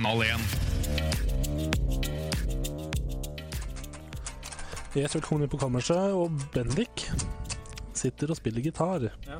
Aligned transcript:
Kanal 0.00 0.22
1. 0.24 0.40
Yes, 4.96 5.12
velkommen 5.12 5.44
inn 5.44 5.50
på 5.52 5.58
kammerset, 5.60 6.14
og 6.16 6.38
Bendik 6.54 7.02
sitter 7.92 8.30
og 8.32 8.38
spiller 8.38 8.64
gitar. 8.64 9.10
Ja. 9.28 9.36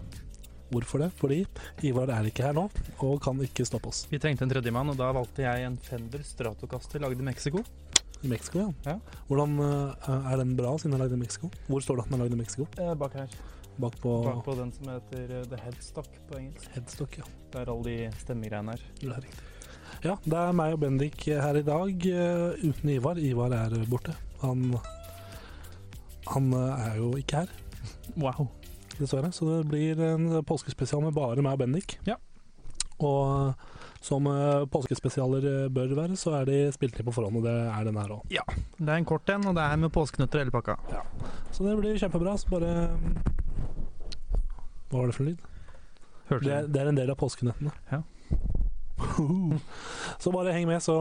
Hvorfor 0.69 1.01
det? 1.01 1.07
Fordi 1.17 1.39
Ivar 1.89 2.13
er 2.13 2.29
ikke 2.29 2.45
her 2.45 2.59
nå, 2.59 2.67
og 3.01 3.15
kan 3.25 3.41
ikke 3.41 3.65
stoppe 3.65 3.89
oss. 3.89 4.03
Vi 4.11 4.21
trengte 4.21 4.45
en 4.45 4.53
tredjemann, 4.53 4.93
og 4.93 4.99
da 5.01 5.09
valgte 5.17 5.47
jeg 5.47 5.65
en 5.65 5.79
Fender 5.81 6.21
Stratocaster 6.29 7.01
lagd 7.07 7.23
i 7.25 7.29
Mexico. 7.31 7.63
I 8.21 8.29
Mexico, 8.29 8.67
ja. 8.67 8.75
Ja. 8.85 9.23
Hvordan 9.31 9.57
eh, 9.65 10.11
Er 10.35 10.43
den 10.43 10.53
bra 10.59 10.75
siden 10.77 10.93
den 10.93 10.99
er 10.99 11.07
lagd 11.07 11.17
i 11.17 11.23
Mexico? 11.23 11.49
Hvor 11.71 11.87
står 11.87 12.03
det 12.03 12.05
at 12.05 12.13
den 12.13 12.19
er 12.19 12.27
lagd 12.27 12.37
i 12.37 12.43
Mexico? 12.43 12.69
Eh, 12.77 12.93
bak 13.01 13.17
her. 13.17 13.33
Bak 13.81 13.97
på 14.03 14.13
Bak 14.27 14.45
på 14.45 14.59
den 14.61 14.75
som 14.77 14.93
heter 14.93 15.25
eh, 15.39 15.49
The 15.55 15.63
Headstock 15.65 16.21
på 16.29 16.37
engelsk. 16.43 16.69
headstock, 16.77 17.17
ja. 17.23 17.33
Der 17.57 17.73
alle 17.73 17.89
de 17.89 18.13
stemmegreiene 18.21 18.77
er. 18.77 18.85
Det 19.01 19.09
er 19.09 19.25
riktig. 19.25 19.50
Ja, 20.05 20.15
det 20.25 20.37
er 20.39 20.53
meg 20.57 20.75
og 20.77 20.81
Bendik 20.85 21.27
her 21.29 21.59
i 21.61 21.65
dag, 21.67 22.07
eh, 22.07 22.63
uten 22.65 22.93
Ivar. 22.95 23.19
Ivar 23.21 23.53
er 23.57 23.75
borte. 23.91 24.15
Han 24.43 24.77
Han 26.31 26.53
eh, 26.55 26.87
er 26.91 26.97
jo 27.01 27.13
ikke 27.19 27.43
her, 27.45 27.49
Wow. 28.17 28.49
dessverre. 28.99 29.33
Så 29.33 29.47
det 29.49 29.69
blir 29.69 30.01
en 30.01 30.43
påskespesial 30.45 31.03
med 31.03 31.15
bare 31.17 31.43
meg 31.43 31.53
og 31.57 31.59
Bendik. 31.65 31.99
Ja. 32.07 32.17
Og 33.01 33.55
som 34.01 34.27
eh, 34.29 34.65
påskespesialer 34.73 35.45
eh, 35.65 35.69
bør 35.73 35.95
være, 35.97 36.17
så 36.17 36.35
er 36.41 36.45
de 36.49 36.59
spilt 36.73 36.97
inn 37.01 37.07
på 37.09 37.13
forhånd, 37.17 37.37
og 37.41 37.45
det 37.45 37.53
er 37.53 37.85
den 37.89 37.97
her 38.01 38.15
òg. 38.17 38.23
Det 38.31 38.89
er 38.89 38.97
en 38.97 39.05
kort 39.09 39.29
en, 39.33 39.47
og 39.51 39.57
det 39.57 39.65
er 39.65 39.77
med 39.81 39.93
påskenøtter 39.93 40.45
hele 40.45 40.55
pakka. 40.55 40.77
Ja. 40.93 41.03
Så 41.53 41.65
det 41.67 41.77
blir 41.81 41.99
kjempebra. 42.01 42.37
Så 42.41 42.49
bare 42.53 42.89
Hva 44.91 44.99
var 45.01 45.07
det 45.11 45.15
for 45.17 45.25
en 45.25 45.29
lyd? 45.33 45.43
Hørte 46.31 46.47
Det, 46.47 46.73
det 46.73 46.81
er 46.81 46.89
en 46.91 46.99
del 46.99 47.11
av 47.13 47.19
påskenøttene. 47.21 47.73
Ja. 47.91 48.01
så 50.23 50.33
bare 50.35 50.55
heng 50.57 50.69
med, 50.69 50.83
så, 50.83 50.97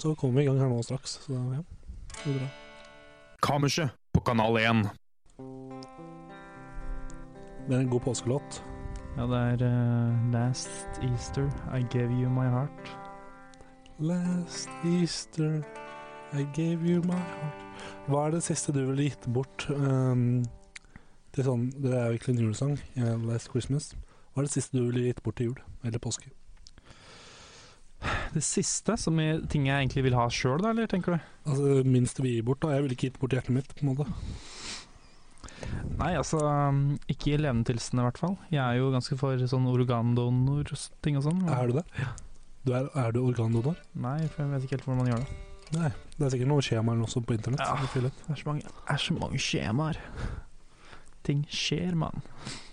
så 0.00 0.14
kommer 0.14 0.40
vi 0.40 0.44
i 0.44 0.48
gang 0.48 0.60
her 0.62 0.70
nå 0.72 0.82
straks. 0.82 1.18
Så 1.26 1.32
ja, 1.32 1.62
det 1.62 2.24
blir 2.24 2.38
bra. 2.38 2.50
Kammerset 3.44 3.96
på 4.14 4.22
Kanal 4.24 4.56
1. 4.60 4.84
Det 7.68 7.74
er 7.76 7.80
en 7.80 7.90
god 7.90 8.00
påskelåt. 8.00 8.62
Ja, 9.16 9.26
det 9.30 9.40
er 9.40 9.62
uh, 9.62 10.32
Last 10.32 11.00
Easter 11.02 11.46
I 11.70 11.84
Gave 11.90 12.10
You 12.10 12.30
My 12.30 12.48
Heart. 12.50 12.96
Last 13.98 14.68
Easter 14.84 15.62
I 16.32 16.42
gave 16.54 16.82
you 16.82 17.02
my 17.06 17.14
heart 17.14 17.60
Hva 18.08 18.24
er 18.26 18.32
det 18.34 18.40
siste 18.42 18.72
du 18.74 18.80
ville 18.88 19.06
gitt 19.06 19.28
bort 19.30 19.68
um, 19.70 20.42
til 21.30 21.46
sånn 21.46 21.68
Det 21.78 21.92
er 21.92 22.08
jo 22.08 22.16
egentlig 22.16 22.34
en 22.34 22.42
julesang. 22.42 22.74
Last 23.28 23.52
Christmas. 23.52 23.92
Hva 24.32 24.42
er 24.42 24.48
det 24.48 24.56
siste 24.56 24.78
du 24.78 24.88
ville 24.88 25.12
gitt 25.12 25.22
bort 25.22 25.38
til 25.38 25.52
jul? 25.52 25.62
Eller 25.86 26.02
påske? 26.02 26.32
Det 28.34 28.42
siste, 28.44 28.96
som 29.00 29.18
er 29.22 29.44
ting 29.50 29.68
jeg 29.68 29.84
egentlig 29.84 30.04
vil 30.08 30.16
ha 30.18 30.26
sjøl, 30.32 30.58
da, 30.62 30.72
eller 30.74 30.90
tenker 30.90 31.16
du? 31.16 31.30
Altså 31.48 31.84
minst 31.86 32.20
vi 32.20 32.36
gir 32.36 32.46
bort, 32.46 32.62
da. 32.64 32.74
Jeg 32.74 32.84
ville 32.84 32.96
ikke 32.98 33.10
gitt 33.10 33.20
bort 33.22 33.36
hjertet 33.36 33.54
mitt, 33.56 33.72
på 33.74 33.84
en 33.84 33.92
måte. 33.92 34.08
Nei, 35.94 36.10
altså 36.18 36.40
Ikke 37.10 37.34
i 37.34 37.40
levende 37.40 37.68
tilstand, 37.68 38.02
i 38.02 38.06
hvert 38.08 38.20
fall. 38.20 38.36
Jeg 38.52 38.60
er 38.62 38.80
jo 38.80 38.90
ganske 38.92 39.16
for 39.20 39.40
sånn 39.50 39.68
organdonor-ting 39.70 41.18
og 41.20 41.26
sånn. 41.26 41.42
Er 41.48 41.70
du 41.70 41.78
det? 41.80 41.84
Du 42.64 42.72
er, 42.76 42.88
er 42.98 43.12
du 43.14 43.20
organdonor? 43.22 43.78
Nei, 44.00 44.18
for 44.32 44.44
jeg 44.44 44.52
vet 44.54 44.66
ikke 44.66 44.78
helt 44.78 44.88
hvordan 44.88 45.02
man 45.02 45.12
gjør 45.12 45.24
det. 45.24 45.38
Nei. 45.74 45.90
Det 46.14 46.26
er 46.26 46.34
sikkert 46.34 46.50
noe 46.50 46.64
skjema 46.64 46.92
eller 46.92 47.04
noe 47.04 47.12
sånt 47.12 47.26
på 47.28 47.36
internett. 47.36 47.62
Ja. 47.64 47.76
Det 47.94 48.34
er 48.34 48.40
så 48.40 48.48
mange, 48.50 48.74
er 48.94 49.00
så 49.00 49.16
mange 49.16 49.40
skjemaer. 49.42 50.00
Ting 51.24 51.44
skjer, 51.48 51.96
mann. 51.98 52.22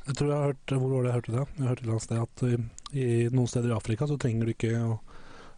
Jeg 0.07 0.17
tror 0.17 0.27
jeg 0.27 0.35
har 0.35 0.49
hørt 0.49 0.73
Hvor 0.73 0.89
var 0.91 1.03
det 1.05 1.09
jeg 1.11 1.15
hørte 1.15 1.33
det? 1.35 1.43
Jeg 1.55 1.67
hørte 1.69 1.79
et 1.79 1.85
eller 1.85 1.93
annet 1.95 2.05
sted 2.07 2.21
at 2.25 2.43
i, 2.47 2.57
i 2.99 3.07
noen 3.31 3.49
steder 3.51 3.71
i 3.71 3.75
Afrika 3.77 4.07
så 4.09 4.17
trenger 4.19 4.49
du 4.49 4.53
ikke 4.55 4.71
å 4.81 4.95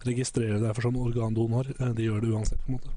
registrere 0.08 0.60
deg 0.62 0.76
for 0.76 0.88
sånn 0.88 1.00
organdonor. 1.00 1.70
Eh, 1.80 1.94
De 1.98 2.06
gjør 2.08 2.22
det 2.26 2.32
uansett, 2.34 2.62
på 2.66 2.72
en 2.74 2.78
måte. 2.80 2.94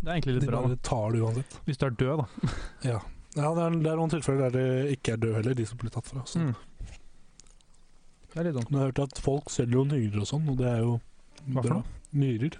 Det 0.00 0.08
er 0.10 0.14
egentlig 0.18 0.34
De 0.34 0.40
litt 0.40 0.50
bra, 0.50 0.62
bare 0.66 0.78
tar 0.84 1.12
det 1.14 1.20
uansett. 1.24 1.58
Hvis 1.66 1.80
du 1.80 1.86
er 1.86 1.98
død, 2.04 2.22
da. 2.24 2.54
Ja. 2.92 3.00
Ja, 3.34 3.48
det 3.56 3.62
er, 3.64 3.76
det 3.82 3.90
er 3.90 3.98
noen 3.98 4.12
tilfeller 4.12 4.46
der 4.46 4.54
det 4.54 4.92
ikke 4.98 5.16
er 5.16 5.22
død 5.24 5.32
heller, 5.40 5.54
de 5.58 5.64
som 5.66 5.78
blir 5.80 5.90
tatt 5.90 6.06
fra. 6.06 6.20
Så. 6.30 6.38
Mm. 6.38 6.52
Det 8.30 8.38
er 8.40 8.46
litt 8.48 8.54
dumt. 8.58 8.70
Men 8.70 8.78
jeg 8.78 8.84
har 8.84 8.92
hørt 8.92 9.02
at 9.08 9.20
folk 9.24 9.50
selger 9.50 9.78
jo 9.80 9.84
nyrer 9.90 10.20
og 10.22 10.28
sånn, 10.30 10.46
og 10.52 10.58
det 10.60 10.68
er 10.70 10.80
jo 10.84 10.92
Hva 11.54 11.64
bra. 11.66 11.80
Nyrer. 12.14 12.58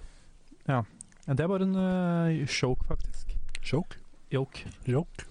Ja, 0.67 0.81
Det 1.27 1.39
er 1.45 1.47
bare 1.49 1.63
en 1.65 1.77
uh, 1.79 2.45
choke, 2.51 2.83
faktisk. 2.89 3.31
Choke. 3.63 3.97
Yoke. 4.33 4.67
Joke. 4.89 5.25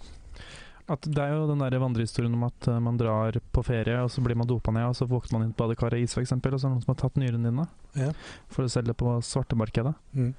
At 0.88 1.06
det 1.08 1.20
er 1.22 1.32
jo 1.32 1.46
den 1.48 1.62
der 1.62 1.76
vandrehistorien 1.80 2.34
om 2.36 2.42
at 2.44 2.66
eh, 2.68 2.80
man 2.82 2.98
drar 3.00 3.36
på 3.56 3.62
ferie, 3.64 4.02
og 4.04 4.10
så 4.12 4.20
blir 4.24 4.36
man 4.36 4.48
dopa 4.48 4.72
ned, 4.74 4.84
og 4.90 4.96
så 4.98 5.06
våkner 5.08 5.38
man 5.38 5.46
inn 5.46 5.54
på 5.56 5.62
badekaret 5.64 5.96
i 5.96 6.04
is, 6.04 6.12
f.eks., 6.12 6.34
og 6.34 6.42
så 6.44 6.50
er 6.50 6.56
det 6.58 6.72
noen 6.74 6.82
som 6.84 6.92
har 6.92 6.98
tatt 7.00 7.16
nyrene 7.20 7.48
dine 7.48 7.64
Ja. 7.94 8.10
for 8.50 8.66
å 8.66 8.72
selge 8.72 8.94
på 8.98 9.16
svartemarkedet. 9.22 9.94
Mm. 10.14 10.32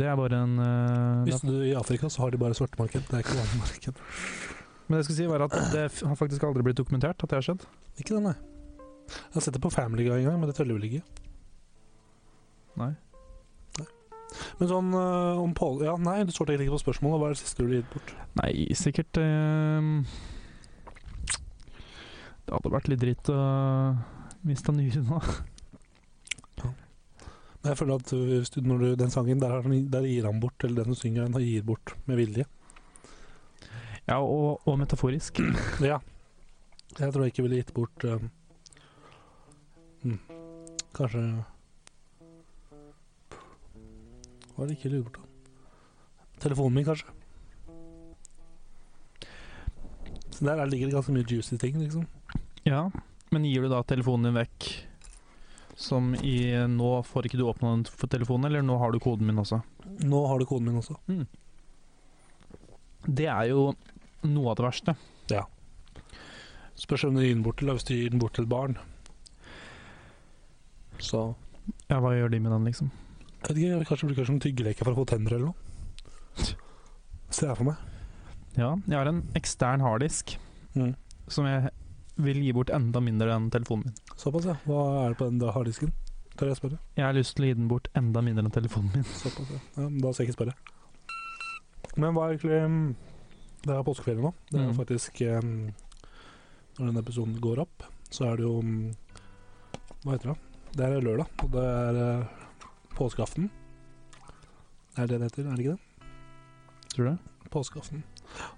Det 0.00 0.06
er 0.08 0.16
bare 0.16 0.40
en 0.46 0.56
uh, 0.56 1.24
Visste 1.26 1.52
du 1.52 1.60
i 1.66 1.74
Afrika 1.76 2.08
så 2.08 2.24
har 2.24 2.32
de 2.32 2.40
bare 2.40 2.56
svartemarked, 2.56 3.04
det 3.10 3.18
er 3.18 3.24
ikke 3.24 3.36
vanlig 3.36 3.60
marked. 3.60 4.00
Men 4.86 4.96
det 4.96 5.02
jeg 5.02 5.08
skal 5.08 5.18
si, 5.18 5.28
var 5.28 5.44
at 5.44 5.56
det 5.72 5.84
har 6.08 6.16
faktisk 6.20 6.44
aldri 6.48 6.64
blitt 6.64 6.80
dokumentert 6.80 7.20
at 7.20 7.30
det 7.30 7.38
har 7.40 7.44
skjedd. 7.44 7.66
Ikke 8.00 8.16
det, 8.16 8.22
nei. 8.24 8.34
Jeg 9.04 9.36
har 9.36 9.44
sett 9.44 9.56
det 9.56 9.62
på 9.64 9.72
Family 9.72 10.06
Guy 10.06 10.18
en 10.18 10.30
gang, 10.30 10.38
men 10.40 10.48
det 10.48 10.56
teller 10.56 10.78
vel 10.78 10.88
ikke. 10.88 11.02
Nei. 12.80 12.94
Men 14.58 14.70
sånn 14.70 14.88
uh, 14.96 15.38
om 15.38 15.52
Paul 15.54 15.82
Ja, 15.84 15.94
nei, 16.00 16.24
du 16.26 16.32
svarte 16.34 16.54
egentlig 16.54 16.70
ikke 16.70 16.78
på 16.80 16.84
spørsmålet. 16.88 17.20
Hva 17.20 17.28
er 17.28 17.36
det 17.36 17.42
siste 17.44 17.60
du 17.60 17.68
ville 17.68 17.82
gitt 17.82 17.92
bort? 17.92 18.14
Nei, 18.40 18.50
sikkert 18.74 19.20
uh, 19.20 20.02
Det 22.44 22.56
hadde 22.56 22.72
vært 22.74 22.90
litt 22.90 23.04
dritt 23.04 23.30
å 23.30 23.40
miste 24.48 24.74
nyren 24.74 25.06
nå. 25.12 25.20
Jeg 27.64 27.78
føler 27.80 27.94
at 27.96 28.10
hvis 28.12 28.50
du, 28.52 28.60
når 28.60 28.78
du, 28.82 28.86
den 29.00 29.10
sangen, 29.10 29.40
der, 29.40 29.60
han- 29.62 29.86
der 29.92 30.04
gir 30.04 30.26
han 30.28 30.40
bort, 30.40 30.64
eller 30.64 30.84
den 30.84 30.94
som 30.94 31.00
synger 31.00 31.24
den, 31.28 31.40
gir 31.42 31.62
bort 31.64 31.94
med 32.06 32.16
vilje. 32.20 32.44
Ja, 34.08 34.18
og, 34.20 34.60
og 34.68 34.78
metaforisk. 34.78 35.40
Ja. 35.80 35.98
Jeg 36.98 37.10
tror 37.12 37.24
jeg 37.24 37.32
ikke 37.32 37.42
ville 37.42 37.56
gitt 37.58 37.72
bort 37.74 38.04
um, 38.06 38.28
Kanskje 40.94 41.22
Hva 44.54 44.62
er 44.62 44.68
det 44.70 44.76
ikke 44.76 44.90
gitt 44.92 45.02
bort, 45.08 45.16
da? 45.18 45.22
Telefonen 46.44 46.76
min, 46.76 46.86
kanskje. 46.86 47.10
Så 50.34 50.44
der 50.46 50.64
ligger 50.66 50.86
det 50.90 50.94
ganske 50.98 51.14
mye 51.16 51.26
juicy 51.30 51.56
ting, 51.58 51.80
liksom. 51.80 52.04
Ja, 52.66 52.84
men 53.34 53.44
gir 53.48 53.62
du 53.64 53.68
da 53.72 53.80
telefonen 53.86 54.28
din 54.28 54.38
vekk 54.38 54.68
som 55.76 56.12
i 56.14 56.36
Nå 56.70 56.90
får 57.06 57.26
ikke 57.26 57.38
du 57.40 57.46
åpna 57.48 57.72
den 57.74 57.84
for 57.88 58.06
telefonen, 58.10 58.46
eller 58.50 58.62
nå 58.62 58.76
har 58.78 58.92
du 58.94 59.00
koden 59.02 59.26
min 59.26 59.40
også? 59.42 59.58
Nå 60.06 60.20
har 60.30 60.38
du 60.38 60.46
koden 60.46 60.68
min 60.68 60.78
også. 60.80 60.96
Det 63.04 63.26
er 63.28 63.50
jo 63.50 63.72
noe 64.24 64.50
av 64.52 64.56
det 64.60 64.64
verste. 64.68 64.94
Ja. 65.32 65.42
Spørs 66.78 67.04
om 67.08 67.14
du 67.18 67.22
gir 67.24 67.34
den 67.34 67.42
bort 67.44 67.58
til. 67.60 67.70
Hvis 67.74 67.84
du 67.88 67.94
gir 67.94 68.10
den 68.14 68.22
bort 68.22 68.34
til 68.38 68.46
et 68.46 68.52
barn, 68.52 68.78
så 71.02 71.34
Ja, 71.88 71.96
hva 72.00 72.12
gjør 72.14 72.30
de 72.32 72.38
med 72.44 72.52
den, 72.52 72.64
liksom? 72.68 72.90
Jeg 73.44 73.48
vet 73.54 73.58
ikke, 73.60 73.84
Kanskje 73.88 74.08
bruker 74.10 74.26
som 74.28 74.40
tyggeleke 74.40 74.84
for 74.84 74.92
å 74.94 74.98
få 75.02 75.06
tenner 75.08 75.34
eller 75.36 75.50
noe. 75.50 75.54
Ser 77.34 77.50
jeg 77.50 77.58
for 77.58 77.68
meg. 77.70 77.76
Ja, 78.56 78.70
jeg 78.86 78.94
har 78.98 79.10
en 79.10 79.22
ekstern 79.38 79.82
harddisk 79.84 80.36
Mm. 80.74 80.94
som 81.30 81.46
jeg 81.46 81.70
vil 82.16 82.38
gi 82.44 82.52
bort 82.54 82.70
enda 82.70 83.00
mindre 83.02 83.32
enn 83.34 83.48
telefonen 83.50 83.88
min. 83.88 83.94
Såpass, 84.20 84.44
ja. 84.46 84.54
Hva 84.68 84.82
er 85.04 85.14
det 85.14 85.18
på 85.18 85.28
den 85.30 85.40
harddisken? 85.54 85.92
Tør 86.38 86.50
jeg 86.50 86.58
spørre? 86.58 86.78
Jeg 86.98 87.04
har 87.06 87.14
lyst 87.14 87.34
til 87.36 87.44
å 87.44 87.48
gi 87.48 87.54
den 87.58 87.68
bort 87.70 87.88
enda 87.98 88.22
mindre 88.22 88.44
enn 88.44 88.54
telefonen 88.54 88.90
min. 88.94 89.04
Såpass, 89.18 89.50
ja. 89.50 89.58
ja 89.76 89.88
men 89.88 89.98
da 90.02 90.12
skal 90.12 90.24
jeg 90.24 90.30
ikke 90.32 90.38
spørre. 90.38 90.54
Men 91.96 92.14
hva 92.16 92.24
er 92.28 92.34
egentlig 92.36 92.60
um, 92.64 92.78
Det 93.64 93.74
er 93.74 93.84
påskeferie 93.86 94.22
nå. 94.22 94.32
Det 94.50 94.60
er 94.60 94.64
Mm. 94.68 94.74
faktisk 94.78 95.20
um, 95.22 95.50
Når 96.78 96.86
denne 96.88 97.02
episoden 97.04 97.36
går 97.40 97.60
opp, 97.62 97.84
så 98.10 98.26
er 98.32 98.36
det 98.40 98.44
jo 98.48 98.56
um, 98.58 98.90
Hva 100.04 100.16
heter 100.16 100.32
det? 100.32 100.38
Det 100.74 100.84
er 100.88 101.04
lørdag, 101.06 101.28
og 101.44 101.52
det 101.54 101.62
er 101.70 102.00
uh, 102.02 102.24
påskeaften. 102.98 103.46
Er 104.98 105.06
det 105.06 105.20
det 105.20 105.28
heter? 105.30 105.46
Er 105.50 105.54
det 105.56 105.64
ikke 105.66 105.76
det? 105.76 106.08
Tror 106.94 107.04
du 107.04 107.10
det? 107.12 107.50
Påskeaften. 107.54 108.02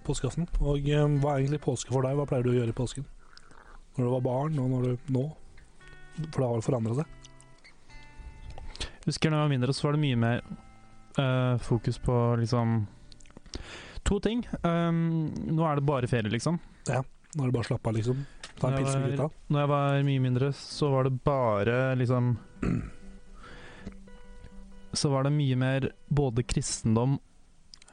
Påskeaften. 0.05 0.49
Og 0.61 0.81
um, 0.97 1.19
hva 1.21 1.35
er 1.37 1.43
egentlig 1.45 1.61
påske 1.65 1.93
for 1.93 2.05
deg? 2.09 2.17
Hva 2.17 2.25
pleier 2.29 2.45
du 2.47 2.51
å 2.55 2.57
gjøre 2.57 2.73
i 2.73 2.77
påsken? 2.77 3.05
Når 3.97 4.05
du 4.05 4.11
var 4.13 4.25
barn, 4.25 4.59
og 4.61 4.71
når 4.71 4.83
du 4.87 5.13
nå? 5.17 5.25
For 6.17 6.41
det 6.41 6.47
har 6.47 6.55
vel 6.57 6.65
forandra 6.65 6.97
seg? 6.99 7.13
Husker 9.07 9.31
da 9.31 9.39
jeg 9.39 9.47
var 9.47 9.53
mindre, 9.53 9.75
så 9.77 9.87
var 9.87 9.97
det 9.97 10.03
mye 10.03 10.19
mer 10.19 10.41
eh, 11.21 11.57
fokus 11.63 11.99
på 12.03 12.17
liksom 12.43 12.79
To 14.07 14.21
ting. 14.23 14.45
Um, 14.63 15.33
nå 15.51 15.65
er 15.67 15.81
det 15.81 15.87
bare 15.87 16.07
ferie, 16.07 16.31
liksom. 16.31 16.61
Ja. 16.87 17.01
Nå 17.35 17.43
er 17.43 17.49
det 17.49 17.55
bare 17.57 17.65
å 17.65 17.71
slappe 17.73 17.91
av, 17.91 17.97
liksom? 17.97 18.21
Ta 18.57 18.69
en 18.69 18.77
jeg 18.77 18.85
pils 18.85 18.95
med 18.97 19.15
gutta? 19.17 19.27
Når 19.51 19.63
jeg 19.65 19.71
var 19.73 20.05
mye 20.07 20.23
mindre, 20.23 20.51
så 20.57 20.91
var 20.93 21.09
det 21.09 21.17
bare 21.27 21.79
liksom 21.99 22.29
Så 24.97 25.11
var 25.13 25.27
det 25.27 25.33
mye 25.37 25.57
mer 25.61 25.89
både 26.09 26.45
kristendom 26.49 27.19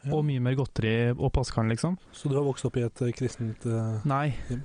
Ja. 0.04 0.14
og 0.16 0.24
mye 0.28 0.40
mer 0.44 0.56
godteri 0.60 1.12
og 1.16 1.32
påskehandel, 1.36 1.78
liksom. 1.78 1.98
Så 2.12 2.30
du 2.30 2.38
har 2.38 2.46
vokst 2.46 2.66
opp 2.68 2.78
i 2.78 2.86
et 2.86 3.02
eh, 3.02 3.12
kristent 3.16 3.66
uh, 3.66 4.00
Nei. 4.08 4.36
Hjem. 4.50 4.64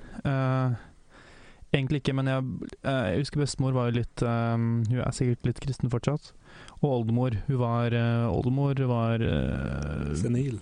Egentlig 1.73 2.01
ikke, 2.01 2.15
men 2.17 2.29
jeg, 2.29 2.45
eh, 2.81 3.05
jeg 3.13 3.23
husker 3.23 3.43
bestemor 3.43 3.75
var 3.75 3.89
jo 3.89 3.99
litt 3.99 4.23
um, 4.25 4.81
Hun 4.89 5.01
er 5.03 5.15
sikkert 5.15 5.49
litt 5.49 5.61
kristen 5.63 5.91
fortsatt. 5.91 6.31
Og 6.79 6.89
oldemor. 6.89 7.37
Hun 7.47 7.59
var 7.61 7.95
uh, 7.95 8.29
Oldemor 8.31 8.79
var 8.89 9.23
uh, 9.23 10.11
senil? 10.17 10.61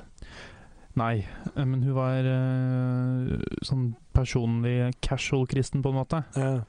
Nei, 0.98 1.28
men 1.54 1.84
hun 1.86 1.94
var 1.94 2.26
uh, 2.26 3.36
sånn 3.66 3.92
personlig 4.18 4.96
casual 5.06 5.46
kristen, 5.50 5.84
på 5.86 5.94
en 5.94 6.00
måte. 6.00 6.24
Ja. 6.34 6.64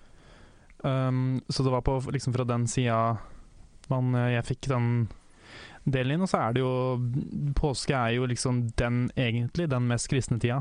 Um, 0.84 1.40
så 1.48 1.64
det 1.64 1.72
var 1.72 1.82
på 1.86 1.96
liksom 2.12 2.36
fra 2.36 2.44
den 2.46 2.68
sida 2.70 3.16
man, 3.88 4.12
jeg 4.28 4.44
fikk 4.46 4.68
den 4.70 5.08
delen 5.88 6.18
inn. 6.18 6.26
Og 6.26 6.30
så 6.30 6.42
er 6.44 6.58
det 6.58 6.62
jo 6.62 6.74
Påske 7.56 7.96
er 7.96 8.18
jo 8.18 8.28
liksom 8.28 8.66
den 8.78 9.06
egentlig 9.16 9.70
den 9.72 9.88
mest 9.88 10.10
kristne 10.12 10.38
tida. 10.38 10.60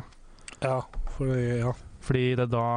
ja, 0.64 0.80
fordi, 1.18 1.60
ja. 1.60 1.76
Fordi 2.02 2.24
det 2.40 2.48
er 2.48 2.54
da 2.56 2.68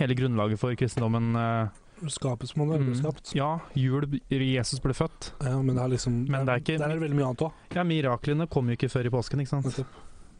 hele 0.00 0.16
grunnlaget 0.18 0.58
for 0.60 0.74
kristendommen 0.80 1.30
eh, 1.36 1.68
Skapes 2.08 2.54
man 2.56 2.70
vel, 2.72 2.80
Mm. 2.80 2.94
skapt. 2.96 3.34
Ja, 3.36 3.58
jul 3.76 4.06
Jesus 4.30 4.80
ble 4.80 4.94
født. 4.96 5.34
Ja, 5.44 5.58
men 5.60 5.74
det 5.76 5.82
er 5.84 5.88
liksom 5.92 6.14
Men 6.32 6.46
det 6.46 6.54
er 6.54 6.60
ikke- 6.62 6.78
Der 6.80 6.88
er 6.88 6.94
det 6.98 7.02
veldig 7.02 7.16
mye 7.18 7.26
annet 7.28 7.42
òg. 7.44 7.52
Ja, 7.76 7.82
miraklene 7.84 8.46
kom 8.48 8.68
jo 8.70 8.76
ikke 8.76 8.88
før 8.88 9.04
i 9.04 9.10
påsken, 9.12 9.40
ikke 9.44 9.60
sant. 9.60 9.84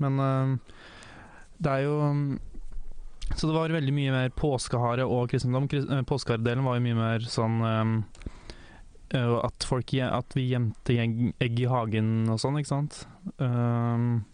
Men 0.00 0.18
uh, 0.18 0.56
det 1.60 1.70
er 1.70 1.82
jo 1.84 2.38
Så 3.36 3.46
det 3.46 3.54
var 3.54 3.68
veldig 3.68 3.92
mye 3.92 4.10
mer 4.10 4.28
påskehare 4.30 5.04
og 5.06 5.28
kristendom. 5.30 5.68
Kris- 5.68 5.84
eh, 5.90 6.00
Påskeharedelen 6.02 6.64
var 6.64 6.78
jo 6.78 6.80
mye 6.80 6.96
mer 6.96 7.18
sånn 7.20 7.60
eh, 9.12 9.44
At 9.44 9.62
folk 9.64 9.92
At 10.00 10.32
vi 10.34 10.48
gjemte 10.50 10.96
egg 11.40 11.60
i 11.60 11.64
hagen 11.66 12.28
og 12.30 12.38
sånn, 12.40 12.56
ikke 12.58 12.72
sant. 12.72 13.04
Um, 13.38 14.24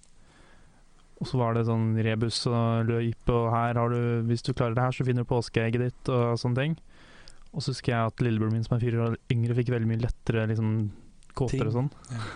og 1.17 1.29
så 1.31 1.39
var 1.41 1.57
det 1.57 1.65
sånn 1.65 1.95
rebus 2.05 2.43
og 2.51 2.91
løype, 2.91 3.33
og 3.33 3.49
her 3.55 3.79
har 3.81 3.93
du 3.93 4.27
Hvis 4.29 4.45
du 4.45 4.53
klarer 4.53 4.77
det 4.77 4.85
her, 4.85 4.93
så 4.93 5.07
finner 5.07 5.25
du 5.25 5.31
påskeegget 5.31 5.85
ditt, 5.87 6.11
og 6.13 6.37
sånne 6.41 6.61
ting. 6.61 6.75
Og 7.57 7.65
så 7.65 7.73
husker 7.73 7.95
jeg 7.95 8.11
at 8.11 8.25
lillebroren 8.25 8.53
min 8.53 8.67
som 8.67 8.77
er 8.77 8.83
fire 8.83 9.05
år 9.07 9.15
yngre, 9.33 9.57
fikk 9.57 9.73
veldig 9.73 9.89
mye 9.89 10.03
lettere 10.03 10.45
liksom, 10.51 10.75
kåter 11.33 11.63
Ting. 11.63 11.71
og 11.71 11.77
sånn. 11.79 11.89
Ja. 12.13 12.27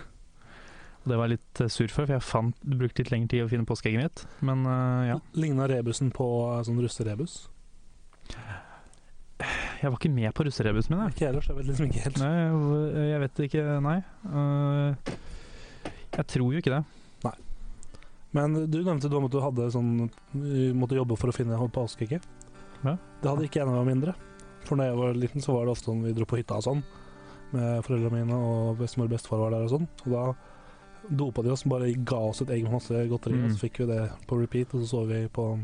Og 1.01 1.11
det 1.11 1.17
var 1.17 1.29
jeg 1.29 1.35
litt 1.35 1.61
eh, 1.61 1.69
sur 1.73 1.89
for, 1.89 2.05
for 2.05 2.15
jeg 2.15 2.25
fant, 2.25 2.57
brukte 2.61 3.01
litt 3.03 3.11
lengre 3.13 3.33
tid 3.33 3.45
å 3.45 3.49
finne 3.51 3.69
påskeegget 3.69 4.01
mitt. 4.01 4.23
Men 4.45 4.65
uh, 4.69 5.01
ja, 5.05 5.17
Ligna 5.37 5.69
rebusen 5.69 6.09
på 6.13 6.27
eh, 6.47 6.63
sånn 6.67 6.81
russerebus? 6.81 7.43
jeg 9.81 9.89
var 9.89 9.97
ikke 9.97 10.11
med 10.13 10.29
på 10.37 10.45
russerebusen 10.45 10.93
min, 10.93 11.03
jeg. 11.07 11.15
Ikke 11.15 11.29
heller, 11.29 11.45
så 11.45 11.53
jeg 11.53 11.59
vet 11.59 11.69
liksom 11.71 11.87
ikke 11.87 12.03
helt. 12.05 12.19
Nei, 12.21 13.05
jeg, 13.09 13.21
vet 13.23 13.43
ikke, 13.47 13.63
nei. 13.85 13.95
Uh, 14.25 15.13
jeg 16.17 16.27
tror 16.33 16.53
jo 16.53 16.61
ikke 16.61 16.75
det. 16.79 16.83
Men 18.33 18.53
du 18.71 18.77
nevnte 18.83 19.09
du 19.11 19.17
at 19.19 19.31
du 19.33 19.39
hadde 19.43 19.71
sånn 19.73 20.09
måtte 20.77 20.95
jobbe 20.95 21.17
for 21.19 21.31
å 21.31 21.35
finne 21.35 21.57
påskeegget. 21.75 22.23
Ja. 22.85 22.95
Det 23.21 23.29
hadde 23.29 23.43
ikke 23.47 23.59
jeg 23.61 23.67
av 23.67 23.75
jeg 23.81 23.89
mindre. 23.91 24.15
For 24.65 24.77
da 24.79 24.87
jeg 24.87 24.97
var 24.99 25.17
liten, 25.17 25.41
så 25.43 25.53
var 25.55 25.65
det 25.65 25.73
ofte 25.75 25.89
sånn 25.91 26.03
vi 26.05 26.13
dro 26.15 26.25
på 26.29 26.37
hytta 26.39 26.59
og 26.61 26.63
sånn. 26.63 26.83
Med 27.51 27.83
foreldrene 27.83 28.21
mine, 28.21 28.37
og 28.37 28.77
bestemor 28.79 29.09
og 29.09 29.15
bestefar 29.17 29.41
var 29.43 29.51
der 29.55 29.65
og 29.67 29.73
sånn. 29.73 29.87
Og 30.05 30.11
da 30.15 30.23
dopa 31.17 31.43
de 31.43 31.51
oss, 31.51 31.65
bare 31.67 31.91
ga 32.07 32.19
oss 32.29 32.41
et 32.45 32.51
egg 32.53 32.63
med 32.63 32.77
masse 32.77 32.93
godteri, 33.09 33.33
Mm. 33.35 33.45
og 33.45 33.51
så 33.51 33.63
fikk 33.65 33.79
vi 33.81 33.85
det 33.89 34.11
på 34.27 34.37
repeat, 34.39 34.73
og 34.73 34.81
så 34.81 34.87
så 34.87 35.05
vi 35.07 35.27
på 35.27 35.59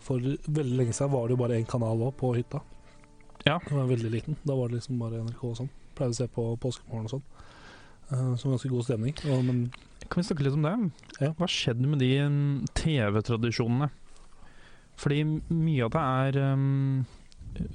For 0.00 0.18
veldig 0.18 0.76
lenge 0.78 0.92
siden 0.96 1.12
var 1.12 1.28
det 1.28 1.36
jo 1.36 1.42
bare 1.46 1.58
én 1.60 1.66
kanal 1.68 2.00
òg, 2.00 2.14
på 2.16 2.34
hytta. 2.34 2.60
Ja. 3.46 3.58
Da 3.58 3.74
var 3.76 3.86
jeg 3.86 3.98
veldig 3.98 4.10
liten. 4.10 4.36
Da 4.44 4.54
var 4.56 4.68
det 4.68 4.80
liksom 4.80 4.98
bare 4.98 5.20
NRK 5.22 5.44
og 5.44 5.56
sånn. 5.56 5.68
Pleide 5.94 6.10
å 6.10 6.16
se 6.16 6.26
på 6.26 6.44
Påskemorgen 6.58 7.04
og 7.04 7.10
sånn. 7.10 7.22
Uh, 8.10 8.34
så 8.36 8.48
ganske 8.50 8.68
god 8.72 8.84
stemning. 8.84 9.14
Og, 9.30 9.44
men 9.44 9.70
Kan 10.10 10.20
vi 10.22 10.26
snakke 10.28 10.42
litt 10.46 10.56
om 10.58 10.64
det? 10.66 10.74
Ja. 11.22 11.30
Hva 11.38 11.46
skjedde 11.50 11.86
med 11.86 12.00
de 12.02 12.08
mm, 12.26 12.66
TV-tradisjonene? 12.74 13.90
Fordi 15.00 15.20
mye 15.54 15.86
av 15.86 15.92
det 15.94 16.00
er 16.04 16.38
um, 16.52 17.04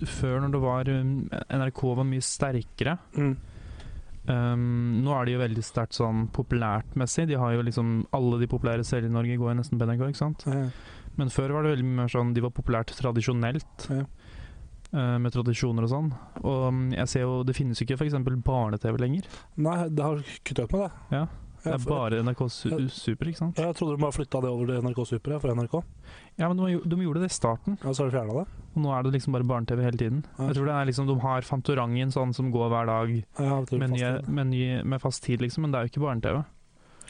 Før, 0.05 0.41
når 0.43 0.51
det 0.53 0.61
var 0.63 0.89
mm, 0.91 1.13
NRK 1.57 1.81
var 2.01 2.09
mye 2.13 2.25
sterkere. 2.33 2.97
mm, 3.17 3.35
Um, 4.25 5.03
nå 5.05 5.11
er 5.13 5.27
de 5.27 5.33
jo 5.35 5.39
veldig 5.43 5.61
sterkt 5.61 5.93
sånn 5.93 6.23
populærtmessig. 6.33 7.27
De 7.29 7.35
har 7.37 7.51
jo 7.53 7.61
liksom 7.61 8.07
Alle 8.17 8.39
de 8.41 8.47
populære 8.49 8.81
seriene 8.81 9.11
i 9.11 9.13
Norge 9.13 9.35
går 9.37 9.51
jo 9.51 9.57
nesten 9.59 9.77
på 9.77 9.85
NRK, 9.85 10.01
ikke 10.09 10.17
sant? 10.17 10.45
eh, 10.49 10.71
Men 11.19 11.29
før 11.29 11.53
var 11.53 11.61
det 11.67 11.75
veldig 11.75 11.85
mer 11.99 12.09
sånn 12.09 12.31
De 12.33 12.41
var 12.41 12.49
populært 12.57 12.89
tradisjonelt. 12.97 13.85
Ja. 13.93 13.99
eh, 14.97 15.17
med 15.21 15.29
tradisjoner 15.35 15.85
og 15.85 15.91
sånn. 15.93 16.09
Og 16.41 16.63
mm, 16.73 16.81
jeg 16.97 17.11
ser 17.13 17.21
jo 17.27 17.35
Det 17.45 17.53
finnes 17.53 17.77
jo 17.77 17.85
ikke 17.85 17.99
f.eks. 18.01 18.17
barne-TV 18.49 18.97
lenger. 19.05 19.29
Nei, 19.61 19.77
det 19.93 20.03
har 20.09 20.25
kutta 20.41 20.65
ut 20.65 20.73
med 20.73 20.81
det. 20.87 20.91
Ja, 21.19 21.23
Det 21.65 21.73
er 21.73 21.85
bare 21.89 22.21
NRK 22.23 22.41
su. 22.53 22.69
Super, 22.93 23.29
ikke 23.31 23.41
sant? 23.41 23.59
Jeg 23.59 23.75
trodde 23.77 23.95
de 23.97 24.03
bare 24.05 24.13
flytta 24.15 24.41
det 24.45 24.51
over 24.53 24.69
til 24.69 24.83
NRK 24.85 24.99
Super 25.09 25.35
ja, 25.35 25.39
fra 25.41 25.55
NRK. 25.57 25.75
Ja, 26.37 26.49
men 26.51 26.59
de, 26.61 26.79
de 26.85 26.99
gjorde 27.07 27.23
det 27.23 27.31
i 27.31 27.35
starten, 27.35 27.77
Ja, 27.81 27.91
så 27.91 28.03
har 28.05 28.11
de 28.11 28.17
fjerna 28.17 28.35
det. 28.41 28.45
og 28.75 28.81
nå 28.83 28.91
er 28.93 29.05
det 29.07 29.13
liksom 29.15 29.33
bare 29.37 29.47
barne-TV 29.49 29.81
hele 29.85 29.97
tiden. 30.01 30.25
Ja. 30.37 30.49
Jeg 30.49 30.57
tror 30.59 30.69
det 30.69 30.75
er 30.75 30.89
liksom 30.91 31.07
De 31.09 31.15
har 31.23 31.47
Fantorangen 31.47 32.11
sånn 32.13 32.33
som 32.35 32.51
går 32.53 32.69
hver 32.73 32.91
dag 32.91 33.15
Ja, 33.39 33.61
med, 33.71 33.89
nye, 33.95 34.11
med, 34.27 34.51
nye, 34.51 34.83
med 34.83 35.01
fast 35.01 35.23
tid, 35.25 35.41
liksom, 35.41 35.65
men 35.65 35.73
det 35.73 35.79
er 35.79 35.87
jo 35.89 35.93
ikke 35.95 36.05
barne-TV. 36.05 36.43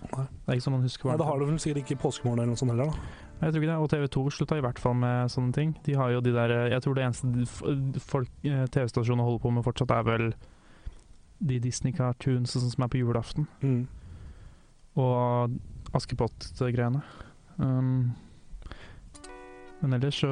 Nei. 0.06 0.26
Det 0.28 0.52
er 0.52 0.58
ikke 0.58 0.66
som 0.68 0.76
man 0.78 0.84
husker 0.86 1.10
barne-TV. 1.10 1.28
har 1.30 1.40
du 1.40 1.46
vel 1.50 1.62
sikkert 1.64 1.84
ikke 1.84 1.96
i 1.98 2.02
påskemorgen 2.06 2.40
eller 2.44 2.54
noe 2.54 2.62
sånt 2.62 2.72
heller, 2.76 2.92
da. 2.94 3.22
Jeg 3.42 3.52
tror 3.52 3.64
ikke 3.64 3.72
det, 3.72 3.80
og 3.84 3.90
TV2 3.92 4.22
slutta 4.32 4.58
i 4.58 4.64
hvert 4.64 4.80
fall 4.80 4.94
med 4.96 5.32
sånne 5.34 5.52
ting. 5.58 5.74
De 5.84 5.96
har 6.00 6.14
jo 6.14 6.22
de 6.24 6.32
der 6.32 6.54
Jeg 6.72 6.82
tror 6.86 6.96
det 6.96 7.04
eneste 7.04 7.28
de 7.36 7.44
eh, 7.44 8.68
TV-stasjonene 8.72 9.26
holder 9.28 9.42
på 9.44 9.52
med 9.58 9.66
fortsatt, 9.66 9.92
er 9.92 10.06
vel 10.08 10.30
de 11.44 11.58
Disney-cartoons 11.60 12.56
sånn 12.56 12.72
som 12.72 12.86
er 12.86 12.92
på 12.94 13.02
julaften. 13.02 13.48
Mm. 13.60 13.82
Og 14.96 15.56
Askepott-greiene. 15.96 17.02
Um, 17.58 18.14
men 19.82 19.94
ellers 19.98 20.18
så 20.24 20.32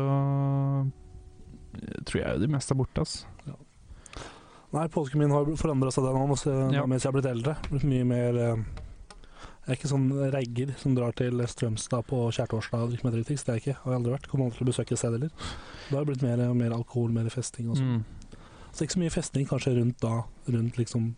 tror 2.07 2.19
jeg 2.19 2.35
jo 2.35 2.41
det 2.43 2.51
meste 2.51 2.73
er 2.75 2.79
borte, 2.79 3.03
ass. 3.03 3.23
Nei, 4.73 4.87
påsken 4.89 5.21
min 5.21 5.33
har 5.33 5.45
forandra 5.59 5.91
seg 5.93 6.07
den 6.07 6.17
nå 6.17 6.73
Ja. 6.73 6.85
mens 6.89 7.03
jeg 7.03 7.11
har 7.11 7.13
blitt 7.13 7.29
eldre. 7.29 7.53
Blitt 7.69 7.83
mye 7.85 8.05
mer 8.09 8.37
eh, 8.41 8.63
Jeg 9.63 9.69
er 9.69 9.77
ikke 9.77 9.91
sånn 9.91 10.07
regger 10.33 10.73
som 10.81 10.95
drar 10.97 11.13
til 11.15 11.39
Strømstad 11.47 12.07
på 12.09 12.17
kjærtorsdag 12.35 12.81
og 12.81 12.89
drikker 12.89 13.05
meg 13.07 13.13
dritings. 13.13 13.43
Det 13.45 13.51
er 13.53 13.59
jeg 13.59 13.63
ikke. 13.63 13.77
Har 13.83 13.93
jeg 13.93 13.99
aldri 14.01 14.11
vært. 14.15 14.27
Kommer 14.31 14.45
aldri 14.49 14.57
til 14.57 14.65
å 14.65 14.71
besøke 14.71 14.91
et 14.91 14.99
sted 14.99 15.13
heller. 15.15 15.29
Da 15.87 15.93
har 15.95 16.03
det 16.03 16.09
blitt 16.09 16.25
mer, 16.25 16.41
mer 16.57 16.75
alkohol, 16.75 17.13
mer 17.15 17.29
festing 17.31 17.69
og 17.69 17.77
sånn. 17.77 18.01
Mm. 18.01 18.41
Så 18.73 18.83
ikke 18.83 18.97
så 18.97 19.03
mye 19.03 19.13
festing 19.13 19.47
kanskje 19.47 19.75
rundt 19.77 20.01
da, 20.01 20.15
rundt 20.49 20.79
liksom 20.81 21.13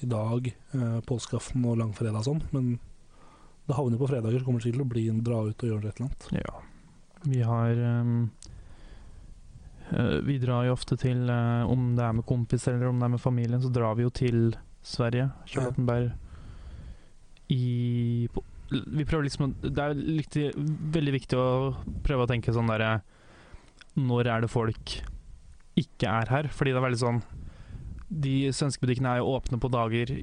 i 0.00 0.08
dag, 0.08 0.56
eh, 0.72 1.00
påskeaften 1.08 1.64
og 1.68 1.78
langfredag 1.80 2.22
og 2.22 2.28
sånn, 2.28 2.42
men 2.54 2.72
det 3.68 3.76
havner 3.76 4.00
på 4.00 4.08
fredager, 4.10 4.40
så 4.40 4.46
kommer 4.46 4.60
det 4.60 4.68
sikkert 4.68 4.80
til 4.80 4.86
å 4.88 4.94
bli 4.94 5.04
en 5.12 5.22
dra 5.24 5.42
ut 5.46 5.62
og 5.62 5.70
gjøre 5.70 5.90
et 5.90 6.00
eller 6.00 6.08
annet. 6.08 6.28
Ja. 6.40 6.54
Vi 7.30 7.42
har 7.44 7.82
um, 8.00 8.30
eh, 9.92 10.16
Vi 10.24 10.38
drar 10.40 10.64
jo 10.64 10.72
ofte 10.72 10.96
til 10.96 11.28
uh, 11.28 11.68
Om 11.68 11.90
det 11.98 12.04
er 12.06 12.14
med 12.16 12.24
kompiser 12.24 12.72
eller 12.72 12.88
om 12.88 12.96
det 12.96 13.04
er 13.04 13.12
med 13.12 13.20
familien, 13.20 13.60
så 13.60 13.72
drar 13.72 13.98
vi 13.98 14.06
jo 14.06 14.12
til 14.14 14.56
Sverige. 14.82 15.28
Charlottenberg. 15.44 16.14
I 17.52 18.28
på, 18.32 18.42
Vi 18.70 19.04
prøver 19.04 19.28
liksom 19.28 19.50
å 19.50 19.52
Det 19.68 19.84
er 19.84 20.00
litt, 20.00 20.40
veldig 20.96 21.14
viktig 21.18 21.38
å 21.38 21.50
prøve 22.06 22.24
å 22.24 22.30
tenke 22.30 22.54
sånn 22.54 22.70
derre 22.70 23.02
Når 23.98 24.30
er 24.30 24.44
det 24.46 24.52
folk 24.52 24.96
ikke 25.80 26.08
er 26.22 26.32
her? 26.32 26.48
Fordi 26.54 26.72
det 26.72 26.80
er 26.80 26.88
veldig 26.88 27.04
sånn 27.04 27.22
De 28.10 28.50
svenske 28.52 28.82
butikkene 28.82 29.14
er 29.14 29.18
jo 29.22 29.30
åpne 29.38 29.60
på 29.62 29.70
dager 29.70 30.14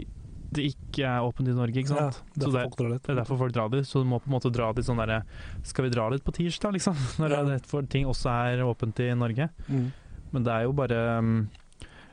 det 0.52 0.64
ikke 0.72 1.04
er 1.04 1.26
åpent 1.28 1.50
i 1.52 1.54
Norge, 1.56 1.76
ikke 1.76 1.92
sant? 1.92 2.22
Ja, 2.38 2.46
Så 2.46 2.52
det- 2.52 2.90
litt. 2.90 3.04
Det 3.04 3.12
er 3.12 3.16
derfor 3.20 3.38
folk 3.38 3.52
drar 3.54 3.70
dit, 3.70 3.84
så 3.86 4.00
du 4.02 4.06
må 4.08 4.20
på 4.22 4.28
en 4.28 4.40
måte 4.40 4.52
dra 4.52 4.72
dit 4.74 4.86
sånn 4.86 4.98
derre 4.98 5.24
Skal 5.64 5.84
vi 5.86 5.90
dra 5.92 6.08
litt 6.10 6.24
på 6.24 6.32
tirsdag, 6.32 6.72
liksom? 6.74 6.96
Når 7.20 7.30
Ja. 7.32 7.82
ting 7.90 8.06
også 8.06 8.30
er 8.32 8.64
åpent 8.64 8.98
i 9.00 9.14
Norge. 9.14 9.50
Mm. 9.70 9.92
Men 10.32 10.44
det 10.44 10.52
er 10.54 10.64
jo 10.64 10.72
bare 10.74 11.20
um, 11.20 11.50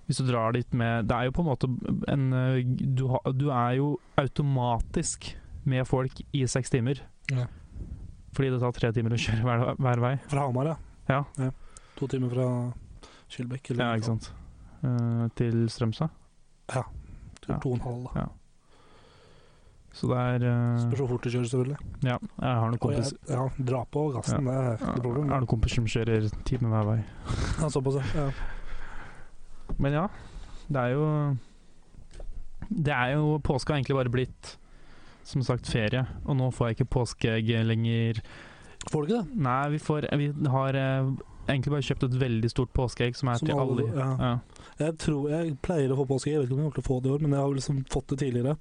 Hvis 0.08 0.18
du 0.18 0.26
drar 0.26 0.52
dit 0.52 0.70
med 0.74 1.06
Det 1.06 1.14
er 1.16 1.24
jo 1.24 1.30
på 1.30 1.42
en 1.42 1.46
måte 1.46 1.68
en 2.08 2.30
du, 2.94 3.06
du 3.32 3.50
er 3.50 3.76
jo 3.76 4.00
automatisk 4.18 5.34
med 5.64 5.86
folk 5.86 6.12
i 6.34 6.42
seks 6.46 6.68
timer. 6.70 7.00
Ja. 7.30 7.46
Fordi 8.34 8.50
det 8.50 8.60
tar 8.60 8.72
tre 8.72 8.92
timer 8.92 9.14
å 9.14 9.16
kjøre 9.16 9.42
hver, 9.42 9.76
hver 9.78 10.00
vei. 10.00 10.18
Fra 10.28 10.40
Hamar, 10.46 10.76
ja. 11.08 11.24
Ja. 11.38 11.50
To 11.96 12.06
timer 12.06 12.28
fra 12.34 12.72
Skilbekk. 13.30 13.70
Ja, 13.78 13.94
ikke 13.94 14.10
sant. 14.10 14.32
Uh, 14.84 15.26
til 15.38 15.64
Strømstad. 15.72 16.12
Til 16.68 16.82
Ja. 17.52 17.58
to 17.60 17.70
og 17.70 17.76
en 17.78 17.84
halv, 17.84 18.02
da. 18.08 18.20
Ja. 18.24 18.26
Så 19.94 20.08
det 20.10 20.18
er 20.18 20.44
uh, 20.50 20.80
Spørs 20.82 20.98
hvor 21.04 21.08
fort 21.12 21.24
du 21.24 21.30
kjører, 21.30 21.48
selvfølgelig. 21.52 21.78
Ja, 22.02 22.16
jeg 22.18 22.58
har 22.58 22.66
noen 22.66 22.72
jeg, 22.74 22.82
kompiser 22.82 23.16
ja, 23.30 23.44
dra 23.70 23.84
på 23.94 24.04
gassen, 24.16 24.48
det 24.48 24.54
er 24.54 24.64
ja, 24.68 24.74
ikke 24.74 25.04
noe 25.04 25.14
jeg 25.22 25.30
har 25.30 25.44
noen 25.44 25.50
kompiser 25.54 25.80
som 25.80 25.86
kjører 25.94 26.28
time 26.48 26.72
hver 26.72 26.88
vei. 26.88 26.98
Ja, 27.62 27.70
såpass, 27.70 28.00
ja. 28.16 28.26
Men 29.78 29.92
ja, 29.96 30.08
det 30.68 30.80
er 30.80 30.90
jo 30.92 31.04
Det 32.68 32.92
er 32.92 33.14
jo 33.14 33.38
Påske 33.44 33.72
har 33.72 33.78
egentlig 33.80 33.96
bare 33.96 34.12
blitt 34.12 34.56
som 35.24 35.40
sagt 35.44 35.70
ferie, 35.70 36.02
og 36.28 36.36
nå 36.36 36.50
får 36.52 36.68
jeg 36.68 36.76
ikke 36.76 36.90
påskeegg 36.98 37.46
lenger. 37.64 38.18
Får 38.90 39.06
du 39.06 39.06
ikke 39.08 39.22
det? 39.22 39.38
Nei, 39.46 39.60
vi, 39.72 39.78
får, 39.80 40.06
vi 40.20 40.26
har 40.52 40.76
eh, 40.76 41.06
egentlig 41.48 41.70
bare 41.74 41.84
kjøpt 41.84 42.04
et 42.08 42.14
veldig 42.20 42.50
stort 42.50 42.72
påskeegg 42.72 43.16
som 43.16 43.28
er 43.28 43.38
Som 43.38 43.48
til 43.48 43.58
alle- 43.58 43.86
ja. 43.94 44.16
Ja. 44.18 44.38
Jeg 44.78 44.96
tror 44.98 45.28
jeg 45.30 45.56
pleier 45.62 45.90
å 45.92 45.96
få 46.00 46.06
påskeegg, 46.08 46.32
Jeg 46.32 46.40
vet 46.40 46.48
ikke 46.50 46.54
om 46.54 46.58
jeg 46.58 46.72
kommer 46.72 46.74
til 46.74 46.84
å 46.84 46.88
få 46.88 47.02
det 47.02 47.08
i 47.10 47.14
år, 47.14 47.20
men 47.20 47.30
jeg 47.30 47.40
har 47.40 47.54
liksom 47.54 47.84
fått 47.90 48.06
det 48.08 48.18
tidligere. 48.18 48.56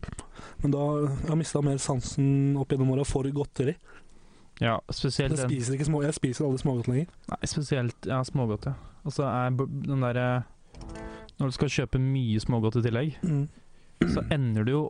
Men 0.62 0.72
da 0.72 0.78
jeg 1.08 1.28
har 1.30 1.36
mista 1.36 1.62
mer 1.62 1.78
sansen 1.78 2.58
opp 2.58 2.70
gjennom 2.70 2.92
åra 2.92 3.06
for 3.06 3.24
godteri. 3.24 3.76
ja, 4.62 4.80
spesielt 4.92 5.38
Jeg 5.38 5.50
spiser, 5.50 5.74
ikke 5.78 5.86
små, 5.90 6.04
jeg 6.04 6.14
spiser 6.14 6.46
aldri 6.46 6.60
smågodt 6.62 6.88
lenger. 6.88 7.08
Nei, 7.30 7.38
spesielt 7.46 8.06
ja, 8.06 8.22
smågodt, 8.24 8.66
ja. 8.66 8.74
Og 9.06 9.12
så 9.12 9.24
er 9.26 9.50
den 9.52 10.00
derre 10.02 10.44
Når 11.40 11.48
du 11.48 11.52
skal 11.52 11.68
kjøpe 11.70 12.00
mye 12.00 12.40
smågodt 12.40 12.76
i 12.78 12.82
tillegg, 12.82 13.16
så 14.14 14.22
ender 14.32 14.64
du 14.66 14.72
jo 14.72 14.84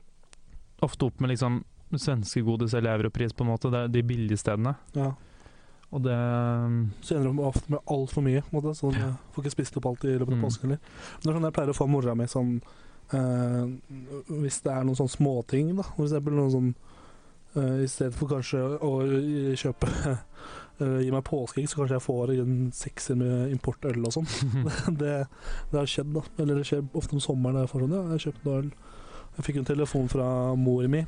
ofte 0.82 1.06
opp 1.06 1.22
med 1.22 1.30
liksom 1.30 1.64
svenskegodis 1.96 2.74
eller 2.74 2.98
europris, 3.00 3.32
på 3.34 3.44
en 3.46 3.52
måte. 3.54 3.70
Det 3.72 3.80
er 3.80 3.88
de 3.88 4.02
billigstedene. 4.04 4.76
Ja. 4.96 5.12
Og 5.94 6.02
det 6.02 6.16
Så 7.06 7.16
ender 7.16 7.30
du 7.36 7.42
ofte 7.46 7.70
med 7.70 7.80
altfor 7.94 8.24
mye. 8.26 8.42
Måte, 8.52 8.74
sånn, 8.74 8.96
jeg 8.98 9.14
får 9.36 9.44
ikke 9.44 9.52
spist 9.54 9.76
opp 9.78 9.86
alt 9.92 10.04
i 10.10 10.16
løpet 10.18 10.34
av 10.34 10.40
Mm. 10.40 10.46
påsken 10.48 10.64
heller. 10.70 10.80
Men 10.80 11.22
Det 11.22 11.30
er 11.30 11.38
sånn 11.38 11.44
jeg 11.48 11.54
pleier 11.54 11.70
å 11.74 11.78
få 11.78 11.88
mora 11.90 12.16
mi 12.16 12.26
sånn 12.26 12.62
eh, 13.14 13.66
Hvis 14.42 14.62
det 14.64 14.72
er 14.74 14.84
noen 14.88 14.98
sånne 14.98 15.14
småting, 15.18 15.76
da. 15.78 15.84
For 15.84 16.06
eksempel 16.08 16.34
noen 16.34 16.52
sånn 16.52 16.76
eh, 17.56 17.84
I 17.84 17.88
stedet 17.88 18.14
for 18.18 18.28
kanskje 18.32 18.64
å 18.82 18.92
kjøpe 19.60 19.88
eh, 20.82 21.00
Gi 21.06 21.12
meg 21.14 21.24
påskeegg, 21.30 21.70
så 21.70 21.78
kanskje 21.84 22.00
jeg 22.00 22.06
får 22.08 22.34
en 22.42 22.56
sekser 22.74 23.16
med 23.20 23.52
importøl 23.54 24.02
og 24.08 24.14
sånn. 24.16 24.28
det, 25.02 25.28
det 25.72 25.78
har 25.78 25.86
skjedd, 25.86 26.10
da. 26.16 26.24
Eller 26.40 26.56
det 26.58 26.66
skjer 26.66 26.82
ofte 26.98 27.14
om 27.14 27.22
sommeren. 27.22 27.62
Jeg 27.62 27.70
får 27.70 27.86
sånn, 27.86 27.94
ja, 27.94 28.04
jeg 28.18 28.26
kjøpte 28.34 28.58
øl. 28.58 28.72
Jeg 29.38 29.46
fikk 29.46 29.58
en 29.62 29.66
telefon 29.70 30.10
fra 30.10 30.28
mor 30.58 30.88
mi 30.90 31.06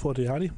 forrige 0.00 0.28
helg, 0.32 0.52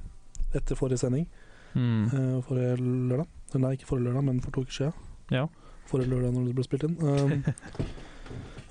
etter 0.55 0.79
forrige 0.79 0.99
sending. 1.03 1.27
mm. 1.75 2.05
Eh, 2.15 2.37
forrige 2.47 2.77
lørdag. 2.79 3.27
Nei, 3.63 3.75
ikke 3.77 3.89
forrige 3.89 4.09
lørdag, 4.09 4.27
men 4.27 4.41
for 4.45 4.55
to 4.55 4.65
uker 4.65 4.79
siden. 4.79 5.11
Ja. 5.33 5.47
Forrige 5.91 6.11
lørdag 6.13 6.35
når 6.35 6.49
det 6.49 6.55
ble 6.59 6.67
spilt 6.67 6.87
inn. 6.89 6.97
Um, 7.01 7.33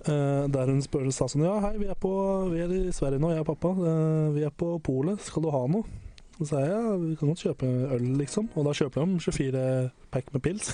uh, 0.08 0.46
der 0.56 0.72
hun 0.72 0.82
spør, 0.84 1.10
sa 1.16 1.28
sånn 1.32 1.46
Ja, 1.46 1.58
hei, 1.68 1.76
vi 1.82 1.90
er, 1.92 2.00
på, 2.00 2.14
vi 2.52 2.64
er 2.64 2.74
i 2.74 2.96
Sverige 2.96 3.22
nå, 3.24 3.34
jeg 3.34 3.46
og 3.46 3.52
pappa. 3.54 3.74
Uh, 3.78 4.32
vi 4.36 4.46
er 4.48 4.54
på 4.56 4.76
polet. 4.86 5.22
Skal 5.24 5.46
du 5.46 5.52
ha 5.54 5.66
noe? 5.70 6.02
Så 6.40 6.50
sa 6.50 6.64
jeg 6.64 6.74
ja, 6.74 6.96
vi 6.98 7.14
kan 7.20 7.30
godt 7.30 7.44
kjøpe 7.46 7.70
øl, 7.94 8.08
liksom. 8.20 8.50
Og 8.58 8.66
da 8.66 8.74
kjøper 8.76 9.06
de 9.06 9.20
24 9.22 9.66
pack 10.14 10.34
med 10.34 10.44
pils. 10.46 10.74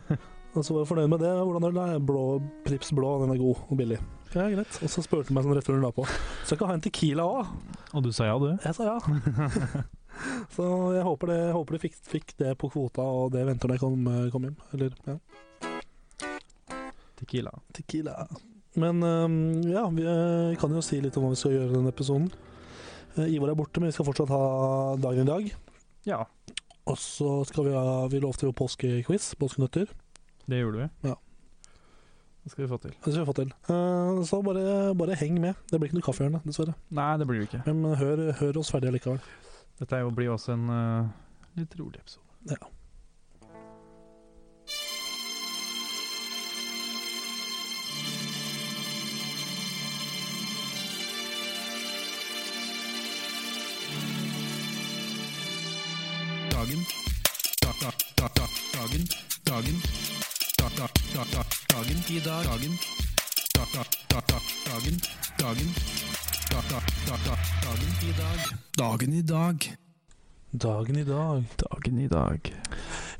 og 0.54 0.60
så 0.60 0.74
var 0.74 0.82
jeg 0.82 0.90
fornøyd 0.92 1.12
med 1.14 1.24
det. 1.24 1.32
Hvordan 1.32 1.68
øl 1.70 1.82
er? 1.86 1.98
Blå, 2.12 2.24
Prips 2.66 2.92
blå, 2.94 3.16
den 3.24 3.32
er 3.32 3.40
god 3.40 3.66
og 3.68 3.80
billig. 3.80 4.00
Ja, 4.34 4.50
greit. 4.52 4.80
Og 4.84 4.92
så 4.92 5.02
spurte 5.04 5.32
hun 5.32 5.38
meg 5.38 5.46
sånn 5.46 5.56
rett 5.56 5.64
før 5.64 5.78
hun 5.78 5.86
la 5.86 5.94
på. 5.96 6.04
Skal 6.44 6.58
ikke 6.58 6.68
ha 6.68 6.76
en 6.76 6.84
Tequila 6.84 7.24
òg? 7.24 7.54
Og 7.96 8.04
du 8.04 8.10
sa 8.12 8.28
ja, 8.28 8.36
du? 8.36 8.50
Jeg 8.52 8.76
sa 8.76 8.90
ja. 8.92 9.86
Så 10.54 10.66
jeg 10.96 11.04
håper, 11.06 11.32
det, 11.32 11.38
jeg 11.46 11.56
håper 11.56 11.76
de 11.76 11.82
fikk, 11.86 11.96
fikk 12.14 12.34
det 12.42 12.54
på 12.60 12.70
kvota, 12.72 13.02
og 13.04 13.32
det 13.34 13.44
venter 13.48 13.70
når 13.70 13.78
jeg 13.78 13.84
kom, 13.84 14.08
kom 14.34 14.46
hjem. 14.48 14.56
Eller, 14.76 14.94
ja. 15.06 15.18
Tequila. 17.18 17.52
Tequila. 17.74 18.26
Men 18.78 19.02
øhm, 19.02 19.38
ja, 19.72 19.82
vi 19.90 20.04
øh, 20.06 20.56
kan 20.60 20.74
jo 20.76 20.82
si 20.84 21.00
litt 21.02 21.16
om 21.18 21.24
hva 21.26 21.32
vi 21.34 21.40
skal 21.40 21.54
gjøre 21.56 21.70
i 21.72 21.76
denne 21.78 21.90
episoden. 21.94 22.28
Eh, 23.16 23.32
Ivar 23.34 23.50
er 23.50 23.58
borte, 23.58 23.80
men 23.82 23.90
vi 23.90 23.96
skal 23.96 24.06
fortsatt 24.06 24.30
ha 24.30 24.42
dagen 25.02 25.26
i 25.26 25.30
dag. 25.32 25.48
Ja, 26.06 26.20
Og 26.88 26.96
så 26.96 27.42
skal 27.44 27.66
vi 27.66 27.72
ha 27.74 28.06
Vi 28.08 28.20
lovte 28.22 28.46
jo 28.46 28.52
påskequiz. 28.56 29.32
Påskenøtter. 29.36 29.90
det 30.48 30.60
gjorde 30.62 30.84
vi. 30.86 31.08
Ja. 31.10 31.16
Det 32.44 32.52
skal 32.54 32.64
vi 32.64 32.68
få 32.70 32.78
til. 32.80 32.94
Det 33.04 33.10
skal 33.12 33.24
vi 33.24 33.28
få 33.28 33.34
til. 33.36 33.50
Eh, 33.68 34.22
så 34.24 34.38
bare, 34.46 34.94
bare 34.96 35.18
heng 35.20 35.40
med. 35.42 35.54
Det 35.68 35.80
blir 35.80 35.90
ikke 35.90 35.98
noe 35.98 36.06
kaffehjørne, 36.06 36.40
dessverre. 36.46 36.76
Nei, 36.96 37.10
det 37.20 37.26
blir 37.28 37.42
det 37.42 37.48
ikke. 37.50 37.64
Men 37.66 37.98
hør, 37.98 38.22
hør 38.38 38.60
oss 38.62 38.70
ferdig 38.72 38.88
allikevel. 38.92 39.18
Dette 39.78 39.96
jo- 40.02 40.10
blir 40.10 40.26
jo 40.26 40.32
også 40.32 40.52
en 40.52 40.68
uh, 40.70 41.08
litt 41.56 41.74
rolig 41.78 42.00
episode. 42.00 42.26
Ja. 42.50 42.56
Dagen. 56.50 56.84
Da, 57.60 57.72
da, 57.80 57.90
da, 58.16 58.28
da, 58.34 58.46
dagen. 58.72 59.06
Dagen. 59.44 59.82
Da, 60.56 60.68
da, 60.76 60.88
da, 61.14 61.24
da, 61.32 61.42
dagen. 61.66 62.02
I 62.08 62.20
dag. 62.20 62.44
Dagen. 62.44 62.78
Da, 63.54 63.64
da, 63.74 63.84
da, 64.08 64.20
da, 64.26 64.38
dagen. 64.64 65.00
Dagen. 65.38 66.07
Da, 66.50 66.60
da, 66.70 66.78
da, 67.06 67.16
da, 67.26 67.34
dagen. 67.64 67.92
I 68.08 68.12
dag. 68.16 68.40
Dagen 68.76 69.12
i 69.14 69.22
dag. 69.22 69.66
Dagen 70.50 70.96
i 70.96 71.04
dag. 71.04 71.44
Dagen 71.60 71.98
i 71.98 72.08
dag. 72.08 72.50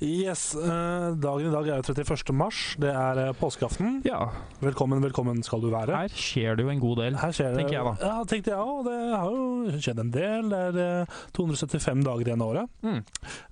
Yes, 0.00 0.54
eh, 0.54 1.08
dagen 1.20 1.48
i 1.48 1.52
dag 1.52 1.68
er 1.68 1.82
31. 1.82 2.32
mars. 2.32 2.60
Det 2.80 2.90
er 2.92 3.20
eh, 3.26 3.32
påskeaften. 3.36 4.00
Ja, 4.06 4.30
Velkommen, 4.60 5.02
velkommen 5.04 5.42
skal 5.44 5.60
du 5.60 5.68
være. 5.72 5.96
her 5.96 6.08
skjer 6.14 6.56
det 6.56 6.64
jo 6.66 6.72
en 6.72 6.80
god 6.82 7.02
del. 7.02 7.18
Her 7.20 7.32
skjer 7.36 7.52
det, 7.52 7.62
tenker 7.62 7.78
jeg 7.78 7.86
da. 7.88 7.94
Ja, 8.06 8.24
tenkte 8.32 8.54
jeg 8.54 8.58
òg. 8.64 8.80
Det 8.88 8.98
har 9.14 9.36
jo 9.36 9.80
skjedd 9.86 10.02
en 10.04 10.12
del. 10.14 10.50
Det 10.52 10.62
er 10.70 10.80
eh, 10.86 11.20
275 11.36 12.04
dager 12.08 12.30
igjen 12.32 12.44
av 12.46 12.54
året. 12.54 12.74
Mm. 12.86 13.00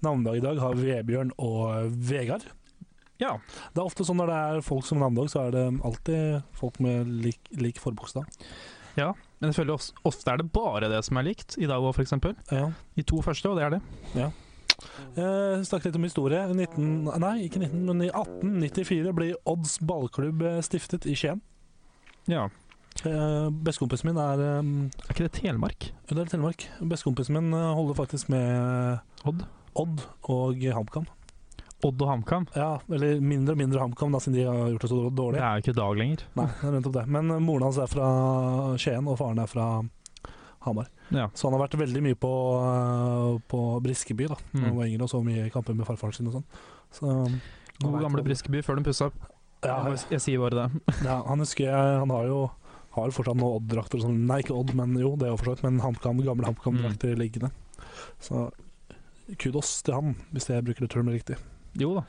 Navnedag 0.08 0.40
i 0.40 0.44
dag 0.48 0.62
har 0.64 0.80
Vebjørn 0.80 1.34
og 1.36 1.92
Vegard. 2.10 2.48
Ja. 3.22 3.36
Det 3.72 3.80
er 3.80 3.86
ofte 3.86 4.04
sånn 4.04 4.18
når 4.20 4.32
det 4.32 4.40
er 4.46 4.66
folk 4.66 4.84
som 4.88 5.00
har 5.00 5.08
navnedag, 5.10 5.32
så 5.32 5.46
er 5.46 5.56
det 5.56 5.66
alltid 5.84 6.42
folk 6.56 6.80
med 6.84 7.08
lik, 7.24 7.40
lik 7.56 7.80
forbokstav. 7.80 8.28
Men 9.40 9.50
jeg 9.50 9.58
føler 9.58 9.76
ofte, 9.76 9.92
ofte 10.08 10.32
er 10.32 10.40
det 10.40 10.48
bare 10.54 10.88
det 10.88 11.02
som 11.04 11.18
er 11.20 11.26
likt, 11.28 11.56
i 11.60 11.68
dag 11.68 11.84
òg 11.84 11.92
f.eks. 11.96 12.14
Ja. 12.52 12.66
De 12.96 13.04
to 13.04 13.20
første, 13.24 13.50
og 13.50 13.58
det 13.58 13.66
er 13.66 13.74
det. 13.76 13.80
Eh, 14.16 15.64
Snakket 15.64 15.90
litt 15.90 15.98
om 16.00 16.06
historie. 16.06 16.40
19, 16.52 17.10
nei, 17.20 17.34
ikke 17.46 17.60
19, 17.60 17.82
men 17.88 18.04
i 18.06 18.12
1894 18.12 19.12
blir 19.16 19.36
Odds 19.48 19.76
ballklubb 19.84 20.44
eh, 20.46 20.62
stiftet 20.64 21.08
i 21.08 21.16
Skien. 21.18 21.42
Ja. 22.32 22.46
Eh, 23.04 23.48
Bestekompisen 23.66 24.08
min 24.08 24.20
er 24.20 24.40
eh, 24.40 24.72
Er 25.04 25.12
ikke 25.12 25.26
det 25.28 25.34
Telemark? 25.36 25.90
Det 26.08 26.16
er 26.16 26.32
Telemark. 26.32 26.64
Bestekompisen 26.80 27.36
min 27.36 27.52
eh, 27.56 27.72
holder 27.76 27.98
faktisk 27.98 28.32
med 28.32 29.04
Odd? 29.28 29.44
Odd 29.76 30.06
og 30.32 30.64
HamKam. 30.78 31.08
Odd 31.86 32.02
og 32.04 32.10
HamKam? 32.10 32.46
Ja, 32.56 32.70
eller 32.92 33.20
mindre 33.22 33.56
og 33.56 33.60
mindre 33.60 33.82
HamKam, 33.82 34.14
da, 34.14 34.20
siden 34.22 34.38
de 34.38 34.46
har 34.48 34.72
gjort 34.74 34.86
det 34.86 34.90
så 34.92 34.98
dårlig. 35.10 35.38
Det 35.40 35.46
er 35.46 35.60
jo 35.60 35.64
ikke 35.64 35.76
dag 35.78 36.00
lenger. 36.00 36.24
Nei, 36.38 36.48
det 36.60 36.68
er 36.68 36.74
nettopp 36.78 36.96
det. 36.96 37.04
Men 37.18 37.34
eh, 37.34 37.44
moren 37.44 37.68
hans 37.68 37.80
er 37.82 37.92
fra 37.92 38.08
Skien, 38.82 39.06
og 39.10 39.20
faren 39.20 39.42
er 39.42 39.50
fra 39.50 39.68
Hamar. 40.66 40.90
Ja. 41.14 41.28
Så 41.34 41.46
han 41.46 41.56
har 41.56 41.64
vært 41.66 41.78
veldig 41.78 42.02
mye 42.08 42.18
på, 42.18 42.32
eh, 42.66 43.30
på 43.52 43.62
Briskeby 43.84 44.28
da 44.32 44.40
mm. 44.40 44.64
han 44.64 44.76
var 44.76 44.90
yngre, 44.90 45.06
og 45.06 45.12
så 45.14 45.22
mye 45.24 45.48
kamper 45.54 45.78
med 45.78 45.88
farfaren 45.88 46.18
sin 46.18 46.30
og 46.30 46.38
sånn. 46.40 46.46
Så 46.96 47.16
God 47.82 47.98
gamle 48.02 48.24
Briskeby 48.26 48.62
før 48.66 48.80
de 48.80 48.86
pussa 48.88 49.10
opp. 49.10 49.18
Ja, 49.64 49.80
jeg, 49.88 50.02
jeg 50.14 50.22
sier 50.22 50.42
bare 50.42 50.66
det. 50.66 50.84
ja, 51.08 51.20
han 51.26 51.40
husker 51.42 51.66
jeg 51.66 51.98
Han 52.02 52.12
har 52.12 52.26
jo 52.28 52.40
har 52.96 53.12
fortsatt 53.12 53.36
noen 53.36 53.58
Odd-drakter 53.60 54.00
sånn. 54.00 54.22
Nei, 54.28 54.40
ikke 54.44 54.56
Odd, 54.56 54.72
men 54.76 54.94
jo, 55.00 55.14
det 55.20 55.28
er 55.28 55.34
jo 55.34 55.40
forstått. 55.40 55.64
Men 55.66 55.82
HamKam, 55.84 56.22
gamle 56.24 56.48
HamKam-drakter 56.48 57.12
Mm. 57.12 57.20
liggende. 57.20 57.50
Så 58.24 58.46
kudos 59.42 59.82
til 59.82 59.94
han, 59.94 60.16
hvis 60.32 60.48
jeg 60.48 60.64
bruker 60.64 60.86
det 60.86 60.90
termet 60.94 61.18
riktig. 61.18 61.36
Jo 61.80 61.96
da. 61.98 62.06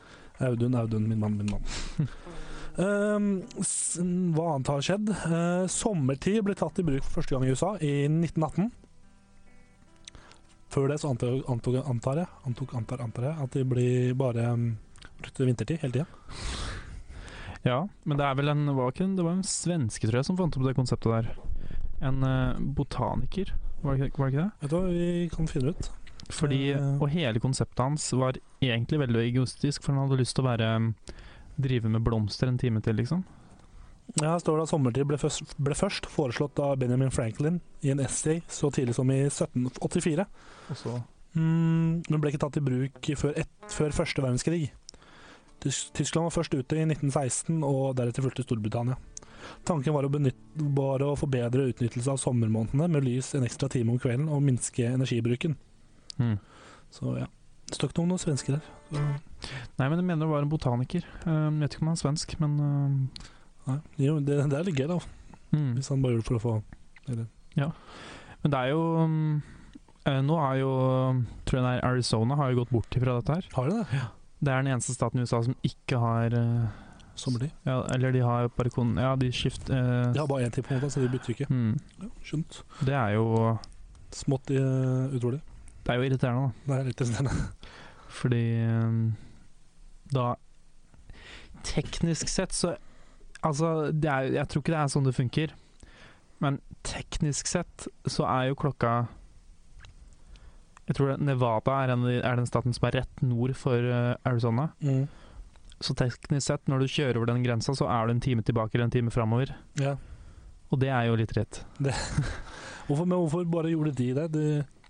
Audun, 0.48 0.76
Audun, 0.78 1.08
min 1.10 1.20
mann, 1.20 1.38
min 1.38 1.50
mann. 1.52 2.10
Ehm, 2.78 3.40
hva 4.38 4.52
annet 4.54 4.70
har 4.70 4.84
skjedd? 4.86 5.08
Uh, 5.10 5.64
sommertid 5.72 6.44
ble 6.46 6.54
tatt 6.58 6.78
i 6.78 6.86
bruk 6.86 7.02
for 7.08 7.18
første 7.18 7.34
gang 7.34 7.48
i 7.48 7.56
USA 7.56 7.72
i 7.82 8.06
1918. 8.06 8.68
Før 10.70 10.92
det 10.92 11.00
så 11.02 11.10
antar, 11.10 11.40
antok, 11.50 11.80
antar 11.90 12.22
jeg 12.22 12.30
antok, 12.46 12.76
antar, 12.78 13.02
antar 13.02 13.30
jeg 13.32 13.46
at 13.48 13.58
det 13.58 13.66
blir 13.72 14.14
bare 14.20 14.46
um, 14.54 14.68
brukt 15.24 15.42
vintertid 15.42 15.82
hele 15.82 15.96
tida. 15.96 16.06
Ja, 17.66 17.80
men 18.06 18.20
det 18.20 18.28
er 18.28 18.38
vel 18.38 18.54
en 18.54 18.68
var 18.78 18.94
Det 18.94 19.26
var 19.26 19.34
en 19.34 19.44
svenske, 19.44 20.06
tror 20.06 20.22
jeg, 20.22 20.28
som 20.30 20.38
fant 20.38 20.56
opp 20.56 20.68
det 20.68 20.78
konseptet 20.78 21.10
der. 21.10 21.32
En 22.06 22.22
uh, 22.22 22.60
botaniker, 22.62 23.56
var 23.82 23.98
det, 23.98 24.12
var 24.14 24.30
det 24.30 24.36
ikke 24.36 24.44
det? 24.44 24.52
Vet 24.62 24.70
du 24.70 24.78
hva, 24.78 24.86
vi 24.94 25.30
kan 25.34 25.50
finne 25.50 25.74
ut. 25.74 25.90
Fordi, 26.34 26.62
og 26.76 27.08
hele 27.14 27.40
konseptet 27.40 27.80
hans 27.80 28.10
var 28.20 28.40
egentlig 28.60 29.00
veldig 29.06 29.24
egoistisk, 29.24 29.84
for 29.84 29.96
han 29.96 30.06
hadde 30.06 30.20
lyst 30.20 30.36
til 30.36 30.44
å 30.44 30.50
være 30.50 30.72
mm, 30.84 30.88
drive 31.68 31.92
med 31.94 32.04
blomster 32.04 32.52
en 32.52 32.60
time 32.60 32.84
til, 32.84 33.00
liksom. 33.00 33.24
Ja, 34.22 34.34
Her 34.34 34.42
står 34.44 34.60
det 34.60 34.66
at 34.68 34.72
sommertid 34.72 35.08
ble 35.08 35.20
først, 35.20 35.56
ble 35.60 35.76
først 35.76 36.08
foreslått 36.12 36.60
av 36.64 36.78
Benjamin 36.80 37.12
Franklin 37.12 37.62
i 37.84 37.92
en 37.92 38.04
essay 38.04 38.42
så 38.52 38.72
tidlig 38.76 38.96
som 38.96 39.12
i 39.12 39.22
1784. 39.28 40.28
Og 40.72 40.80
så 40.80 40.98
Mm, 41.38 42.02
men 42.08 42.22
ble 42.22 42.32
ikke 42.32 42.42
tatt 42.42 42.58
i 42.58 42.66
bruk 42.66 43.12
før, 43.20 43.36
et, 43.38 43.52
før 43.70 43.94
første 43.96 44.24
verdenskrig. 44.24 44.72
Tys 45.62 45.88
Tyskland 45.98 46.30
var 46.30 46.36
først 46.38 46.56
ute 46.56 46.78
i 46.78 46.86
1916, 46.86 47.62
og 47.66 47.96
deretter 47.98 48.26
fulgte 48.26 48.46
Storbritannia. 48.46 48.98
Tanken 49.68 49.94
var 49.96 50.08
å, 50.08 50.12
benytte, 50.12 50.66
var 50.76 51.04
å 51.06 51.14
forbedre 51.20 51.70
utnyttelse 51.72 52.14
av 52.14 52.20
sommermånedene 52.22 52.90
med 52.92 53.06
lys 53.06 53.34
en 53.38 53.46
ekstra 53.48 53.70
time 53.72 53.94
om 53.94 54.02
kvelden 54.02 54.32
og 54.34 54.44
minske 54.44 54.90
energibruken. 54.90 55.56
Mm. 56.20 56.38
Så 56.94 57.18
ja. 57.20 57.28
Det 57.68 57.76
står 57.76 57.92
ikke 57.92 58.06
noen 58.08 58.22
svensker 58.22 58.56
her. 58.58 58.68
Så, 58.88 59.02
Nei, 59.78 59.88
men 59.90 59.98
jeg 60.00 60.06
mener 60.08 60.24
det 60.24 60.30
var 60.32 60.46
en 60.46 60.52
botaniker. 60.52 61.04
Jeg 61.04 61.56
vet 61.60 61.74
ikke 61.76 61.84
om 61.84 61.90
han 61.92 61.98
er 61.98 62.02
svensk, 62.02 62.36
men 62.40 62.54
uh, 62.64 63.28
nei. 63.68 63.78
Jo, 64.00 64.16
det, 64.24 64.38
det 64.48 64.56
er 64.60 64.68
litt 64.70 64.80
gøy, 64.80 64.88
da. 64.94 65.00
mm. 65.52 65.74
Hvis 65.76 65.92
han 65.92 66.02
bare 66.06 66.16
gjorde 66.16 66.24
det 66.24 66.30
for 66.32 66.40
å 66.40 66.44
få 66.46 66.56
eller, 67.08 67.28
Men 68.44 68.54
det 68.54 68.62
er 68.62 68.72
jo 68.74 68.82
um, 69.04 69.14
eh, 70.04 70.18
Nå 70.24 70.36
er 70.44 70.58
jo 70.60 70.72
Tror 71.48 71.56
jeg 71.58 71.64
det 71.64 71.70
er 71.78 71.86
Arizona 71.88 72.36
har 72.40 72.52
jo 72.52 72.60
gått 72.62 72.74
bort 72.76 72.98
ifra 73.00 73.16
dette 73.20 73.38
her. 73.38 73.48
Har 73.56 73.70
de 73.70 73.78
det? 73.78 73.86
Ja. 74.00 74.10
Det 74.40 74.52
er 74.54 74.64
den 74.66 74.74
eneste 74.74 74.96
staten 74.96 75.20
i 75.20 75.24
USA 75.28 75.40
som 75.46 75.56
ikke 75.66 76.00
har 76.02 76.36
Sommertid? 77.18 77.52
ja, 77.66 77.82
Eller 77.94 78.12
de 78.12 78.20
har 78.22 78.48
bare 78.54 78.70
kon... 78.70 78.96
Ja, 79.02 79.16
de 79.20 79.32
skifter 79.34 79.74
eh, 79.74 80.12
De 80.14 80.20
har 80.22 80.28
bare 80.30 80.46
én 80.48 80.54
tid, 80.54 80.64
på 80.68 80.74
en 80.74 80.80
måte, 80.80 80.92
så 80.94 81.02
de 81.02 81.10
bytter 81.12 81.34
ikke. 81.34 81.48
mm, 81.50 81.74
Ja, 82.04 82.10
skjønt. 82.24 82.62
det 82.86 82.94
er 82.96 83.16
jo 83.18 83.58
Smått 84.16 84.52
uh, 84.56 85.12
utrolig. 85.12 85.42
Det 85.88 85.94
er 85.94 86.02
jo 86.02 86.08
irriterende, 86.10 86.48
da. 86.50 86.66
Det 86.68 86.78
er 86.78 86.88
litt 86.90 87.02
irriterende. 87.06 87.36
Fordi 88.18 88.44
um, 88.68 89.00
da 90.12 90.34
Teknisk 91.68 92.30
sett 92.32 92.56
så 92.56 92.76
Altså, 93.46 93.92
det 93.94 94.10
er, 94.10 94.32
jeg 94.34 94.50
tror 94.50 94.64
ikke 94.64 94.74
det 94.74 94.80
er 94.82 94.90
sånn 94.92 95.06
det 95.06 95.14
funker. 95.16 95.52
Men 96.44 96.58
teknisk 96.86 97.48
sett 97.48 97.86
så 98.10 98.26
er 98.28 98.50
jo 98.50 98.58
klokka 98.58 98.94
Jeg 100.88 100.98
tror 100.98 101.22
Nevada 101.22 101.76
er, 101.84 101.94
en, 101.94 102.04
er 102.18 102.40
den 102.40 102.50
staten 102.50 102.76
som 102.76 102.88
er 102.90 102.98
rett 103.04 103.24
nord 103.24 103.54
for 103.60 103.78
eh, 103.78 104.16
Arizona. 104.28 104.72
Mm. 104.82 105.06
Så 105.80 105.94
teknisk 105.96 106.48
sett, 106.50 106.66
når 106.68 106.84
du 106.84 106.92
kjører 106.92 107.20
over 107.22 107.30
den 107.30 107.46
grensa, 107.46 107.76
så 107.78 107.88
er 107.94 108.08
du 108.08 108.16
en 108.16 108.24
time 108.26 108.44
tilbake 108.44 108.76
eller 108.76 108.88
en 108.90 108.96
time 108.98 109.14
framover. 109.14 109.54
Ja. 109.80 109.94
Og 110.74 110.82
det 110.82 110.90
er 110.92 111.08
jo 111.08 111.18
litt 111.20 111.36
rett. 111.38 111.62
Hvorfor, 112.88 113.06
men 113.06 113.18
hvorfor 113.20 113.48
bare 113.52 113.72
gjorde 113.74 113.94
de 114.00 114.08
det? 114.16 114.28
De, 114.34 114.46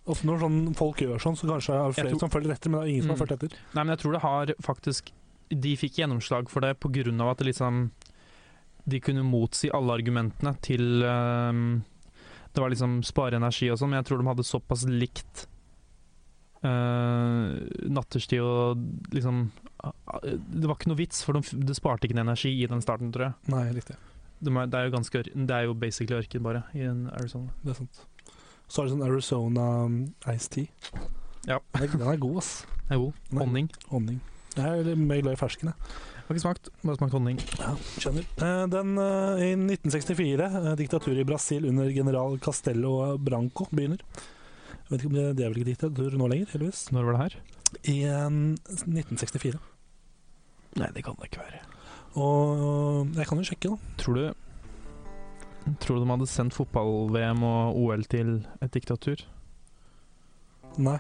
ofte 0.08 0.26
når 0.30 0.40
sånn 0.44 0.76
folk 0.76 0.98
gjør 1.04 1.20
sånn, 1.22 1.36
så 1.38 1.48
kanskje 1.50 1.76
er 1.76 1.88
det 1.88 1.96
flere 1.98 2.10
tror- 2.14 2.20
som 2.20 2.30
følger 2.34 2.54
etter, 2.56 2.70
men 2.72 2.80
det 2.82 2.88
er 2.88 2.92
ingen 2.94 3.04
som 3.04 3.10
har 3.12 3.18
Mm. 3.18 3.22
fulgt 3.28 3.36
etter. 3.38 3.58
Nei, 3.76 3.84
men 3.84 3.92
jeg 3.96 4.00
tror 4.04 4.12
det 4.14 4.22
har 4.22 4.46
faktisk 4.62 5.12
De 5.50 5.76
fikk 5.78 5.96
gjennomslag 6.02 6.50
for 6.50 6.60
det 6.60 6.74
av 7.22 7.30
at 7.32 7.38
det 7.38 7.46
liksom 7.48 7.92
De 8.88 9.00
kunne 9.00 9.24
motsi 9.24 9.70
alle 9.74 9.94
argumentene 9.96 10.56
til 10.62 11.04
um, 11.04 11.84
Det 12.54 12.60
var 12.60 12.70
liksom 12.70 13.02
spare 13.04 13.36
energi 13.40 13.70
og 13.72 13.78
sånn, 13.80 13.90
men 13.92 14.04
jeg 14.04 14.08
tror 14.10 14.18
de 14.20 14.28
hadde 14.28 14.44
såpass 14.44 14.84
likt 14.88 15.48
uh, 16.66 17.54
natterstid 17.88 18.42
og 18.42 18.78
liksom 19.14 19.52
Det 20.12 20.66
var 20.68 20.76
ikke 20.76 20.90
noe 20.92 20.98
vits, 21.00 21.24
for 21.24 21.38
de, 21.38 21.42
det 21.64 21.76
sparte 21.78 22.08
ikke 22.08 22.18
noe 22.18 22.26
energi 22.28 22.52
i 22.64 22.68
den 22.68 22.82
starten, 22.82 23.12
tror 23.14 23.28
jeg. 23.30 23.34
Nei, 23.54 23.66
riktig. 23.78 23.96
De 24.42 24.52
er, 24.52 24.68
det 24.68 24.78
er 24.80 24.90
jo 24.90 24.96
ganske 24.98 25.24
Det 25.48 25.54
er 25.54 25.64
jo 25.68 25.74
basically 25.78 26.18
ørken, 26.20 26.44
bare, 26.44 26.64
i 26.76 26.82
en 26.90 27.08
Arizona. 27.14 27.50
Det 27.64 27.72
er 27.76 27.80
sant. 27.84 28.02
Så 28.68 28.82
er 28.84 28.88
det 28.88 28.94
sånn 28.96 29.06
Arizona 29.08 29.68
um, 29.88 30.00
Ice 30.34 30.50
Tea. 30.52 30.68
Ja. 31.48 31.62
Den 31.74 31.86
er, 31.88 31.94
den 31.96 32.10
er 32.12 32.20
god, 32.20 32.42
ass. 32.42 32.52
Det 32.88 32.96
er 32.98 33.02
god. 33.06 33.22
Honning. 33.40 33.70
Honning. 33.92 34.20
Jeg 34.58 34.84
er 34.84 34.98
mer 35.00 35.22
glad 35.24 35.38
i 35.38 35.40
fersken, 35.40 35.72
jeg. 35.72 35.98
Har 36.28 36.36
ikke 36.36 36.44
smakt, 36.44 36.70
bare 36.84 36.98
smakt 37.00 37.14
honning. 37.16 37.38
Ja, 37.62 37.70
skjønner. 38.04 38.26
Eh, 38.44 38.64
Den, 38.74 38.98
eh, 39.00 39.44
I 39.46 39.52
1964, 39.56 40.48
eh, 40.60 40.74
diktaturet 40.82 41.22
i 41.24 41.28
Brasil 41.28 41.68
under 41.70 41.88
general 41.96 42.36
Castello 42.44 43.18
Branco 43.18 43.70
begynner. 43.72 44.02
Jeg 44.04 44.90
vet 44.90 45.00
ikke 45.00 45.12
om 45.14 45.16
det, 45.16 45.28
det 45.38 45.46
er 45.46 45.54
vel 45.54 45.62
ikke 45.62 45.70
diktatur 45.72 46.18
nå 46.20 46.28
lenger, 46.28 46.52
heldigvis. 46.52 46.82
Når 46.92 47.08
var 47.08 47.16
det 47.16 47.22
her? 47.24 47.38
I 47.94 47.98
eh, 48.12 48.28
1964. 48.28 49.62
Nei, 50.82 50.92
det 50.98 51.06
kan 51.08 51.16
det 51.16 51.30
ikke 51.32 51.46
være. 51.46 51.64
Og 52.20 53.16
jeg 53.16 53.30
kan 53.30 53.40
jo 53.40 53.48
sjekke, 53.48 53.72
da. 53.72 53.96
Tror 54.02 54.20
du 54.20 54.26
Tror 55.82 55.98
du 55.98 56.06
de 56.06 56.12
hadde 56.14 56.28
sendt 56.32 56.56
fotball-VM 56.56 57.44
og 57.44 57.80
OL 57.82 58.06
til 58.10 58.40
et 58.64 58.74
diktatur? 58.74 59.24
Nei. 60.80 60.98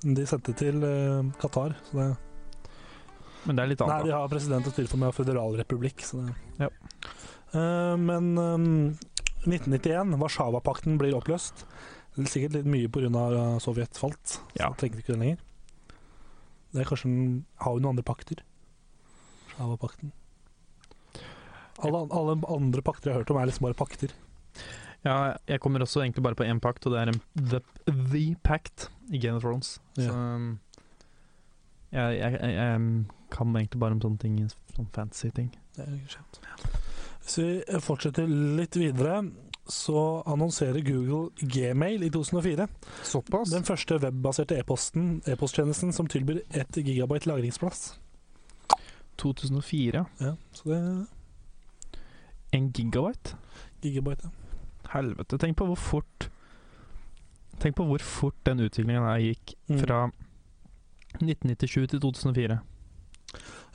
De 0.00 0.24
sendte 0.28 0.54
til 0.56 0.80
uh, 0.84 1.26
Qatar. 1.40 1.74
Så 1.88 1.98
det, 1.98 2.08
Men 3.44 3.58
det 3.58 3.64
er 3.64 3.72
litt 3.72 3.82
annet. 3.84 3.94
nei, 3.96 4.08
de 4.08 4.14
har 4.16 4.30
president 4.32 4.68
og 4.68 4.74
styrform 4.76 5.08
og 5.08 5.16
føderalrepublikk. 5.16 6.04
Så 6.06 6.22
det. 6.22 6.36
Ja. 6.62 6.70
uh, 7.56 7.96
men 8.00 8.30
um, 8.38 8.68
1991, 9.48 10.16
Warszawapakten 10.20 11.00
blir 11.00 11.16
oppløst. 11.18 11.66
Det 12.14 12.26
er 12.26 12.32
sikkert 12.32 12.60
litt 12.60 12.70
mye 12.70 12.92
pga. 12.92 13.44
Sovjet 13.62 13.98
falt. 14.00 14.38
Ja. 14.54 14.70
Så 14.70 14.80
trengte 14.80 15.00
vi 15.00 15.04
ikke 15.04 15.16
det 15.16 15.22
lenger. 15.24 15.44
Det 16.70 16.84
er 16.84 16.86
kanskje 16.86 17.10
Har 17.64 17.74
vi 17.74 17.82
noen 17.82 17.96
andre 17.96 18.06
pakter? 18.06 18.44
Warszawapakten. 19.56 20.14
Alle, 21.84 22.04
alle 22.10 22.36
andre 22.56 22.82
pakter 22.82 23.10
jeg 23.10 23.14
har 23.16 23.22
hørt 23.24 23.30
om, 23.34 23.36
er 23.42 23.48
liksom 23.50 23.66
bare 23.68 23.78
pakter. 23.78 24.12
Ja, 25.04 25.36
jeg 25.48 25.60
kommer 25.64 25.80
også 25.80 26.02
egentlig 26.04 26.22
bare 26.26 26.36
på 26.36 26.44
én 26.44 26.58
pakt, 26.60 26.84
og 26.86 26.92
det 26.92 27.00
er 27.00 27.12
en 27.14 27.20
The, 27.50 27.60
the 27.88 28.24
Pact 28.44 28.90
i 29.10 29.18
Game 29.22 29.36
of 29.38 29.42
Thrones. 29.46 29.78
Så 29.96 30.02
Ja. 30.04 30.12
um, 30.36 30.58
jeg, 31.92 32.18
jeg, 32.18 32.32
jeg, 32.40 32.54
jeg 32.54 33.04
kan 33.32 33.56
egentlig 33.56 33.80
bare 33.80 33.96
om 33.96 34.00
sånne 34.04 34.18
ting, 34.22 34.36
sånne 34.76 34.92
fancy 34.94 35.30
ting. 35.34 35.48
Det 35.76 35.86
er 35.88 35.96
kjent. 36.12 36.40
Hvis 37.24 37.38
vi 37.40 37.78
fortsetter 37.82 38.28
litt 38.60 38.76
videre, 38.78 39.22
så 39.70 40.22
annonserer 40.26 40.82
Google 40.86 41.30
Gmail 41.40 42.02
i 42.06 42.10
2004. 42.10 42.68
Såpass? 43.06 43.50
Den 43.54 43.64
første 43.66 43.98
webbaserte 44.02 44.58
e-posten, 44.58 45.20
e-posttjenesten 45.30 45.92
som 45.94 46.06
tilbyr 46.10 46.42
1 46.50 46.80
gigabyte 46.84 47.30
lagringsplass. 47.30 47.94
2004. 49.16 50.04
Ja, 50.20 50.34
så 50.52 50.68
det 50.68 50.80
En 52.52 52.70
gigabyte? 52.72 53.34
gigabyte. 53.82 54.24
ja. 54.24 54.30
Helvete. 54.94 55.38
Tenk 55.38 55.56
på 55.56 55.66
hvor 55.70 55.76
fort 55.78 56.28
Tenk 57.60 57.76
på 57.76 57.84
hvor 57.86 58.00
fort 58.00 58.34
den 58.48 58.58
utviklingen 58.64 59.04
her 59.04 59.18
gikk 59.20 59.54
Mm. 59.68 59.78
fra 59.84 60.10
1997 61.20 61.86
til 61.90 62.00
2004. 62.00 62.58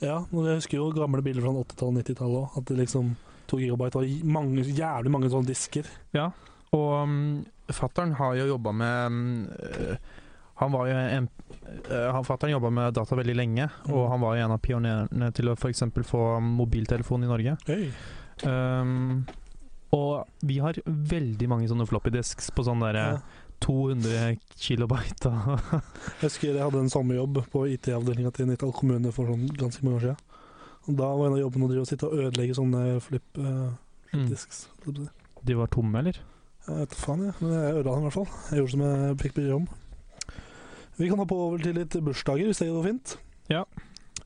Ja, 0.02 0.26
men 0.32 0.46
jeg 0.50 0.56
husker 0.60 0.78
jo 0.80 0.90
gamle 0.96 1.22
bilder 1.24 1.42
fra 1.46 1.54
80-tallet 1.54 1.84
og 1.86 1.94
90-tallet 2.02 2.40
òg. 2.42 2.58
At 2.58 2.66
det 2.66 2.78
liksom 2.80 3.16
to 3.48 3.58
gigabyte 3.62 3.96
var 3.96 4.08
mange, 4.26 4.64
jævlig 4.66 5.12
mange 5.14 5.30
sånne 5.32 5.48
disker. 5.48 5.86
Ja, 6.18 6.32
og 6.74 7.04
um, 7.04 7.46
fattern 7.72 8.16
har 8.18 8.34
jo 8.36 8.48
jobba 8.56 8.72
med 8.74 9.06
um, 9.08 9.48
Han 10.58 10.72
var 10.72 10.88
jo 10.88 10.96
en 10.96 11.30
han- 11.90 12.24
Fattern 12.24 12.52
jobba 12.52 12.70
med 12.72 12.94
data 12.94 13.16
veldig 13.16 13.36
lenge, 13.36 13.70
og 13.86 14.06
Mm. 14.06 14.10
han 14.12 14.22
var 14.22 14.36
jo 14.36 14.44
en 14.46 14.52
av 14.52 14.60
pionerene 14.62 15.32
til 15.34 15.46
å 15.50 15.56
f.eks. 15.58 15.82
få 16.04 16.40
mobiltelefon 16.42 17.24
i 17.24 17.28
Norge. 17.28 17.58
Hey. 17.68 17.92
Um, 18.44 19.26
og 19.96 20.26
vi 20.44 20.58
har 20.60 20.76
veldig 20.86 21.48
mange 21.48 21.70
sånne 21.72 21.86
floppy 21.88 22.12
disks 22.12 22.50
på 22.52 22.66
sånn 22.68 22.82
derre 22.84 23.06
Ja. 23.16 23.18
200 23.64 24.36
kilobyte. 24.60 25.30
Jeg 26.20 26.26
husker 26.26 26.50
jeg 26.52 26.60
hadde 26.60 26.82
en 26.84 26.90
sommerjobb 26.92 27.38
på 27.54 27.62
IT-avdelinga 27.72 28.34
til 28.36 28.50
Nittal 28.50 28.74
kommune 28.76 29.14
for 29.16 29.32
sånn 29.32 29.46
ganske 29.56 29.82
mange 29.88 29.96
år 30.02 30.04
siden. 30.10 30.18
Og 30.90 30.98
da 31.00 31.08
var 31.16 31.30
en 31.30 31.38
av 31.38 31.40
jobbene 31.40 31.80
å 31.80 31.86
sitte 31.88 32.06
og 32.10 32.20
ødelegge 32.20 32.58
sånne 32.60 32.82
flip, 33.02 33.24
uh, 33.40 33.72
Mm. 34.14 34.28
disks. 34.30 34.68
si. 34.86 35.08
De 35.44 35.54
var 35.56 35.68
tomme, 35.68 35.98
eller? 36.00 36.20
Jeg 36.68 36.76
vet 36.78 36.90
da 36.90 36.96
faen, 36.96 37.24
jeg. 37.26 37.34
Men 37.42 37.52
jeg 37.56 37.74
ødela 37.80 37.96
dem 37.96 38.04
i 38.04 38.10
hvert 38.10 38.14
fall. 38.20 38.30
Jeg 38.52 38.60
gjorde 38.60 38.72
som 38.76 38.84
jeg 38.86 39.18
fikk 39.24 39.34
beskjed 39.40 39.56
om. 39.56 39.68
Vi 40.98 41.10
kan 41.10 41.18
hoppe 41.20 41.36
over 41.36 41.58
til 41.60 41.74
litt 41.76 41.98
bursdager, 42.06 42.46
hvis 42.48 42.60
det 42.60 42.70
går 42.72 42.86
fint. 42.86 43.16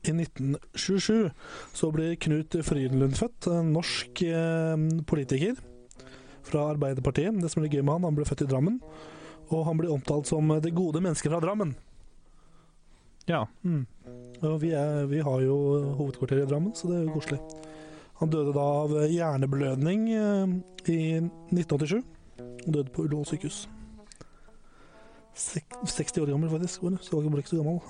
I 0.00 0.14
1927 0.14 1.30
så 1.76 1.90
blir 1.92 2.16
Knut 2.16 2.56
Frydenlund 2.64 3.18
født. 3.18 3.50
En 3.52 3.74
norsk 3.74 4.22
eh, 4.24 4.86
politiker 5.06 5.58
fra 6.46 6.70
Arbeiderpartiet. 6.72 7.36
Det 7.42 7.50
som 7.52 7.64
er 7.64 7.72
gøy 7.72 7.82
med 7.82 7.98
han, 7.98 8.08
han 8.08 8.16
ble 8.16 8.28
født 8.28 8.46
i 8.46 8.48
Drammen. 8.50 8.80
Og 9.50 9.66
han 9.66 9.80
blir 9.80 9.92
omtalt 9.92 10.30
som 10.30 10.48
det 10.62 10.72
gode 10.76 11.02
mennesket 11.04 11.32
fra 11.32 11.42
Drammen. 11.44 11.74
Ja. 13.28 13.44
Mm. 13.62 13.84
Og 14.40 14.56
vi, 14.62 14.72
er, 14.72 15.04
vi 15.10 15.20
har 15.20 15.42
jo 15.44 15.56
hovedkvarteret 15.98 16.46
i 16.46 16.50
Drammen, 16.50 16.72
så 16.74 16.88
det 16.88 16.96
er 16.96 17.04
jo 17.04 17.18
koselig. 17.18 17.40
Han 18.20 18.32
døde 18.32 18.54
da 18.56 18.64
av 18.82 18.96
hjerneblødning 19.08 20.08
eh, 20.12 20.56
i 20.92 21.00
1987. 21.20 22.00
Han 22.40 22.74
døde 22.76 22.92
på 22.92 23.04
Ullevål 23.04 23.28
sykehus. 23.28 23.62
Sek 25.36 25.76
60 25.84 26.24
år 26.24 26.32
gammel, 26.32 26.50
faktisk. 26.52 26.88
Så 27.04 27.20
han 27.20 27.32
ble 27.32 27.44
ikke 27.44 27.52
så 27.54 27.60
gammel. 27.62 27.80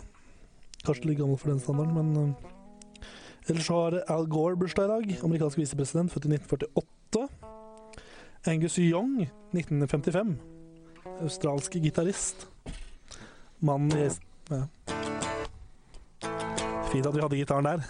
Kanskje 0.84 1.10
litt 1.10 1.18
gammel 1.20 1.38
for 1.38 1.52
den 1.52 1.60
standarden, 1.60 1.94
men 1.94 2.16
eh, 2.16 2.50
Ellers 3.48 3.66
så 3.66 3.74
har 3.74 3.96
Al 4.12 4.26
Gore 4.30 4.56
bursdag 4.56 4.84
i 4.84 4.88
dag. 4.88 5.24
Amerikansk 5.24 5.58
visepresident, 5.58 6.12
født 6.12 6.28
i 6.28 6.34
1948. 6.36 7.28
Angus 8.46 8.76
Young, 8.78 9.26
1955. 9.52 10.36
Australsk 11.20 11.72
gitarist. 11.72 12.46
Mannen 13.60 13.92
i 13.92 14.06
ja. 14.50 14.62
Fint 16.92 17.06
at 17.06 17.14
vi 17.14 17.20
hadde 17.20 17.36
gitaren 17.36 17.64
der. 17.64 17.82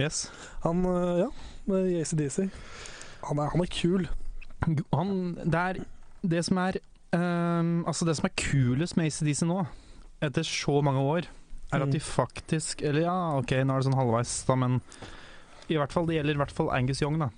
Yes. 0.00 0.32
Han, 0.62 0.84
øh, 0.86 1.18
ja, 1.18 1.76
i 1.76 2.00
ACDC. 2.00 2.38
Han 3.24 3.38
han 3.38 3.60
er 3.60 3.72
kul. 3.82 4.08
Han, 4.92 5.34
det 5.34 5.54
er 5.54 5.74
det 6.22 6.44
som 6.44 6.56
er 6.56 6.72
um, 7.12 7.84
Altså, 7.86 8.04
det 8.04 8.16
som 8.16 8.24
er 8.24 8.42
kulest 8.50 8.96
med 8.96 9.06
ACDC 9.06 9.42
nå, 9.42 9.64
etter 10.22 10.42
så 10.46 10.78
mange 10.84 11.00
år, 11.02 11.26
er 11.72 11.82
at 11.82 11.88
Mm. 11.88 11.92
de 11.92 12.00
faktisk 12.00 12.82
Eller 12.82 13.02
ja, 13.02 13.16
ok, 13.38 13.50
nå 13.66 13.74
er 13.74 13.80
det 13.82 13.86
sånn 13.88 13.98
halvveis, 13.98 14.44
da, 14.46 14.54
men 14.56 14.80
i 15.68 15.74
hvert 15.76 15.92
fall, 15.92 16.06
Det 16.06 16.14
gjelder 16.14 16.34
i 16.34 16.38
hvert 16.38 16.52
fall 16.54 16.70
Angus 16.70 17.02
Young, 17.02 17.18
da. 17.18 17.28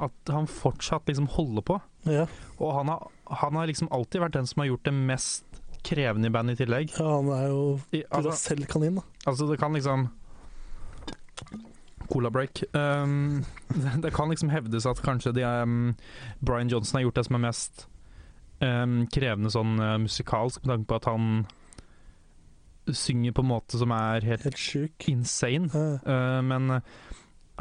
At 0.00 0.32
han 0.32 0.46
fortsatt 0.48 1.04
liksom 1.06 1.26
holder 1.28 1.60
på. 1.62 1.80
Ja. 2.08 2.26
Og 2.58 2.72
han 2.74 2.88
har, 2.88 3.06
han 3.28 3.54
har 3.54 3.66
liksom 3.68 3.88
alltid 3.92 4.22
vært 4.22 4.32
den 4.32 4.46
som 4.46 4.62
har 4.62 4.70
gjort 4.70 4.84
det 4.88 4.94
mest 4.94 5.44
krevende 5.84 6.26
i 6.28 6.30
bandet 6.32 6.56
i 6.60 6.64
tillegg. 6.64 6.90
ja, 6.98 7.04
han 7.16 7.28
er 7.28 7.48
jo 7.48 7.80
I, 7.92 8.02
altså, 8.10 8.32
selv 8.32 8.66
kanin, 8.66 8.94
da. 8.96 9.02
altså, 9.26 9.46
det 9.50 9.58
kan 9.60 9.72
liksom 9.76 10.08
Cola 12.08 12.30
break. 12.30 12.62
Um, 12.74 13.44
det, 13.68 13.92
det 14.02 14.10
kan 14.14 14.28
liksom 14.30 14.50
hevdes 14.50 14.86
at 14.86 15.00
kanskje 15.04 15.32
de, 15.36 15.44
um, 15.44 15.94
Brian 16.40 16.68
Johnson 16.68 16.98
har 16.98 17.02
gjort 17.06 17.14
det 17.20 17.24
som 17.28 17.36
er 17.38 17.44
mest 17.44 17.84
um, 18.60 19.06
krevende 19.14 19.52
sånn 19.52 19.76
uh, 19.78 19.94
musikalsk, 20.02 20.64
med 20.64 20.72
tanke 20.74 20.88
på 20.90 20.98
at 20.98 21.04
han 21.12 21.28
synger 22.98 23.34
på 23.36 23.44
en 23.44 23.50
måte 23.50 23.78
som 23.80 23.92
er 23.94 24.26
helt 24.26 24.44
Helt 24.46 25.08
insane. 25.08 25.70
Uh, 26.06 26.40
men 26.44 26.70
uh, 26.70 26.80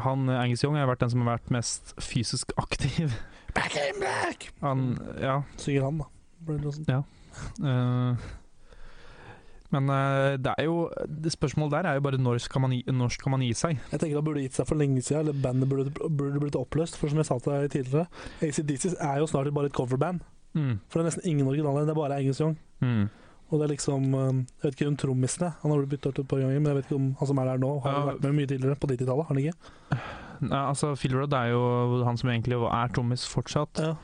han 0.03 0.29
uh, 0.29 0.39
Angus 0.39 0.63
Young 0.63 0.77
har 0.79 0.89
vært 0.89 1.03
den 1.03 1.13
som 1.13 1.23
har 1.25 1.37
vært 1.37 1.53
mest 1.53 1.93
fysisk 2.01 2.53
aktiv. 2.57 3.15
Back 3.57 3.77
in 3.79 4.01
black! 4.01 4.49
Han, 4.61 4.91
ja, 5.21 5.41
Synger 5.57 5.87
han, 5.89 6.03
da. 6.03 6.11
Ja. 6.87 7.01
Uh, 7.61 8.29
men 9.69 9.85
det 10.41 10.49
er 10.57 10.65
jo 10.65 10.87
det 11.05 11.29
Spørsmålet 11.29 11.75
der 11.75 11.89
er 11.91 11.99
jo 11.99 12.01
bare 12.01 12.17
når 12.17 12.39
skal 12.41 12.63
man 12.63 12.71
gi, 12.73 12.79
når 12.89 13.11
skal 13.13 13.29
man 13.35 13.43
gi 13.45 13.51
seg? 13.53 13.75
Jeg 13.91 14.01
tenker 14.01 14.17
Det 14.17 14.23
burde 14.25 14.41
gitt 14.41 14.57
seg 14.57 14.65
for 14.65 14.81
lenge 14.81 15.03
siden, 15.05 15.27
eller 15.27 15.43
bandet 15.43 15.69
burde, 15.69 15.93
burde 16.09 16.41
blitt 16.41 16.57
oppløst. 16.57 16.97
For 16.97 17.11
som 17.11 17.21
jeg 17.21 17.29
sa 17.29 17.37
til 17.37 17.53
deg 17.53 17.71
tidligere, 17.75 18.07
ACDC 18.41 18.95
er 18.97 19.21
jo 19.21 19.29
snart 19.29 19.53
bare 19.53 19.69
et 19.69 19.77
coverband. 19.77 20.23
Mm. 20.57 20.79
For 20.89 20.99
det 20.99 21.03
er 21.03 21.09
nesten 21.11 21.29
ingen 21.29 21.47
originaler, 21.47 21.85
det 21.85 21.93
er 21.93 21.99
bare 21.99 22.17
Angus 22.17 22.41
Young. 22.41 22.57
Mm. 22.81 23.05
Og 23.49 23.57
det 23.59 23.65
er 23.65 23.71
liksom 23.73 24.03
um, 24.13 24.39
Jeg 24.59 24.63
vet 24.67 24.75
ikke 24.77 24.87
om 24.91 24.97
trommisen 25.01 25.45
er. 25.47 25.55
Han 25.63 25.71
har 25.73 25.81
blitt 25.81 25.93
bytta 25.95 26.11
ut 26.13 26.19
et 26.23 26.29
par 26.29 26.41
ganger, 26.43 26.59
men 26.61 26.69
jeg 26.71 26.77
vet 26.79 26.87
ikke 26.89 26.99
om 26.99 27.07
han 27.19 27.29
som 27.31 27.41
er 27.41 27.49
der 27.49 27.61
nå, 27.63 27.71
har 27.85 27.99
vært 28.11 28.25
med 28.27 28.37
mye 28.39 28.49
tidligere, 28.51 28.77
på 28.79 28.89
90-tallet. 28.91 29.25
Har 29.25 29.33
han 29.33 29.41
ikke? 29.43 29.99
Nei, 30.39 30.59
altså 30.61 30.93
Phil 30.95 31.17
Rudd 31.17 31.33
er 31.35 31.49
jo 31.51 31.63
han 32.07 32.19
som 32.21 32.29
egentlig 32.31 32.59
er 32.69 32.93
trommis 32.95 33.25
fortsatt. 33.27 33.81
Ja. 33.83 33.95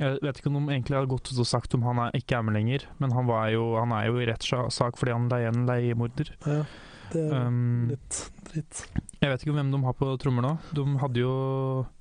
Jeg 0.00 0.20
vet 0.24 0.38
ikke 0.40 0.48
om 0.52 0.60
de 0.60 0.72
egentlig 0.72 0.96
har 0.96 1.08
gått 1.10 1.28
ut 1.32 1.40
og 1.42 1.48
sagt 1.48 1.74
om 1.76 1.82
han 1.84 1.98
er, 2.06 2.14
ikke 2.16 2.38
er 2.38 2.44
med 2.46 2.54
lenger, 2.56 2.86
men 3.02 3.12
han, 3.12 3.26
var 3.28 3.50
jo, 3.52 3.74
han 3.76 3.92
er 3.92 4.06
jo 4.08 4.20
i 4.22 4.28
rettssak 4.30 4.96
fordi 4.96 5.12
han 5.16 5.26
leier 5.32 5.52
en 5.52 5.66
leiemorder. 5.68 6.32
ja. 6.46 6.62
Det 7.10 7.24
er 7.26 7.46
Um, 7.48 7.88
litt 7.90 8.18
dritt. 8.46 8.84
jeg 9.18 9.30
vet 9.32 9.42
ikke 9.42 9.54
hvem 9.56 9.72
de 9.72 9.78
har 9.82 9.94
på 9.98 10.06
trommer 10.22 10.44
nå. 10.46 10.52
De 10.78 10.84
hadde 11.02 11.18
jo 11.18 11.32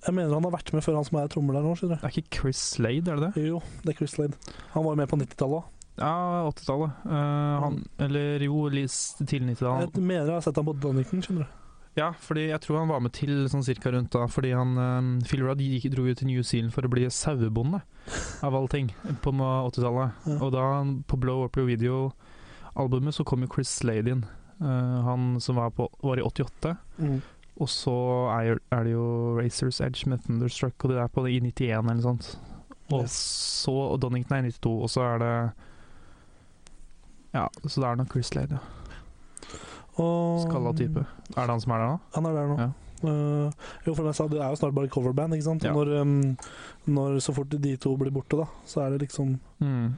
Jeg 0.06 0.14
mener 0.14 0.36
han 0.36 0.46
har 0.46 0.54
vært 0.54 0.70
med 0.76 0.84
før 0.86 1.00
han 1.00 1.08
som 1.08 1.18
er 1.18 1.32
trommer 1.34 1.58
der 1.58 1.66
nå, 1.66 1.72
skjønner 1.80 1.98
du. 1.98 2.04
Det 2.04 2.10
er 2.12 2.20
ikke 2.22 2.42
Chris 2.44 2.62
Slade, 2.76 3.10
er 3.10 3.18
det 3.18 3.32
det? 3.34 3.46
Jo, 3.50 3.62
det 3.82 3.90
er 3.96 3.98
Chris 3.98 4.14
Slade. 4.14 4.38
Han 4.76 4.86
var 4.86 4.94
jo 4.94 5.00
med 5.02 5.10
på 5.10 5.18
90-tallet 5.18 5.64
òg. 5.64 5.79
Ja, 6.00 6.50
80-tallet. 6.50 7.06
Uh, 7.06 7.80
Eller 8.06 8.44
jo, 8.46 8.66
til 8.72 9.28
tidlig 9.28 9.56
90-tallet. 9.58 9.96
Jeg 9.98 10.04
mener 10.04 10.30
jeg 10.30 10.38
har 10.38 10.46
sett 10.46 10.60
han 10.60 10.68
på 10.70 10.76
Donington, 10.80 11.24
skjønner 11.26 11.48
du. 11.48 11.56
Ja, 11.98 12.12
fordi 12.22 12.46
jeg 12.48 12.62
tror 12.64 12.78
han 12.80 12.92
var 12.92 13.02
med 13.04 13.12
til 13.18 13.34
sånn 13.52 13.66
cirka 13.66 13.92
rundt 13.92 14.14
da, 14.14 14.24
fordi 14.32 14.54
han 14.56 14.78
um, 14.78 15.08
Phil 15.26 15.42
Rudd 15.44 15.60
gikk, 15.60 15.90
dro 15.92 16.06
jo 16.08 16.16
til 16.16 16.30
New 16.30 16.44
Zealand 16.46 16.72
for 16.72 16.86
å 16.88 16.92
bli 16.92 17.08
sauebonde, 17.12 17.82
av 18.46 18.56
alle 18.56 18.72
ting, 18.72 18.92
på 19.24 19.34
80-tallet. 19.36 20.22
Ja. 20.30 20.38
Og 20.38 20.54
da, 20.56 20.68
på 21.10 21.20
Blow 21.20 21.44
Up 21.48 21.60
Your 21.60 21.68
Video-albumet, 21.68 23.18
så 23.18 23.26
kom 23.28 23.44
jo 23.44 23.52
Chris 23.52 23.74
Slade 23.82 24.16
inn. 24.16 24.24
Uh, 24.62 25.02
han 25.08 25.34
som 25.44 25.60
var, 25.60 25.74
på, 25.76 25.90
var 26.06 26.22
i 26.22 26.24
88. 26.24 26.76
Mm. 27.02 27.20
Og 27.60 27.68
så 27.68 27.98
er, 28.38 28.62
er 28.72 28.86
det 28.88 28.94
jo 28.94 29.08
Racers 29.36 29.82
Edge 29.84 30.08
med 30.08 30.24
Thunderstruck, 30.24 30.78
og 30.86 30.94
det 30.94 31.02
er 31.04 31.12
på 31.12 31.26
det 31.26 31.36
i 31.36 31.42
91 31.44 31.74
eller 31.74 32.00
noe 32.00 32.06
sånt. 32.06 32.30
Og 32.90 33.04
Yes. 33.04 33.18
så 33.66 33.76
Donington 34.02 34.38
er 34.40 34.48
i 34.48 34.54
92, 34.56 34.72
og 34.88 34.90
så 34.90 35.04
er 35.06 35.20
det 35.22 35.34
Ja, 37.34 37.48
så 37.68 37.82
det 37.82 37.88
er 37.92 37.96
nok 38.00 38.12
Chris 38.14 38.34
Lane, 38.36 38.58
ja. 38.60 38.60
Og- 40.00 40.46
Skalla 40.48 40.72
type. 40.74 41.06
Er 41.36 41.42
det 41.46 41.50
han 41.50 41.62
som 41.62 41.72
er 41.76 41.78
der 41.84 41.88
nå? 41.92 42.00
Han 42.16 42.26
er 42.26 42.34
der 42.38 42.48
nå. 42.48 42.60
Ja. 42.60 42.70
Uh, 43.02 43.52
jo, 43.86 43.94
for 43.96 44.12
sa, 44.12 44.28
det 44.28 44.40
er 44.42 44.50
jo 44.52 44.56
snart 44.60 44.74
bare 44.76 44.90
coverband, 44.92 45.34
ikke 45.34 45.44
sant. 45.46 45.64
Ja. 45.64 45.72
Når, 45.74 46.02
um, 46.02 46.38
når 46.88 47.20
så 47.24 47.34
fort 47.34 47.50
de 47.50 47.76
to 47.78 47.94
blir 47.98 48.12
borte, 48.12 48.36
da, 48.42 48.46
så 48.68 48.82
er 48.86 48.98
det 48.98 49.02
liksom 49.10 49.40
Mm. 49.62 49.94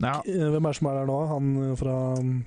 Ja, 0.00 0.20
Eh, 0.24 0.48
Hvem 0.50 0.64
er 0.64 0.70
det 0.72 0.76
som 0.76 0.86
er 0.88 0.94
der 0.94 1.06
nå? 1.06 1.16
Han 1.28 1.70
eh, 1.70 1.76
fra 1.76 1.94
um, 2.18 2.44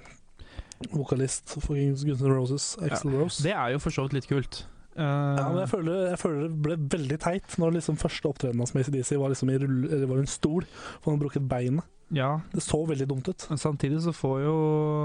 vokalist 0.93 1.49
for 1.61 1.75
Guns 1.75 2.03
N' 2.21 2.31
Roses, 2.33 2.77
Axel 2.81 3.11
Rose. 3.11 3.43
det 3.43 3.51
er 3.53 3.71
jo 3.75 3.79
for 3.79 3.91
så 3.91 4.03
vidt 4.07 4.13
litt 4.13 4.27
kult. 4.27 4.65
Uh, 4.97 5.03
Ja, 5.37 5.49
men 5.49 5.59
jeg 5.63 5.69
føler, 5.69 6.09
jeg 6.09 6.19
føler 6.19 6.41
det 6.47 6.61
ble 6.61 6.75
veldig 6.77 7.19
teit 7.19 7.55
når 7.57 7.73
liksom 7.77 7.97
første 7.97 8.25
opptredenen 8.29 8.59
hans 8.61 8.73
med 8.73 8.83
ACDC 8.85 9.15
var 9.17 9.29
liksom 9.33 9.49
i 9.53 9.57
rull, 9.61 9.85
eller 9.91 10.07
var 10.07 10.17
en 10.23 10.27
stol, 10.27 10.63
for 11.01 11.11
han 11.11 11.17
hadde 11.19 11.25
brukket 11.27 11.47
beinet. 11.49 11.83
Ja, 12.13 12.29
Det 12.53 12.61
så 12.61 12.79
veldig 12.85 13.07
dumt 13.09 13.27
ut. 13.31 13.45
men 13.49 13.57
samtidig 13.57 14.01
så 14.05 14.13
får 14.13 14.41
jo 14.45 14.53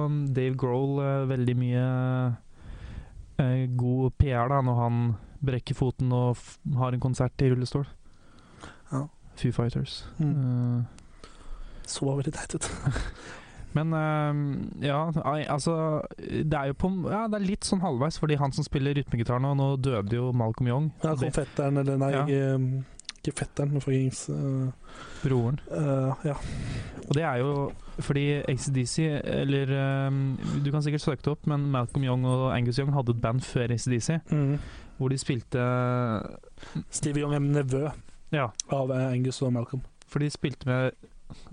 um, 0.06 0.18
Dave 0.36 0.54
Grohl 0.60 0.98
eh, 1.04 1.24
veldig 1.30 1.54
mye 1.56 1.84
eh, 3.38 3.64
god 3.80 4.12
PR 4.20 4.48
da 4.52 4.60
når 4.66 4.78
han 4.82 5.00
brekker 5.44 5.76
foten 5.78 6.12
og 6.12 6.36
har 6.76 6.92
en 6.96 7.00
konsert 7.02 7.40
i 7.46 7.50
rullestol. 7.52 7.86
Ja. 8.92 9.04
Foo 9.38 9.52
Fighters. 9.54 10.00
Mm. 10.18 10.32
Uh, 10.34 10.82
Så 11.88 12.04
veldig 12.10 12.32
teit 12.34 12.56
ut. 12.58 12.66
Men 13.76 13.92
uh, 13.92 14.34
ja, 14.82 15.02
altså 15.52 16.02
Det 16.18 16.56
er 16.56 16.70
jo 16.70 16.74
på 16.80 16.88
Ja, 17.12 17.26
det 17.28 17.36
er 17.36 17.44
litt 17.46 17.64
sånn 17.68 17.82
halvveis, 17.84 18.16
fordi 18.18 18.38
han 18.40 18.52
som 18.56 18.64
spiller 18.66 18.96
rytmegitar 18.96 19.38
nå, 19.44 19.52
nå 19.54 19.74
døde 19.76 20.16
jo 20.16 20.30
Malcolm 20.32 20.68
Young. 20.72 20.86
Ja, 21.04 21.12
konfetteren, 21.20 21.76
eller 21.84 22.00
nei, 22.00 22.12
Ja. 22.16 22.54
um, 22.56 22.84
ikke 23.18 23.34
fetteren, 23.38 23.80
fuckings 23.80 24.28
uh, 24.30 24.70
broren. 25.24 25.58
uh, 25.70 26.14
Ja. 26.24 26.34
Og 27.08 27.14
det 27.14 27.22
er 27.22 27.36
jo 27.42 27.72
fordi 28.00 28.26
ACDC, 28.48 28.98
eller 29.24 30.06
um, 30.08 30.38
Du 30.64 30.70
kan 30.70 30.82
sikkert 30.82 31.00
søke 31.02 31.22
det 31.24 31.32
opp, 31.32 31.46
men 31.46 31.70
Malcolm 31.72 32.04
Young 32.04 32.26
og 32.26 32.52
Angus 32.56 32.76
Young 32.78 32.92
hadde 32.94 33.10
et 33.16 33.20
band 33.20 33.40
før 33.42 33.72
ACDC, 33.74 34.20
Mm. 34.30 34.58
hvor 34.98 35.08
de 35.08 35.18
spilte 35.18 35.58
Stevie 36.90 37.22
Young 37.22 37.34
er 37.34 37.38
nevø 37.40 37.88
Ja, 38.32 38.48
av 38.70 38.90
eh, 38.90 39.12
Angus 39.12 39.42
og 39.42 39.52
Malcolm. 39.52 39.82
for 40.06 40.18
de 40.20 40.30
spilte 40.30 40.66
med 40.66 40.92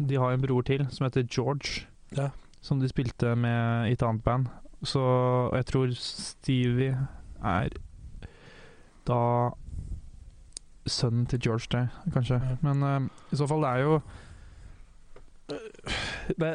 De 0.08 0.16
har 0.16 0.32
en 0.34 0.42
bror 0.42 0.62
til 0.64 0.86
som 0.90 1.06
heter 1.06 1.24
George, 1.28 1.86
Ja. 2.18 2.30
som 2.62 2.80
de 2.80 2.88
spilte 2.88 3.36
med 3.36 3.90
i 3.90 3.92
et 3.92 4.04
annet 4.04 4.24
band. 4.24 4.48
Så 4.84 5.52
jeg 5.56 5.66
tror 5.66 5.92
Stevie 5.96 6.98
er 7.44 7.70
da 9.08 9.52
sønnen 10.86 11.26
til 11.30 11.40
George, 11.40 11.68
det, 11.72 11.86
kanskje. 12.14 12.42
Ja. 12.42 12.58
Men 12.62 12.84
uh, 12.84 13.08
i 13.34 13.40
så 13.40 13.48
fall, 13.50 13.62
det 13.66 13.72
er 13.72 13.86
jo 13.86 14.02
det, 16.38 16.52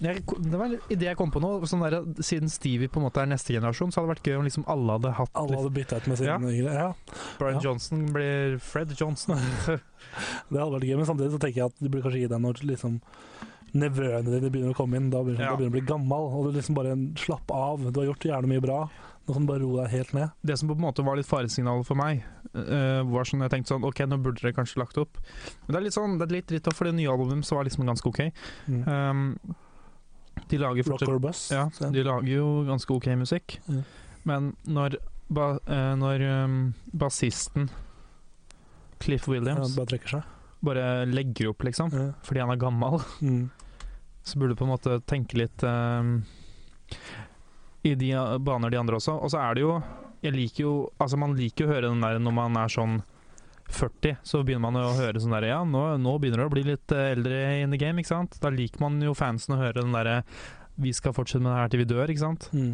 jeg, 0.00 0.22
det 0.24 0.56
var 0.56 0.66
en 0.70 0.78
idé 0.92 1.08
jeg 1.10 1.16
kom 1.18 1.32
på 1.32 1.40
nå. 1.44 1.50
Sånn 1.68 1.82
der, 1.84 1.98
siden 2.24 2.48
Stevie 2.52 2.88
på 2.92 3.00
en 3.00 3.06
måte 3.06 3.20
er 3.22 3.28
neste 3.28 3.52
generasjon, 3.52 3.92
så 3.92 4.00
hadde 4.00 4.08
det 4.08 4.14
vært 4.14 4.30
gøy 4.30 4.38
om 4.40 4.46
liksom 4.48 4.64
alle 4.72 4.96
hadde 4.96 5.12
hatt 5.18 5.34
Alle 5.40 5.58
hadde 5.60 5.72
bytta 5.76 5.98
ut 6.00 6.08
med 6.08 6.20
sine 6.20 6.30
Ja. 6.30 6.38
yngre. 6.40 6.72
Ja, 6.72 7.18
Brian 7.40 7.58
Ja. 7.58 7.64
Johnson 7.68 8.06
blir 8.14 8.58
Fred 8.64 8.94
Johnson. 8.96 9.36
det 10.50 10.56
hadde 10.56 10.72
vært 10.76 10.88
gøy, 10.88 10.96
men 10.96 11.08
samtidig 11.08 11.34
så 11.36 11.42
tenker 11.42 11.60
jeg 11.62 11.68
at 11.72 11.80
du 11.80 11.88
burde 11.88 12.06
kanskje 12.06 12.22
gi 12.24 12.32
deg 12.32 12.40
når 12.46 12.62
liksom 12.72 13.00
nevøene 13.70 14.26
dine 14.32 14.50
begynner 14.50 14.72
å 14.74 14.78
komme 14.80 14.96
inn. 14.98 15.10
Da 15.12 15.20
begynner, 15.22 15.50
Ja. 15.52 15.56
du 15.56 15.68
å 15.68 15.74
bli 15.76 15.84
gammel, 15.86 16.28
og 16.32 16.48
du 16.48 16.56
liksom 16.58 16.74
bare 16.80 16.96
slapp 17.20 17.52
av. 17.54 17.84
Du 17.92 18.00
har 18.00 18.08
gjort 18.08 18.24
gjerne 18.26 18.48
mye 18.50 18.64
bra. 18.64 18.80
Nå 19.30 19.34
kan 19.36 19.44
du 19.46 19.52
bare 19.52 19.62
roe 19.62 19.84
deg 19.84 19.92
helt 19.94 20.12
ned. 20.16 20.32
Det 20.42 20.56
som 20.58 20.66
på 20.66 20.74
en 20.74 20.82
måte 20.82 21.04
var 21.06 21.14
litt 21.14 21.28
faresignalet 21.30 21.86
for 21.86 21.94
meg, 21.94 22.24
uh, 22.50 23.06
var 23.06 23.28
sånn 23.28 23.44
jeg 23.46 23.52
tenkte 23.52 23.70
sånn 23.70 23.84
Ok, 23.86 24.00
nå 24.10 24.16
burde 24.18 24.42
dere 24.42 24.56
kanskje 24.56 24.80
lagt 24.82 24.98
opp. 24.98 25.20
Men 25.68 25.70
det 25.70 25.78
er 25.78 25.84
litt 25.86 25.94
sånn, 25.94 26.16
det 26.18 26.26
er 26.26 26.34
litt 26.34 26.48
dritt, 26.50 26.70
for 26.74 26.90
det 26.90 26.96
nye 26.98 27.12
albumet 27.12 27.46
så 27.46 27.54
var 27.60 27.68
liksom 27.68 27.86
ganske 27.86 28.10
ok. 28.10 28.20
Mm. 28.66 28.80
Um, 28.90 29.54
de 30.50 30.58
lager 30.58 30.82
Rock 30.82 30.98
fortsatt 30.98 31.12
or 31.14 31.22
Bus. 31.22 31.44
Ja, 31.54 31.68
de 31.94 32.02
lager 32.02 32.32
jo 32.32 32.48
ganske 32.66 32.90
ok 32.96 33.06
musikk. 33.22 33.60
mm. 33.70 33.84
Men 34.26 34.50
når, 34.66 34.98
ba, 35.30 35.52
uh, 35.70 35.94
når 35.96 36.26
um, 36.44 36.58
bassisten 36.92 37.70
Cliff 39.00 39.24
ja, 39.28 39.32
Williams 39.32 39.76
bare 39.78 40.00
seg. 40.10 40.26
bare 40.60 41.06
legger 41.06 41.54
opp, 41.54 41.62
liksom, 41.64 41.94
Ja. 41.94 42.10
fordi 42.26 42.40
han 42.42 42.50
er 42.50 42.56
gammel, 42.60 42.98
Mm. 43.22 43.50
så 44.24 44.36
burde 44.38 44.52
du 44.52 44.60
på 44.60 44.66
en 44.66 44.74
måte 44.74 44.98
tenke 45.06 45.38
litt 45.38 45.62
um, 45.62 46.24
i 47.86 47.94
de 47.96 48.10
baner 48.44 48.72
de 48.72 48.78
andre 48.80 48.98
også. 48.98 49.16
Og 49.20 49.32
så 49.32 49.40
er 49.40 49.56
det 49.56 49.64
jo 49.64 49.78
Jeg 50.20 50.34
liker 50.34 50.62
jo 50.66 50.74
Altså, 51.00 51.16
man 51.16 51.36
liker 51.38 51.64
jo 51.64 51.70
å 51.70 51.72
høre 51.74 51.88
den 51.88 52.04
der 52.04 52.18
når 52.20 52.34
man 52.36 52.58
er 52.60 52.72
sånn 52.72 53.00
40, 53.70 54.16
så 54.26 54.40
begynner 54.42 54.64
man 54.66 54.80
jo 54.82 54.88
å 54.88 54.96
høre 54.98 55.20
sånn 55.22 55.36
der 55.36 55.46
Ja, 55.52 55.60
nå, 55.64 55.82
nå 56.02 56.16
begynner 56.18 56.42
det 56.42 56.48
å 56.48 56.52
bli 56.52 56.64
litt 56.66 56.92
eh, 56.92 57.12
eldre 57.14 57.38
in 57.62 57.70
the 57.70 57.78
game, 57.78 58.02
ikke 58.02 58.10
sant? 58.10 58.34
Da 58.42 58.50
liker 58.50 58.82
man 58.82 58.98
jo 59.04 59.14
fansen 59.14 59.54
å 59.54 59.60
høre 59.60 59.78
den 59.84 59.94
derre 59.94 60.24
Vi 60.80 60.90
skal 60.96 61.14
fortsette 61.14 61.44
med 61.44 61.52
det 61.54 61.60
her 61.60 61.70
til 61.70 61.82
vi 61.84 61.86
dør, 61.92 62.10
ikke 62.10 62.24
sant? 62.24 62.48
Mm. 62.50 62.72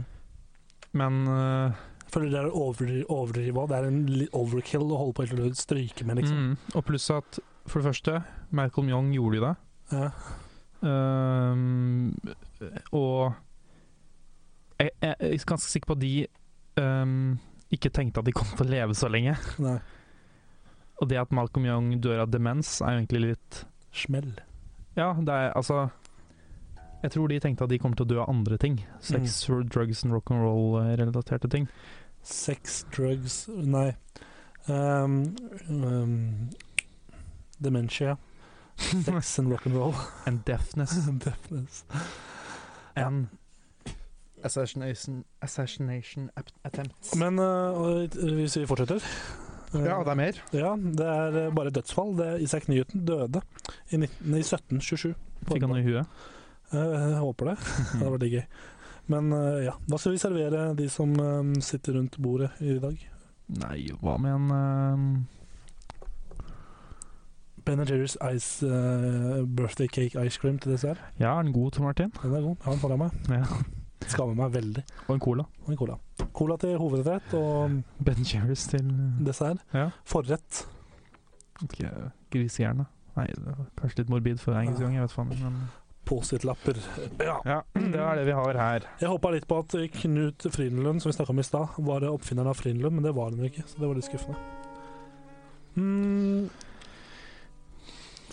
Men 0.97 1.21
uh, 1.29 1.85
Føler 2.09 2.33
det 2.33 2.41
er 2.41 2.49
over, 2.55 2.93
overdriva. 3.13 3.67
Det 3.69 3.77
er 3.77 3.89
en 3.91 4.01
overkill 4.41 4.89
å 4.95 5.01
holde 5.03 5.19
på 5.19 5.27
å 5.27 5.53
stryke 5.59 6.07
med, 6.09 6.23
liksom. 6.23 6.39
mm, 6.55 6.75
Og 6.79 6.87
pluss 6.87 7.11
at, 7.13 7.41
for 7.67 7.83
det 7.83 7.91
første, 7.91 8.21
Malcolm 8.57 8.89
Young 8.89 9.11
gjorde 9.13 9.41
jo 9.41 9.45
det. 9.45 9.55
Ja. 9.91 10.11
Ehm, 10.87 12.15
og 12.95 13.35
jeg, 14.79 14.91
jeg 15.03 15.17
er 15.19 15.45
ganske 15.49 15.71
sikker 15.71 15.93
på 15.93 15.97
at 15.97 16.03
de 16.03 16.15
um, 16.81 17.39
ikke 17.73 17.91
tenkte 17.91 18.21
at 18.21 18.29
de 18.29 18.35
kom 18.37 18.49
til 18.57 18.67
å 18.67 18.71
leve 18.71 18.97
så 18.97 19.11
lenge. 19.13 19.37
Nei. 19.67 19.79
Og 21.01 21.11
det 21.11 21.21
at 21.21 21.33
Malcolm 21.35 21.67
Young 21.69 21.91
dør 22.01 22.25
av 22.25 22.33
demens, 22.33 22.79
er 22.81 22.95
jo 22.95 23.03
egentlig 23.03 23.23
litt 23.27 23.63
Smell. 23.97 24.35
Ja, 24.97 25.15
det 25.17 25.33
er 25.33 25.55
altså 25.57 25.87
Jeg 27.03 27.11
tror 27.15 27.29
de 27.29 27.39
tenkte 27.41 27.65
at 27.65 27.71
de 27.73 27.79
kommer 27.81 27.97
til 27.97 28.05
å 28.05 28.11
dø 28.11 28.19
av 28.21 28.31
andre 28.33 28.59
ting. 28.61 28.79
Sex, 29.05 29.39
drugs 29.73 30.03
and 30.05 30.13
rock'n'roll-relaterte 30.17 31.49
ting. 31.53 31.69
Sex, 32.27 32.85
drugs 32.93 33.47
Nei. 33.49 33.93
Um, 34.67 35.37
um, 35.69 36.49
dementia. 37.63 38.17
Sex 38.77 39.39
and 39.39 39.53
rock'n'roll. 39.53 39.95
and 40.27 40.45
deafness. 40.45 41.07
And 41.07 41.21
deafness. 41.21 41.85
Deafness. 41.93 42.17
And 42.97 43.29
assassination, 44.47 45.25
assassination 45.43 46.31
attempts. 46.65 47.15
Men 47.19 47.41
uh, 47.43 48.07
hvis 48.39 48.57
vi 48.61 48.67
fortsetter 48.69 49.03
uh, 49.03 49.83
ja, 49.83 49.99
det 50.01 50.15
er 50.15 50.21
mer. 50.23 50.41
ja, 50.55 50.73
det 50.77 51.11
er 51.11 51.41
uh, 51.49 51.55
bare 51.55 51.75
dødsfall. 51.75 52.15
Det 52.19 52.31
er 52.31 52.47
Isak 52.47 52.69
Newton 52.73 53.05
døde 53.09 53.43
i, 53.91 53.99
19, 53.99 54.09
i 54.33 54.43
1727. 54.45 55.13
Fikk 55.47 55.67
han 55.67 55.75
noe 55.75 55.83
i 55.83 55.87
huet? 55.87 56.25
Uh, 56.73 56.81
jeg 56.81 57.21
håper 57.23 57.53
det. 57.53 57.59
Det 57.93 58.01
hadde 58.01 58.17
vært 58.17 58.33
gøy. 58.33 58.47
Men 59.13 59.31
uh, 59.31 59.61
ja, 59.63 59.77
hva 59.87 60.01
skal 60.03 60.17
vi 60.17 60.23
servere 60.23 60.71
de 60.79 60.89
som 60.91 61.13
um, 61.21 61.55
sitter 61.63 61.95
rundt 61.99 62.19
bordet 62.23 62.51
i 62.65 62.79
dag? 62.83 62.99
Nei, 63.63 63.79
hva 64.03 64.17
med 64.19 64.33
en 64.35 64.47
ehm, 64.51 65.11
Ben 67.67 67.83
Jerry's 67.87 68.17
Ice 68.35 68.67
uh, 68.67 69.45
Birthday 69.47 69.87
Cake 69.87 70.19
Ice 70.27 70.41
Cream 70.43 70.59
til 70.59 70.75
dessert. 70.75 70.99
Ja, 71.21 71.37
er 71.37 71.47
den 71.47 71.55
god, 71.55 71.71
Tor 71.73 71.87
Martin? 71.87 72.13
Den 72.23 72.35
er 72.35 72.41
god. 72.41 72.57
Jeg 72.57 72.65
har 72.65 72.73
den 72.73 72.81
foran 72.81 72.99
meg. 73.05 73.11
Ja. 73.31 73.45
Skammer 74.11 74.37
meg 74.39 74.53
veldig. 74.55 74.85
Og 75.07 75.15
en 75.17 75.23
cola. 75.23 75.47
Og 75.65 75.73
en 75.73 75.79
cola. 75.81 75.97
Cola 76.37 76.57
til 76.63 76.77
hovedrett 76.81 77.33
og 77.39 77.81
Ben 78.07 78.27
Jerris 78.27 78.67
til 78.71 78.93
dessert. 79.27 79.63
Ja. 79.75 79.89
Forrett. 80.07 80.63
Ikke 81.65 81.91
grisehjerne. 82.33 82.87
Nei, 83.17 83.27
kanskje 83.81 84.03
litt 84.03 84.13
morbid 84.13 84.41
for 84.43 84.59
engelsk 84.61 84.85
gang, 84.85 84.99
jeg 84.99 85.07
vet 85.07 85.15
faen. 85.15 85.33
Men 85.41 85.61
Post-it-lapper. 86.07 86.79
Ja. 87.19 87.41
ja, 87.43 87.63
det 87.75 87.99
er 87.99 88.21
det 88.21 88.27
vi 88.29 88.35
har 88.37 88.59
her. 88.61 88.85
Jeg 89.01 89.11
håpa 89.11 89.33
litt 89.35 89.49
på 89.51 89.59
at 89.59 89.75
Knut 89.97 90.47
Frydenlund, 90.55 91.03
som 91.03 91.11
vi 91.11 91.17
snakka 91.17 91.35
om 91.35 91.43
i 91.43 91.47
stad, 91.47 91.81
var 91.89 92.07
oppfinneren 92.13 92.53
av 92.53 92.61
Frydenlund, 92.61 93.01
men 93.01 93.09
det 93.09 93.15
var 93.17 93.33
han 93.33 93.43
jo 93.43 93.49
ikke. 93.51 93.65
Så 93.67 93.81
det 93.81 93.89
var 93.89 93.99
litt 93.99 94.07
skuffende. 94.07 94.39
Mm. 95.75 96.47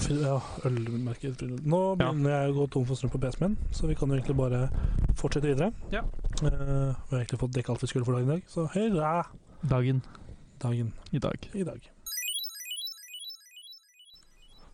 Ja, 0.09 0.39
ølmerket 0.65 1.41
Nå 1.41 1.59
Nå 1.63 1.81
Ja. 1.99 2.11
begynner 2.11 2.33
jeg 2.33 2.51
å 2.51 2.55
gå 2.57 2.65
tom 2.71 2.85
for 2.85 2.95
strøm 2.95 3.11
på 3.13 3.21
PC-en 3.21 3.43
min, 3.53 3.57
så 3.71 3.87
vi 3.87 3.95
kan 3.95 4.09
jo 4.09 4.15
egentlig 4.17 4.35
bare 4.37 4.69
fortsette 5.15 5.47
videre. 5.47 5.71
Ja. 5.91 6.01
Uh, 6.41 6.49
vi 6.49 7.15
har 7.15 7.19
egentlig 7.21 7.39
fått 7.39 7.53
dekket 7.53 7.69
alt 7.75 7.81
vi 7.83 7.87
skulle 7.87 8.05
for 8.05 8.13
dagen 8.17 8.29
i 8.29 8.33
dag, 8.33 8.43
så 8.47 8.67
hurra 8.73 9.25
Dagen 9.69 10.01
dagen 10.59 10.93
i 11.11 11.19
dag. 11.19 11.49
i 11.53 11.63
dag. 11.63 11.79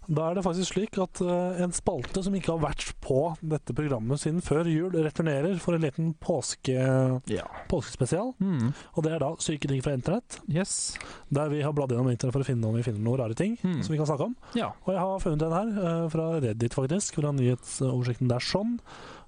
Da 0.10 0.30
er 0.32 0.36
det 0.40 0.44
faktisk 0.44 0.74
slik 0.74 0.98
at 1.04 1.20
eh, 1.22 1.60
en 1.62 1.74
spalte 1.76 2.24
som 2.26 2.34
ikke 2.34 2.56
har 2.56 2.62
vært 2.64 2.96
på 3.06 3.20
dette 3.46 3.76
programmet 3.78 4.18
siden 4.18 4.42
før 4.42 4.66
jul, 4.66 4.96
returnerer 5.06 5.60
for 5.62 5.78
en 5.78 5.84
liten 5.86 6.16
påske, 6.18 6.74
Ja. 7.30 7.46
påskespesial. 7.70 8.32
Mm. 8.42 8.72
Og 8.98 9.04
det 9.06 9.12
er 9.14 9.20
da 9.22 9.36
Syke 9.38 9.68
ting 9.70 9.84
fra 9.86 9.94
internett, 9.94 10.40
Yes. 10.50 10.98
der 11.32 11.50
vi 11.54 11.62
har 11.62 11.74
bladd 11.78 11.94
gjennom 11.94 12.10
internett 12.10 12.34
for 12.34 12.42
å 12.42 12.50
finne 12.50 12.66
om 12.66 12.74
vi 12.76 12.82
finner 12.84 13.00
noen 13.06 13.20
rare 13.22 13.36
ting 13.38 13.58
Mm. 13.62 13.84
som 13.84 13.94
vi 13.94 13.98
kan 14.02 14.08
snakke 14.10 14.26
om. 14.32 14.36
Ja. 14.56 14.72
Og 14.88 14.94
jeg 14.96 15.00
har 15.00 15.20
funnet 15.20 15.42
en 15.46 15.52
her, 15.54 15.70
eh, 15.86 16.10
fra 16.10 16.40
Reddit 16.42 16.74
faktisk, 16.74 17.14
fra 17.22 17.32
nyhetsoversikten 17.32 18.28
der 18.28 18.40
sånn. 18.40 18.80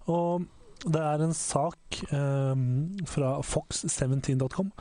Og 0.07 0.47
det 0.81 1.01
er 1.01 1.21
en 1.21 1.33
sak 1.33 1.99
eh, 2.09 2.61
fra 3.09 3.31
fox17.com, 3.45 4.71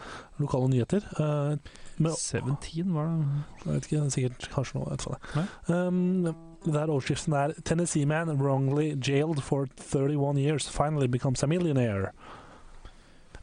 lokale 0.40 0.70
nyheter. 0.72 1.04
eh, 1.20 1.58
med 2.00 2.12
17 2.16 2.94
var 2.94 3.04
det 3.04 3.26
Jeg 3.64 3.74
vet 3.74 3.92
ikke, 3.92 4.10
sikkert 4.10 4.48
kanskje 4.54 4.78
noe 4.78 4.94
etterpå 4.94 5.16
det. 5.16 5.48
Um, 5.68 6.34
der 6.64 6.88
overskriften 6.88 7.32
er 7.32 7.52
'Tennessee 7.64 8.06
man 8.06 8.40
wrongly 8.40 8.96
jailed 9.08 9.42
for 9.42 9.66
31 9.76 10.38
years 10.38 10.68
finally 10.70 11.06
becomes 11.06 11.42
a 11.42 11.46
millionaire'. 11.46 12.10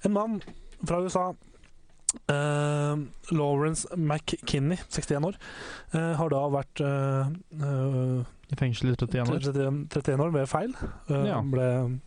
En 0.06 0.14
mann 0.14 0.42
fra 0.86 1.02
USA, 1.02 1.34
Uh, 2.32 2.98
Lawrence 3.32 3.88
McKinney, 3.98 4.78
61 4.90 5.26
år, 5.26 5.36
uh, 5.94 6.16
har 6.16 6.30
da 6.30 6.40
vært 6.50 6.82
uh, 6.82 8.24
i 8.50 8.56
fengsel 8.56 8.90
i 8.90 8.96
31 8.96 9.30
år. 9.30 9.40
31, 9.40 9.88
31 9.92 10.24
år 10.24 10.30
ved 10.30 10.48
feil. 10.48 10.76
Ja. 11.10 11.42
Ble 11.42 12.00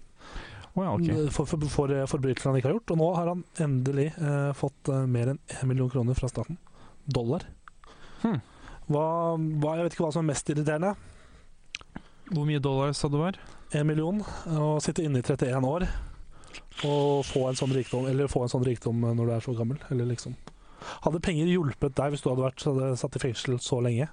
Å 0.71 0.85
ja, 0.85 0.91
okay. 0.95 1.31
for, 1.35 1.49
for, 1.51 1.67
for 1.67 1.95
forbrytelser 2.13 2.51
han 2.51 2.59
ikke 2.61 2.71
har 2.71 2.77
gjort. 2.77 2.93
Og 2.95 3.01
nå 3.01 3.09
har 3.17 3.31
han 3.33 3.45
endelig 3.63 4.11
eh, 4.15 4.51
fått 4.57 4.91
eh, 4.93 5.07
mer 5.11 5.33
enn 5.33 5.41
1 5.59 5.65
million 5.71 5.91
kroner 5.91 6.19
fra 6.19 6.31
staten. 6.31 6.61
Dollar. 7.11 7.47
Hmm. 8.23 8.39
Hva, 8.91 9.07
hva, 9.35 9.75
jeg 9.79 9.87
vet 9.87 9.97
ikke 9.97 10.07
hva 10.07 10.13
som 10.15 10.25
er 10.25 10.33
mest 10.33 10.53
irriterende. 10.53 10.95
Hvor 12.31 12.47
mye 12.47 12.63
dollar 12.63 12.95
sa 12.95 13.11
du 13.11 13.19
var? 13.19 13.39
En 13.75 13.87
million, 13.87 14.23
å 14.55 14.79
sitte 14.83 15.03
inne 15.07 15.23
i 15.23 15.27
31 15.27 15.67
år 15.67 15.87
og 16.87 17.27
få 17.27 17.45
en 17.49 17.59
sånn 17.59 17.75
rikdom, 17.75 18.07
eller 18.09 18.31
få 18.31 18.45
en 18.45 18.51
sånn 18.53 18.65
rikdom 18.65 19.03
når 19.05 19.27
du 19.27 19.33
er 19.35 19.45
så 19.45 19.55
gammel. 19.57 19.79
Eller 19.93 20.09
liksom. 20.09 20.37
Hadde 21.05 21.23
penger 21.23 21.51
hjulpet 21.51 21.97
deg 21.99 22.15
hvis 22.15 22.25
du 22.25 22.31
hadde 22.31 22.47
vært 22.47 22.65
hadde 22.67 22.93
satt 22.99 23.19
i 23.19 23.23
fengsel 23.23 23.59
så 23.63 23.81
lenge? 23.85 24.09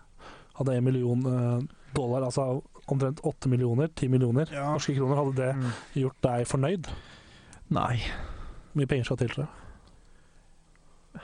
Hadde 0.58 0.76
en 0.76 0.86
million 0.86 1.24
eh, 1.32 1.62
dollar, 1.96 2.28
altså 2.28 2.60
omtrent 2.96 3.20
8 3.24 3.50
millioner, 3.50 3.88
10 3.96 4.08
millioner 4.10 4.48
Ja. 4.52 4.72
norske 4.74 4.96
kroner, 4.96 5.16
hadde 5.16 5.36
det 5.36 5.56
Mm. 5.56 5.72
gjort 6.04 6.22
deg 6.22 6.48
fornøyd? 6.48 6.88
Nei. 7.70 7.98
Hvor 7.98 8.76
mye 8.82 8.88
penger 8.88 9.04
skal 9.06 9.18
til, 9.18 9.30
tror 9.30 9.48
jeg? 9.48 11.22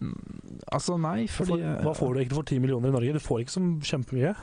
Mm, 0.00 0.60
Altså, 0.72 0.96
nei, 1.00 1.26
fordi 1.26 1.48
For, 1.50 1.82
hva 1.84 1.92
får 1.96 2.12
du 2.14 2.18
egentlig 2.20 2.36
for 2.38 2.42
10 2.48 2.58
millioner 2.60 2.88
i 2.88 2.92
Norge? 2.92 3.12
Du 3.12 3.18
får 3.18 3.40
ikke 3.44 3.54
så 3.56 3.60
kjempemye. 3.90 4.34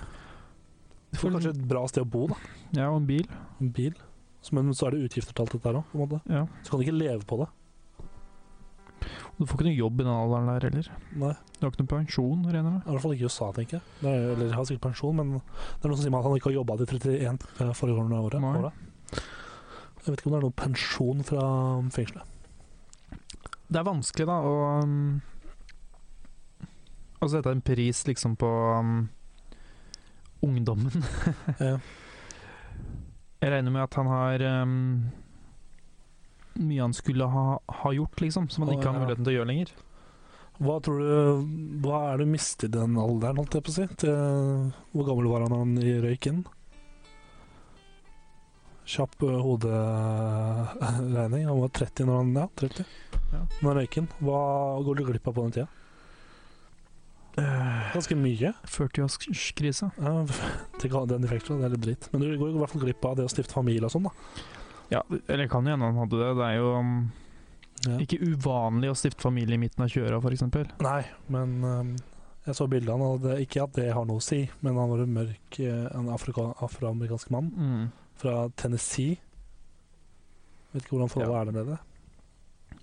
Du 1.13 1.17
får 1.21 1.31
kanskje 1.31 1.49
et 1.55 1.67
bra 1.67 1.85
sted 1.87 2.03
å 2.03 2.09
bo, 2.09 2.27
da. 2.27 2.35
Ja, 2.75 2.89
og 2.91 2.97
en 3.01 3.07
bil. 3.07 3.27
En 3.61 3.69
bil. 3.71 3.95
Men 4.51 4.69
så 4.73 4.87
er 4.87 4.91
det 4.91 5.09
utgifter 5.09 5.33
til 5.33 5.43
alt 5.43 5.51
dette 5.55 5.63
her 5.71 5.79
òg, 5.79 5.85
på 5.91 5.97
en 5.97 6.03
måte. 6.07 6.21
Ja. 6.29 6.45
Så 6.63 6.69
kan 6.71 6.79
du 6.79 6.85
ikke 6.85 6.97
leve 6.99 7.25
på 7.27 7.37
det. 7.41 7.47
Du 9.37 9.45
får 9.45 9.59
ikke 9.59 9.67
noe 9.67 9.77
jobb 9.77 9.99
i 10.01 10.05
den 10.05 10.13
alderen 10.13 10.47
der 10.49 10.65
heller. 10.65 10.87
Nei. 11.21 11.33
Du 11.57 11.65
har 11.65 11.73
ikke 11.73 11.83
noe 11.83 11.91
pensjon, 11.91 12.45
regner 12.47 12.57
jeg 12.57 12.65
med. 12.65 12.79
I 12.81 12.93
hvert 12.95 13.03
fall 13.03 13.13
ikke 13.13 13.27
i 13.27 13.29
USA, 13.29 13.49
tenker 13.53 13.77
jeg. 13.77 13.95
Det 14.01 14.13
er, 14.13 14.25
eller 14.33 14.55
har 14.57 14.65
sikkert 14.69 14.87
pensjon, 14.87 15.19
men 15.19 15.35
det 15.37 15.85
er 15.85 15.91
noen 15.91 15.99
som 15.99 16.03
sier 16.03 16.13
meg 16.15 16.23
at 16.23 16.29
han 16.29 16.39
ikke 16.39 16.49
har 16.49 16.57
jobba 16.57 16.77
de 16.79 16.87
31 16.89 17.45
eh, 17.67 17.73
foregående 17.77 18.21
året. 18.25 18.47
Åra. 18.49 18.73
Jeg 20.01 20.09
vet 20.09 20.21
ikke 20.21 20.31
om 20.31 20.33
det 20.33 20.39
er 20.39 20.47
noen 20.47 20.57
pensjon 20.63 21.23
fra 21.27 21.45
fengselet. 21.93 22.33
Det 23.67 23.81
er 23.81 23.85
vanskelig, 23.85 24.27
da, 24.29 24.37
å 24.47 24.57
um, 24.87 24.97
å 27.17 27.29
sette 27.31 27.51
en 27.51 27.63
pris 27.65 28.03
liksom 28.07 28.35
på 28.39 28.49
um, 28.79 28.99
ungdommen. 30.45 31.07
Ja. 31.59 31.77
Jeg 33.37 33.51
regner 33.53 33.69
med 33.69 33.83
at 33.83 33.95
han 33.99 34.07
har 34.09 34.41
um, 34.65 34.75
mye 36.59 36.85
han 36.85 36.95
skulle 36.95 37.27
ha, 37.31 37.45
ha 37.81 37.89
gjort, 37.95 38.17
liksom, 38.23 38.49
som 38.53 38.65
han 38.65 38.75
ikke 38.75 38.89
har 38.89 38.99
muligheten 39.01 39.25
til 39.25 39.33
å 39.33 39.37
gjøre 39.39 39.51
lenger. 39.51 39.69
Hva 40.57 40.75
tror 40.81 41.01
du 41.01 41.09
Hva 41.85 41.97
er 42.07 42.17
det 42.17 42.25
du 42.25 42.33
mistet 42.33 42.71
i 42.71 42.73
den 42.73 42.97
alderen, 42.97 43.37
holdt 43.37 43.57
jeg 43.57 43.65
på 43.65 43.73
å 43.73 43.75
si? 43.75 43.85
Til, 44.01 44.13
hvor 44.93 45.09
gammel 45.09 45.29
var 45.29 45.45
han 45.45 45.53
da 45.53 45.59
han 45.61 45.73
røyk 46.07 46.23
inn? 46.31 46.41
Kjapp 48.87 49.15
uh, 49.27 49.41
hoderegning. 49.43 51.43
Han 51.49 51.61
var 51.61 51.71
30 51.75 52.07
når 52.07 52.15
han 52.21 52.29
Ja, 52.39 52.47
30. 52.63 52.93
Ja. 53.33 53.41
Når 53.59 53.67
han 53.67 53.79
røyk 53.81 53.93
inn. 54.01 54.09
Hva 54.23 54.39
går 54.87 54.93
du 54.97 55.01
glipp 55.11 55.27
av 55.27 55.35
på 55.35 55.45
den 55.45 55.55
tida? 55.57 55.69
Ganske 57.37 58.15
mye. 58.17 58.49
40-årskrise. 58.65 59.91
Ja, 60.01 61.03
den 61.11 61.27
effekten, 61.27 61.59
det 61.59 61.67
er 61.67 61.73
litt 61.75 61.85
dritt. 61.85 62.07
Men 62.11 62.23
du 62.23 62.25
går 62.39 62.55
i 62.55 62.61
hvert 62.63 62.73
fall 62.73 62.85
glipp 62.87 63.03
av 63.05 63.13
det 63.19 63.27
å 63.27 63.31
stifte 63.31 63.53
familie 63.53 63.85
og 63.85 63.93
sånn, 63.93 64.07
da. 64.07 64.13
Ja, 64.91 65.01
eller 65.27 65.47
kan 65.51 65.65
jo 65.67 65.73
hende 65.75 65.85
han 65.89 65.97
hadde 65.99 66.19
det. 66.21 66.29
Det 66.39 66.45
er 66.51 66.57
jo 66.61 66.69
um, 66.79 66.91
Ja. 67.85 67.97
ikke 68.01 68.17
uvanlig 68.23 68.89
å 68.89 68.95
stifte 68.97 69.21
familie 69.21 69.53
i 69.55 69.61
midten 69.61 69.83
av 69.83 69.89
kjøra, 69.93 70.17
f.eks. 70.23 70.43
Nei, 70.81 71.01
men 71.29 71.57
um, 71.63 71.91
jeg 72.47 72.55
så 72.57 72.65
bildet 72.71 72.89
han, 72.89 73.01
og 73.05 73.27
ikke 73.41 73.63
at 73.67 73.73
det 73.77 73.89
har 73.93 74.05
noe 74.07 74.17
å 74.17 74.23
si, 74.23 74.39
men 74.63 74.77
han 74.79 74.89
var 74.89 75.03
en 75.03 75.13
mørk, 75.13 75.59
eh, 75.59 75.83
en 75.93 76.07
afroamerikansk 76.13 77.29
mann 77.35 77.51
Mm. 77.53 77.91
fra 78.17 78.47
Tennessee. 78.55 79.17
Vet 80.73 80.83
ikke 80.85 80.95
hvordan 80.95 81.11
forholdet 81.11 81.35
Ja. 81.35 81.41
er 81.41 81.45
der 81.51 81.57
nede. 81.63 81.77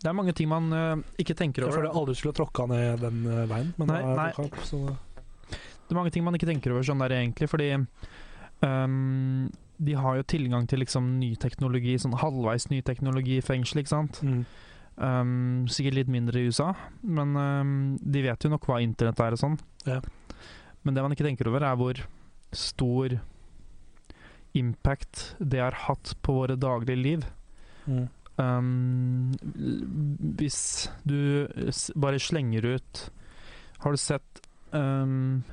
Det 0.05 0.11
er 0.11 0.12
mange 0.14 0.33
ting 0.37 0.49
man 0.49 0.71
uh, 0.73 0.97
ikke 1.19 1.35
tenker 1.35 1.64
over. 1.64 1.73
Jeg 1.73 1.81
føler 1.81 1.97
aldri 1.99 2.14
skulle 2.14 2.35
tråkka 2.37 2.67
ned 2.69 3.01
den 3.01 3.25
uh, 3.27 3.47
veien, 3.49 3.73
men 3.79 3.88
Nei, 3.88 4.03
nei. 4.05 4.31
opp, 4.45 4.57
så 4.62 4.97
Det 5.49 5.90
er 5.90 5.95
mange 5.99 6.11
ting 6.12 6.25
man 6.25 6.35
ikke 6.37 6.47
tenker 6.49 6.71
over 6.73 6.83
sånn 6.85 7.01
der 7.01 7.17
egentlig, 7.17 7.49
fordi 7.49 7.73
ehm, 8.62 9.49
de 9.78 9.96
har 9.98 10.20
jo 10.20 10.26
tilgang 10.34 10.68
til 10.70 10.82
liksom 10.82 11.16
ny 11.18 11.34
teknologi, 11.40 11.96
sånn 11.98 12.16
halvveis 12.20 12.68
ny 12.70 12.80
teknologi 12.87 13.40
i 13.40 13.44
fengsel, 13.44 13.82
ikke 13.82 13.94
sant? 13.96 14.22
mm. 14.22 14.44
Um, 14.94 15.64
sikkert 15.66 15.96
litt 15.96 16.10
mindre 16.12 16.38
i 16.38 16.46
USA, 16.46 16.68
men 17.02 17.32
um, 17.34 17.70
de 17.98 18.20
vet 18.22 18.44
jo 18.46 18.50
nok 18.52 18.68
hva 18.70 18.76
internett 18.78 19.18
er 19.24 19.34
og 19.34 19.40
sånn. 19.40 19.56
Ja. 19.88 19.96
Men 20.87 20.94
det 20.94 21.02
man 21.02 21.14
ikke 21.16 21.26
tenker 21.26 21.50
over, 21.50 21.64
er 21.66 21.78
hvor 21.80 21.98
stor 22.54 23.16
impact 24.54 25.32
det 25.42 25.64
har 25.64 25.74
hatt 25.88 26.14
på 26.22 26.37
våre 26.37 26.54
daglige 26.54 27.00
liv. 27.00 27.26
Mm. 27.90 28.06
Um, 28.38 29.34
hvis 30.38 30.60
du 31.06 31.46
bare 31.94 32.18
slenger 32.18 32.64
ut 32.66 33.02
Har 33.84 33.94
du 33.94 34.00
sett 34.00 34.40
ehm, 34.74 35.44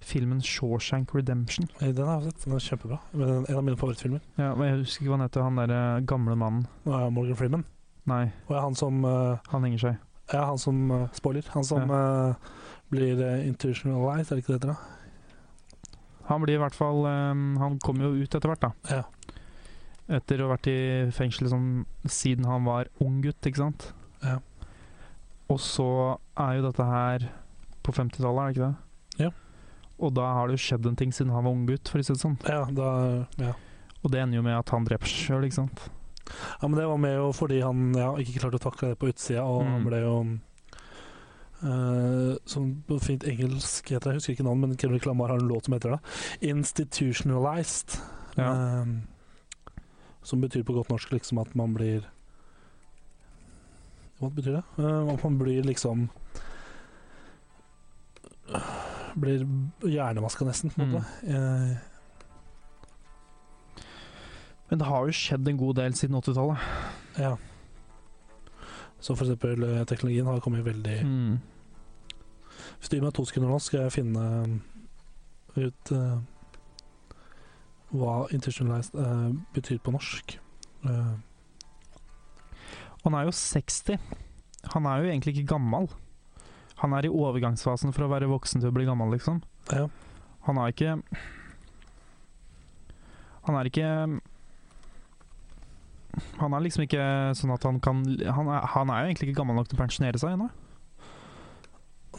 filmen 0.00 0.40
Shawshank 0.42 1.14
Redemption? 1.14 1.68
Den 1.80 2.06
har 2.06 2.20
jeg 2.20 2.30
sett, 2.30 2.44
den 2.44 2.56
er 2.56 2.64
kjempebra. 2.64 3.00
En 3.14 3.56
av 3.56 3.64
mine 3.64 3.76
favorittfilmer. 3.76 4.22
Ja, 4.40 4.54
men 4.54 4.68
Jeg 4.68 4.78
husker 4.84 5.04
ikke 5.04 5.12
hva 5.12 5.18
han 5.18 5.26
heter, 5.26 5.44
han 5.46 5.60
der 5.60 5.74
eh, 5.76 6.04
gamle 6.08 6.36
mannen. 6.40 6.66
Er 6.86 7.12
Morgan 7.14 7.38
Freeman. 7.38 7.66
Nei, 8.08 8.30
Og 8.48 8.56
er 8.56 8.64
han 8.64 8.78
som 8.78 9.04
uh, 9.04 9.36
han 9.52 9.66
henger 9.66 9.82
seg. 9.84 10.00
Ja, 10.32 10.46
han 10.48 10.58
som 10.58 10.90
uh, 10.90 11.06
Spoiler. 11.14 11.46
Han 11.54 11.66
som 11.66 11.90
eh, 11.90 12.50
blir 12.90 13.20
uh, 13.20 13.46
institutionalized, 13.46 14.30
er 14.30 14.38
det 14.38 14.44
ikke 14.44 14.54
det 14.54 14.60
heter? 14.60 14.74
da? 14.74 15.96
Han 16.30 16.44
blir 16.44 16.56
i 16.56 16.62
hvert 16.62 16.76
fall 16.76 17.02
um, 17.06 17.56
Han 17.58 17.80
kommer 17.82 18.06
jo 18.06 18.22
ut 18.22 18.34
etter 18.34 18.50
hvert, 18.52 18.62
da. 18.62 19.00
Ja. 19.00 19.36
Etter 20.20 20.40
å 20.40 20.48
ha 20.48 20.54
vært 20.54 20.70
i 20.70 20.78
fengsel 21.14 21.46
liksom, 21.46 21.66
siden 22.06 22.46
han 22.48 22.66
var 22.66 22.90
ung 23.02 23.20
gutt, 23.22 23.46
ikke 23.46 23.62
sant. 23.62 23.90
Ja. 24.24 24.38
Og 25.50 25.58
så 25.62 25.90
er 26.38 26.58
jo 26.58 26.66
dette 26.68 26.86
her 26.86 27.26
på 27.86 27.94
50-tallet, 27.94 28.40
er 28.40 28.46
det 28.46 28.56
ikke 28.56 28.68
det? 28.68 28.89
Og 30.00 30.14
da 30.16 30.26
har 30.32 30.48
det 30.48 30.56
jo 30.58 30.64
skjedd 30.64 30.86
en 30.88 30.96
ting 30.96 31.10
siden 31.12 31.32
han 31.34 31.44
var 31.44 31.52
ung 31.52 31.66
gutt, 31.68 31.88
for 31.88 32.00
å 32.00 32.04
si 32.06 32.12
det 32.14 32.22
sånn. 32.22 32.38
Ja, 32.48 32.64
da, 32.72 32.90
ja. 33.38 33.52
Og 34.02 34.10
det 34.14 34.20
ender 34.22 34.40
jo 34.40 34.44
med 34.46 34.56
at 34.56 34.70
han 34.72 34.84
dreper 34.88 35.06
seg 35.10 35.26
sjøl, 35.28 35.44
ikke 35.44 35.58
sant. 35.60 35.82
ja, 36.30 36.68
men 36.68 36.78
det 36.78 36.86
var 36.88 36.96
med 37.02 37.16
jo 37.18 37.32
fordi 37.36 37.58
han 37.60 37.90
ja, 37.98 38.14
ikke 38.22 38.40
klarte 38.40 38.56
å 38.60 38.64
takle 38.70 38.88
det 38.94 38.98
på 39.02 39.10
utsida, 39.12 39.42
og 39.44 39.64
han 39.66 39.82
Mm. 39.82 39.88
ble 39.90 40.00
jo 40.06 40.14
Uh, 41.60 42.38
Som 42.48 42.82
på 42.88 42.96
fint 43.04 43.20
engelsk 43.28 43.90
heter 43.92 44.00
det, 44.00 44.12
jeg 44.14 44.20
husker 44.22 44.32
ikke 44.32 44.44
navnet, 44.46 44.68
men 44.70 44.78
Kendrick 44.80 45.04
Lamar 45.04 45.28
har 45.28 45.36
en 45.42 45.48
låt 45.50 45.66
som 45.66 45.74
heter 45.74 45.90
det. 45.90 45.98
'Institutionalized'. 46.40 47.98
Ja. 48.38 48.80
Uh, 48.80 48.86
som 50.22 50.40
betyr 50.40 50.64
på 50.64 50.72
godt 50.72 50.88
norsk 50.88 51.10
liksom 51.12 51.38
at 51.38 51.54
man 51.54 51.74
blir 51.74 52.06
Hva 54.20 54.30
betyr 54.32 54.56
det? 54.56 54.64
Uh, 54.78 55.12
at 55.12 55.22
man 55.22 55.36
blir 55.38 55.60
liksom 55.62 56.08
Blir 59.18 59.46
hjernevaska, 59.82 60.44
nesten, 60.44 60.70
på 60.70 60.82
en 60.82 60.88
Mm. 60.88 60.94
måte. 60.94 61.06
Eh, 61.26 61.76
Men 64.70 64.78
det 64.78 64.86
har 64.86 65.06
jo 65.06 65.12
skjedd 65.12 65.48
en 65.48 65.56
god 65.58 65.74
del 65.76 65.94
siden 65.94 66.16
80-tallet. 66.16 66.58
ja. 67.18 67.36
Så 69.00 69.14
for 69.16 69.24
eksempel 69.24 69.62
eh, 69.64 69.84
teknologien 69.84 70.26
har 70.26 70.40
kommet 70.40 70.64
veldig 70.64 71.02
Mm. 71.04 71.38
Hvis 72.78 72.88
du 72.88 72.96
gir 72.96 73.02
meg 73.02 73.14
to 73.14 73.24
sekunder 73.24 73.48
nå, 73.50 73.58
skal 73.60 73.80
jeg 73.80 73.92
finne 73.92 74.60
ut 75.56 75.92
uh, 75.92 76.20
hva 77.92 78.26
institutionalized 78.30 78.94
uh, 78.94 79.32
betyr 79.54 79.78
på 79.78 79.90
norsk. 79.90 80.38
Uh. 80.84 81.16
Han 83.04 83.14
er 83.14 83.22
jo 83.24 83.30
60. 83.32 83.98
Han 84.74 84.86
er 84.86 84.96
jo 85.02 85.08
egentlig 85.10 85.34
ikke 85.36 85.46
gammel. 85.54 85.88
Han 86.80 86.94
er 86.96 87.06
i 87.06 87.12
overgangsfasen 87.12 87.92
for 87.92 88.06
å 88.06 88.12
være 88.12 88.30
voksen 88.30 88.62
til 88.62 88.70
å 88.70 88.74
bli 88.74 88.86
gammel, 88.88 89.12
liksom. 89.16 89.42
ja. 89.72 89.88
Han 90.46 90.56
er 90.56 90.72
ikke 90.72 90.94
Han 93.44 93.58
er 93.58 93.68
ikke 93.68 93.88
Han 96.40 96.56
er 96.56 96.64
liksom 96.64 96.86
ikke 96.86 97.04
sånn 97.36 97.52
at 97.52 97.66
han 97.68 97.80
kan 97.84 98.00
Han 98.24 98.48
er, 98.48 98.64
han 98.74 98.92
er 98.92 99.02
jo 99.02 99.10
egentlig 99.10 99.30
ikke 99.30 99.42
gammel 99.42 99.60
nok 99.60 99.68
til 99.68 99.76
å 99.76 99.82
pensjonere 99.82 100.20
seg 100.20 100.34
ennå. 100.34 100.48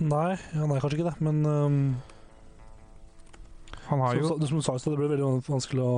Nei, 0.01 0.37
han 0.53 0.71
er 0.71 0.81
kanskje 0.81 0.99
ikke 0.99 1.09
det, 1.09 1.17
men 1.25 1.41
um, 1.45 1.79
Han 3.89 4.05
har 4.05 4.15
jo 4.17 4.29
som, 4.29 4.45
som 4.47 4.61
du 4.61 4.65
sa 4.65 4.77
i 4.77 4.81
stad, 4.81 4.93
det 4.95 5.01
blir 5.01 5.11
veldig 5.11 5.41
vanskelig 5.49 5.83
å 5.83 5.97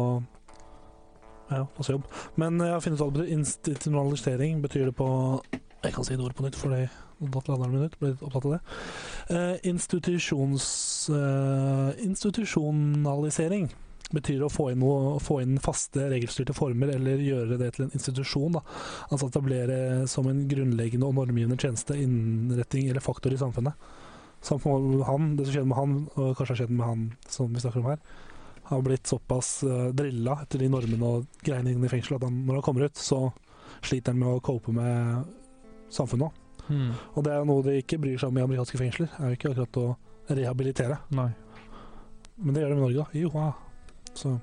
ja, 1.52 1.66
passe 1.76 1.94
jobb. 1.94 2.08
Men 2.40 2.58
jeg 2.64 2.74
har 2.74 2.82
funnet 2.82 3.04
ut 3.04 3.20
at. 3.20 3.30
Institusjonalisering 3.36 4.64
betyr 4.64 4.90
det 4.90 4.96
på 4.98 5.08
Jeg 5.84 5.94
kan 5.96 6.06
si 6.08 6.16
det 6.16 6.24
ordet 6.24 6.38
på 6.38 6.46
nytt, 6.46 6.56
for 6.60 6.72
det 6.72 6.88
datt 7.32 7.48
landeren 7.48 7.74
min 7.76 7.84
ut. 7.88 8.00
Ble 8.00 8.10
opptatt 8.20 8.46
av 8.48 8.52
det. 8.56 8.62
Eh, 9.30 9.38
eh, 9.38 9.56
institusjonalisering 12.04 13.68
betyr 14.14 14.44
å 14.46 14.52
få 14.52 14.72
inn, 14.72 14.82
noe, 14.84 15.20
få 15.24 15.40
inn 15.42 15.58
faste, 15.64 16.10
regelstyrte 16.12 16.54
former, 16.56 16.88
eller 16.96 17.22
gjøre 17.24 17.58
det 17.58 17.72
til 17.76 17.86
en 17.88 17.96
institusjon. 17.98 18.54
Da. 18.58 18.62
Altså 19.10 19.28
etablere 19.32 19.78
som 20.12 20.28
en 20.30 20.44
grunnleggende 20.50 21.08
og 21.08 21.18
normgivende 21.18 21.58
tjeneste, 21.60 21.98
innretting 21.98 22.90
eller 22.90 23.04
faktor 23.04 23.34
i 23.34 23.42
samfunnet. 23.42 23.74
Han, 24.44 25.36
det 25.38 25.46
som 25.48 25.54
skjedde 25.56 25.70
med 25.72 25.80
han, 25.80 25.92
og 26.14 26.36
kanskje 26.38 26.52
har 26.52 26.62
skjedd 26.62 26.76
med 26.76 26.88
han 26.88 27.02
som 27.32 27.54
vi 27.54 27.64
snakker 27.64 27.80
om 27.80 27.92
her, 27.94 28.00
har 28.68 28.84
blitt 28.84 29.08
såpass 29.08 29.64
uh, 29.68 29.90
drilla 29.96 30.38
etter 30.44 30.60
de 30.62 30.70
normene 30.72 31.08
og 31.08 31.40
greiene 31.44 31.72
inne 31.74 31.88
i 31.88 31.92
fengsel 31.92 32.16
at 32.18 32.28
han, 32.28 32.44
når 32.48 32.60
han 32.60 32.66
kommer 32.66 32.88
ut, 32.88 33.00
så 33.00 33.20
sliter 33.84 34.14
han 34.14 34.22
med 34.22 34.36
å 34.36 34.44
cope 34.44 34.72
med 34.76 35.32
samfunnet. 35.94 36.32
mm, 36.70 36.92
Og 37.16 37.24
det 37.26 37.34
er 37.34 37.46
noe 37.46 37.64
de 37.66 37.78
ikke 37.82 38.00
bryr 38.02 38.18
seg 38.20 38.30
om 38.34 38.38
i 38.38 38.44
amerikanske 38.46 38.78
fengsler. 38.82 39.10
er 39.20 39.30
jo 39.32 39.38
ikke 39.38 39.52
akkurat 39.54 39.80
å 39.84 39.96
rehabilitere. 40.34 40.98
Nei. 41.12 41.30
Men 42.38 42.54
det 42.56 42.64
gjør 42.64 42.74
de 42.74 42.78
i 42.78 42.84
Norge, 42.84 43.04
da. 43.04 43.20
Joa. 43.20 43.46
ja. 43.48 43.54
Så 44.14 44.40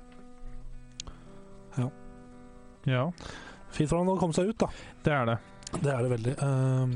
Ja, 2.88 3.10
fint 3.70 3.90
for 3.90 3.98
han 4.00 4.08
å 4.08 4.16
komme 4.18 4.32
seg 4.36 4.48
ut, 4.50 4.58
da. 4.62 4.68
det 5.04 5.12
er 5.12 5.26
det. 5.28 5.36
Det 5.84 5.90
er 5.92 6.00
det 6.06 6.10
veldig. 6.14 6.32
Um, 6.42 6.94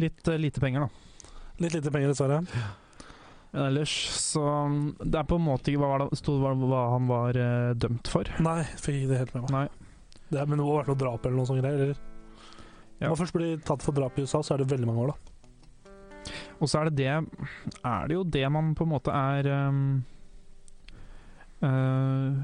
Litt 0.00 0.26
uh, 0.26 0.38
lite 0.40 0.58
penger, 0.62 0.86
da. 0.88 1.20
litt 1.62 1.76
lite 1.76 1.92
penger, 1.94 2.10
dessverre. 2.10 2.40
Men 3.54 3.66
ellers 3.68 3.92
så 4.18 4.42
Det 4.98 5.14
er 5.20 5.28
på 5.30 5.36
en 5.38 5.44
måte 5.46 5.70
ikke 5.70 5.78
hva, 5.84 6.08
det- 6.10 6.64
hva, 6.64 6.80
han 6.96 7.06
var 7.06 7.36
uh, 7.38 7.74
dømt 7.78 8.08
for. 8.10 8.24
Nei, 8.42 8.64
fikk 8.80 9.04
det 9.12 9.20
helt 9.20 9.34
med 9.36 9.44
meg. 9.44 9.52
Nei. 9.52 9.68
Det 10.32 10.40
er, 10.40 10.46
men 10.48 10.58
det 10.58 10.64
må 10.64 10.72
ha 10.72 10.80
vært 10.80 10.90
noe 10.90 10.98
drap 11.04 11.26
eller 11.28 11.36
noe 11.38 11.46
sånt 11.46 11.60
greier. 11.62 11.84
Eller? 11.84 12.00
Ja. 13.00 13.08
Når 13.08 13.14
man 13.14 13.20
først 13.22 13.36
blir 13.36 13.62
tatt 13.66 13.84
for 13.84 13.96
drap 13.96 14.18
i 14.18 14.24
USA, 14.24 14.42
så 14.42 14.54
er 14.54 14.62
det 14.62 14.70
veldig 14.70 14.88
mange 14.88 15.06
år, 15.06 15.14
da. 15.14 15.34
Og 16.62 16.70
så 16.70 16.80
er 16.80 16.90
det 16.90 16.96
det 17.02 17.08
Er 17.84 18.08
det 18.08 18.16
jo 18.16 18.24
det 18.24 18.44
man 18.52 18.74
på 18.74 18.86
en 18.86 18.92
måte 18.94 19.12
er 19.12 19.48
um, 19.68 20.04
uh, 21.60 22.36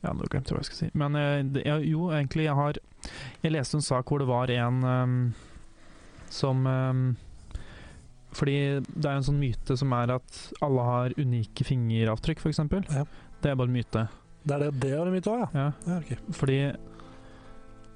Ja, 0.00 0.14
nå 0.14 0.28
glemte 0.32 0.52
jeg 0.52 0.56
hva 0.56 0.62
jeg 0.62 0.70
skulle 0.70 0.84
si. 0.86 0.90
Men 0.96 1.18
uh, 1.18 1.40
det, 1.44 1.64
ja, 1.66 1.76
jo, 1.84 2.08
egentlig, 2.14 2.46
jeg 2.48 2.56
har 2.56 2.80
Jeg 3.42 3.52
leste 3.56 3.78
en 3.78 3.84
sak 3.84 4.08
hvor 4.08 4.22
det 4.22 4.30
var 4.30 4.52
en 4.54 4.84
um, 4.84 5.18
som 6.30 6.62
um, 6.66 7.04
Fordi 8.32 8.56
det 8.86 9.04
er 9.04 9.18
en 9.18 9.26
sånn 9.26 9.42
myte 9.42 9.76
som 9.76 9.92
er 9.96 10.14
at 10.14 10.40
alle 10.62 10.86
har 10.86 11.18
unike 11.18 11.66
fingeravtrykk, 11.66 12.40
f.eks. 12.44 12.62
Ja. 12.94 13.04
Det 13.42 13.50
er 13.50 13.56
bare 13.58 13.66
en 13.66 13.74
myte. 13.74 14.06
Det 14.46 14.54
er 14.54 14.62
det 14.68 14.70
det 14.84 14.92
er 14.94 15.10
myte 15.10 15.32
òg, 15.32 15.42
ja. 15.42 15.48
Ja, 15.56 15.72
ja 15.88 15.96
okay. 15.98 16.20
fordi 16.36 16.60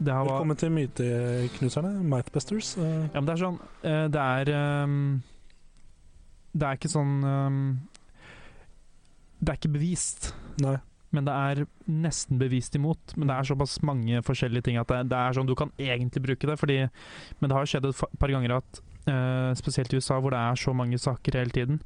var 0.01 0.25
Velkommen 0.27 0.57
til 0.59 0.71
myteknuserne, 0.75 1.93
Mythbusters. 2.05 2.77
Eh, 2.79 3.09
Ja, 3.15 3.21
men 3.21 3.27
det 3.29 3.35
er 3.37 3.43
sånn 3.45 3.59
eh, 3.83 4.07
Det 4.13 4.21
er 4.21 4.51
ehm, 4.55 5.23
Det 6.55 6.67
er 6.69 6.79
ikke 6.79 6.91
sånn 6.93 7.15
ehm, 7.25 7.61
Det 9.41 9.53
er 9.55 9.59
ikke 9.61 9.73
bevist, 9.75 10.33
nei. 10.63 10.77
men 11.13 11.25
det 11.29 11.35
er 11.35 11.67
nesten 11.87 12.39
bevist 12.41 12.75
imot. 12.75 13.13
Men 13.17 13.29
det 13.29 13.37
er 13.37 13.45
såpass 13.51 13.77
mange 13.87 14.23
forskjellige 14.25 14.63
ting 14.67 14.79
at 14.81 14.89
det, 14.89 15.03
det 15.13 15.19
er 15.21 15.33
sånn 15.37 15.47
du 15.47 15.55
kan 15.55 15.71
egentlig 15.79 16.23
bruke 16.25 16.49
det. 16.49 16.57
Fordi, 16.59 16.79
men 17.41 17.51
det 17.53 17.55
har 17.59 17.67
skjedd 17.69 17.87
et 17.91 18.01
par 18.19 18.33
ganger 18.33 18.57
at 18.57 18.81
eh, 19.07 19.53
spesielt 19.55 19.93
i 19.93 20.01
USA, 20.01 20.17
hvor 20.19 20.33
det 20.35 20.41
er 20.41 20.57
så 20.59 20.73
mange 20.75 20.99
saker 20.99 21.37
hele 21.39 21.51
tiden, 21.55 21.83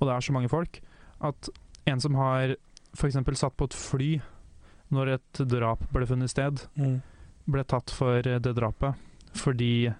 og 0.00 0.08
det 0.10 0.16
er 0.16 0.26
så 0.26 0.34
mange 0.34 0.50
folk, 0.52 0.80
at 1.24 1.48
en 1.86 2.00
som 2.02 2.18
har 2.18 2.56
f.eks. 2.98 3.16
satt 3.38 3.56
på 3.56 3.64
et 3.70 3.74
fly 3.78 4.10
når 4.92 5.14
et 5.16 5.40
drap 5.48 5.86
ble 5.94 6.06
funnet 6.06 6.30
sted, 6.34 6.66
Mm. 6.76 7.00
Ble 7.46 7.62
tatt 7.64 7.90
for 7.94 8.26
eh, 8.26 8.38
det 8.42 8.54
drapet 8.56 8.94
fordi 9.36 9.92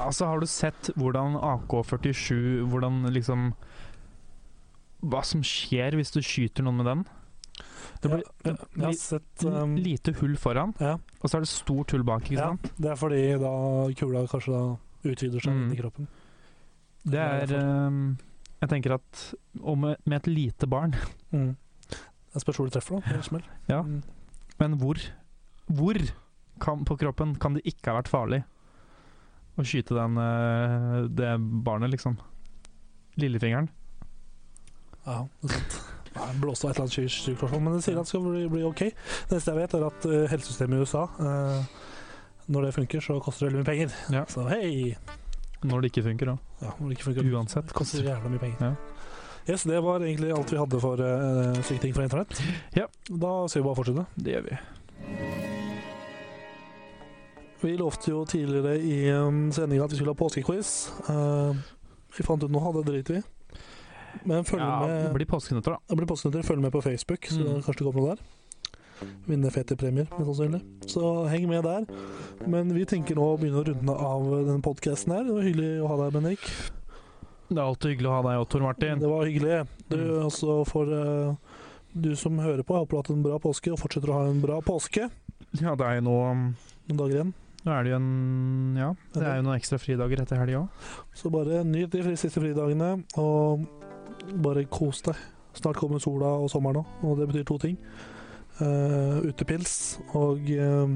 Altså, 0.00 0.26
har 0.26 0.40
du 0.42 0.46
sett 0.50 0.88
hvordan 0.98 1.36
AK-47 1.38 2.64
Hvordan 2.66 3.04
liksom 3.14 3.52
Hva 5.04 5.20
som 5.26 5.44
skjer 5.46 5.94
hvis 5.98 6.10
du 6.14 6.18
skyter 6.24 6.64
noen 6.66 6.80
med 6.80 6.88
den? 6.88 7.04
Det 8.02 8.10
blir 8.10 8.22
ja, 8.44 8.54
jeg 8.74 8.82
har 8.88 8.96
sett 8.98 9.44
um, 9.46 9.76
lite 9.80 10.12
hull 10.18 10.34
foran, 10.40 10.72
ja, 10.82 10.96
og 11.22 11.30
så 11.30 11.38
er 11.38 11.44
det 11.44 11.48
stort 11.52 11.92
hull 11.94 12.02
bak. 12.04 12.24
ikke 12.26 12.36
ja, 12.40 12.48
sant? 12.50 12.66
Det 12.76 12.90
er 12.90 12.98
fordi 13.00 13.20
da 13.40 13.52
kula 13.96 14.24
kanskje 14.28 14.52
da 14.56 14.62
utvider 15.12 15.44
seg 15.44 15.54
Mm. 15.54 15.62
inn 15.62 15.72
i 15.76 15.78
kroppen. 15.78 16.08
Det 17.04 17.20
er 17.20 17.52
ehm, 17.60 18.02
Jeg 18.64 18.68
tenker 18.72 18.94
at 18.96 19.22
Og 19.60 19.76
med, 19.76 19.96
med 20.08 20.16
et 20.22 20.26
lite 20.32 20.66
barn 20.66 20.94
Mm. 21.36 21.50
Jeg 22.34 22.42
spørs 22.42 22.56
hvor 22.56 22.66
du 22.68 22.72
treffer, 22.74 23.00
da. 23.04 23.40
Ja. 23.68 23.82
Mm. 23.82 24.02
Men 24.58 24.76
hvor 24.80 24.98
Hvor 25.68 26.00
kan, 26.62 26.84
på 26.86 26.96
kroppen 27.00 27.34
kan 27.40 27.56
det 27.56 27.64
ikke 27.68 27.90
ha 27.92 27.98
vært 28.00 28.12
farlig 28.12 28.42
å 29.54 29.64
skyte 29.66 29.94
den, 29.94 30.18
eh, 30.18 31.08
det 31.08 31.32
barnet, 31.38 31.90
liksom? 31.92 32.18
Lillefingeren? 33.20 33.68
Ja, 35.04 35.26
sant. 35.46 35.80
Nei, 36.14 36.28
av 36.30 36.44
et 36.46 36.64
eller 36.64 36.80
annet 36.84 36.94
sykt 36.94 37.52
men 37.58 37.72
det 37.74 37.82
sier 37.82 37.98
at 37.98 38.06
det 38.06 38.12
skal 38.12 38.22
bli, 38.22 38.44
bli 38.50 38.62
ok. 38.66 38.82
Det 38.86 39.34
neste 39.34 39.50
jeg 39.50 39.58
vet, 39.58 39.74
er 39.74 39.86
at 39.88 40.06
eh, 40.06 40.26
helsesystemet 40.30 40.78
i 40.78 40.86
USA 40.86 41.02
eh, 41.18 41.64
Når 42.54 42.68
det 42.68 42.74
funker, 42.76 43.02
så 43.02 43.18
koster 43.24 43.46
det 43.46 43.50
veldig 43.50 43.62
mye 43.62 43.70
penger. 43.70 43.96
Ja. 44.14 44.24
Så 44.30 44.46
hei! 44.50 44.94
Når 45.64 45.80
det 45.80 45.90
ikke 45.90 46.04
funker, 46.06 46.34
da. 46.34 46.36
Ja, 46.60 46.74
når 46.78 46.90
det 46.90 46.98
ikke 46.98 47.08
funker, 47.08 47.30
Uansett. 47.32 47.70
det 47.70 47.78
koster 47.78 48.04
jævla 48.04 48.30
mye 48.30 48.42
penger. 48.42 48.60
Ja. 48.60 48.74
Yes, 49.48 49.64
Det 49.68 49.80
var 49.84 50.00
egentlig 50.00 50.30
alt 50.32 50.52
vi 50.52 50.60
hadde 50.60 50.80
for 50.80 51.00
uh, 51.00 51.62
syke 51.64 51.82
ting 51.82 51.96
fra 51.96 52.06
internett. 52.06 52.38
Ja. 52.76 52.86
Da 53.08 53.34
skal 53.48 53.62
vi 53.62 53.66
bare 53.68 53.80
fortsette. 53.80 54.06
Det 54.16 54.38
gjør 54.38 54.46
vi. 54.52 55.43
Vi 57.64 57.76
lovte 57.80 58.10
jo 58.12 58.24
tidligere 58.28 58.74
i 58.84 58.96
en 59.08 59.46
sending 59.56 59.80
at 59.80 59.90
vi 59.92 59.96
skulle 59.96 60.12
ha 60.12 60.18
påskequiz. 60.20 60.72
Uh, 61.08 61.56
vi 62.14 62.24
fant 62.26 62.44
ut 62.44 62.52
nå, 62.52 62.60
det 62.76 62.84
driter 62.90 63.16
vi. 63.18 63.22
Men 64.28 64.44
følg 64.46 64.60
Ja, 64.62 64.84
det 64.86 65.14
blir 65.16 65.26
påskenøtter, 65.26 65.74
da. 65.74 65.78
Det 65.88 65.96
blir 65.98 66.06
påskenøtter. 66.10 66.44
Følg 66.46 66.60
med 66.62 66.72
på 66.72 66.82
Facebook, 66.84 67.24
så 67.26 67.40
Mm. 67.40 67.62
kanskje 67.64 67.80
det 67.80 67.86
kommer 67.88 68.00
noe 68.04 68.14
der. 68.14 68.22
Vinne 69.26 69.50
fete 69.50 69.76
premier, 69.76 70.06
mest 70.12 70.28
sannsynlig. 70.28 70.60
Så 70.86 71.26
heng 71.28 71.48
med 71.48 71.64
der. 71.64 71.86
Men 72.46 72.68
vi 72.74 72.84
tenker 72.84 73.16
nå 73.16 73.24
å 73.34 73.38
begynne 73.40 73.58
å 73.62 73.66
runde 73.66 73.90
av 73.96 74.22
denne 74.46 74.62
podkasten 74.62 75.12
her. 75.12 75.24
Det 75.24 75.32
var 75.34 75.42
hyggelig 75.42 75.82
å 75.82 75.88
ha 75.88 75.96
deg, 76.04 76.12
Bendik. 76.12 76.44
Det 77.48 77.58
er 77.58 77.64
alltid 77.64 77.90
hyggelig 77.96 78.08
å 78.08 78.14
ha 78.14 78.22
deg 78.22 78.40
òg, 78.40 78.48
Tor 78.50 78.60
Martin. 78.60 78.98
Det 79.00 79.08
var 79.08 79.24
hyggelig. 79.26 79.66
Du, 79.88 79.96
Mm. 79.96 80.26
også 80.26 80.66
for 80.66 80.84
uh, 80.84 81.34
du 81.94 82.14
som 82.14 82.38
hører 82.38 82.62
på, 82.62 82.74
jeg 82.76 82.86
håper 82.86 82.90
du 82.90 82.96
har 82.96 83.02
hatt 83.02 83.10
en 83.10 83.22
bra 83.22 83.38
påske 83.38 83.72
og 83.72 83.78
fortsetter 83.78 84.08
å 84.08 84.12
ha 84.20 84.26
en 84.30 84.40
bra 84.40 84.60
påske. 84.60 85.10
Ja, 85.60 85.74
det 85.74 85.84
er 85.86 85.94
jo 86.00 86.00
nå 86.02 86.18
Noen 86.86 86.98
dager 86.98 87.14
igjen. 87.16 87.34
Nå 87.64 87.72
er 87.72 87.84
det 87.84 87.94
jo 87.94 87.98
en 88.00 88.76
Ja, 88.76 88.90
det 89.14 89.22
er 89.24 89.38
jo 89.38 89.46
noen 89.46 89.56
ekstra 89.56 89.78
fridager 89.80 90.20
etter 90.20 90.40
helga 90.40 90.64
òg. 90.64 90.88
Så 91.16 91.32
bare 91.32 91.62
nyt 91.64 91.94
de 91.94 92.16
siste 92.20 92.42
fridagene, 92.42 92.90
og 93.20 93.64
bare 94.44 94.66
kos 94.68 95.00
deg. 95.06 95.20
Snart 95.54 95.78
kommer 95.78 96.02
sola 96.02 96.34
og 96.42 96.50
sommeren 96.52 96.82
òg, 96.82 96.92
og 97.06 97.20
det 97.20 97.30
betyr 97.30 97.48
to 97.48 97.58
ting. 97.62 97.78
Uh, 98.60 99.24
utepils 99.24 99.96
og 100.14 100.44
uh, 100.46 100.92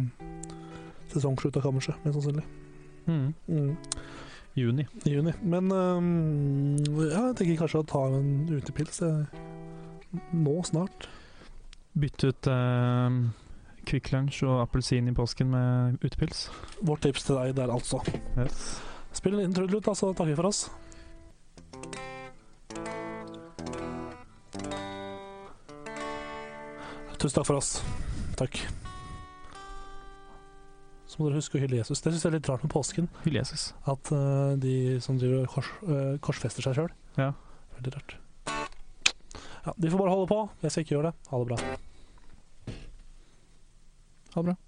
sesongslutt 1.10 1.56
av 1.58 1.64
kammerset, 1.64 1.96
mest 2.04 2.18
sannsynlig. 2.18 2.44
Mm. 3.08 3.32
Mm, 3.48 3.72
Juni. 4.58 4.84
Juni. 5.08 5.32
Men 5.48 5.70
eh, 5.72 7.06
ja, 7.08 7.22
jeg 7.30 7.36
tenker 7.38 7.60
kanskje 7.62 7.80
å 7.80 7.86
ta 7.88 8.02
en 8.12 8.50
utepils 8.52 9.00
nå 10.36 10.56
snart. 10.68 11.06
Bytte 11.96 12.34
ut 12.34 12.50
Kvikk 13.88 14.10
Lunsj 14.12 14.42
og 14.44 14.60
appelsin 14.66 15.08
i 15.08 15.14
påsken 15.16 15.48
med 15.54 16.02
utepils. 16.04 16.48
Vårt 16.84 17.06
tips 17.06 17.24
til 17.24 17.38
deg 17.38 17.54
der, 17.56 17.72
altså. 17.72 18.02
Yes. 18.36 18.66
Spill 19.16 19.38
en 19.38 19.40
liten 19.40 19.56
trudelutt, 19.56 19.86
da, 19.88 19.94
så 19.96 20.12
takker 20.12 20.34
vi 20.34 20.36
for 20.36 20.50
oss. 20.50 20.66
Tusen 27.18 27.34
takk 27.34 27.48
for 27.48 27.58
oss. 27.58 27.72
Takk. 28.38 28.60
Så 31.08 31.18
må 31.18 31.26
dere 31.26 31.40
huske 31.40 31.58
å 31.58 31.64
hylle 31.64 31.80
Jesus. 31.80 32.04
Det 32.04 32.12
syns 32.12 32.22
jeg 32.22 32.30
er 32.30 32.36
litt 32.36 32.52
rart 32.52 32.62
med 32.62 32.70
påsken. 32.76 33.08
Hylle 33.24 33.40
Jesus. 33.40 33.72
At 33.90 34.12
uh, 34.14 34.54
de 34.60 35.00
som 35.02 35.18
driver 35.18 35.48
kors, 35.50 35.72
uh, 35.88 36.14
korsfester 36.22 36.68
seg 36.68 36.78
sjøl. 36.78 36.94
Ja. 37.18 37.32
Veldig 37.80 37.96
rart. 37.96 38.18
Ja, 39.66 39.74
de 39.74 39.90
får 39.90 39.98
bare 39.98 40.14
holde 40.14 40.30
på. 40.30 40.42
Jeg 40.62 40.76
skal 40.76 40.86
ikke 40.86 40.98
gjøre 40.98 41.10
det. 41.10 41.30
Ha 41.32 41.42
det 41.42 41.50
bra. 41.50 41.87
Ha 44.34 44.42
det 44.42 44.44
bra. 44.44 44.67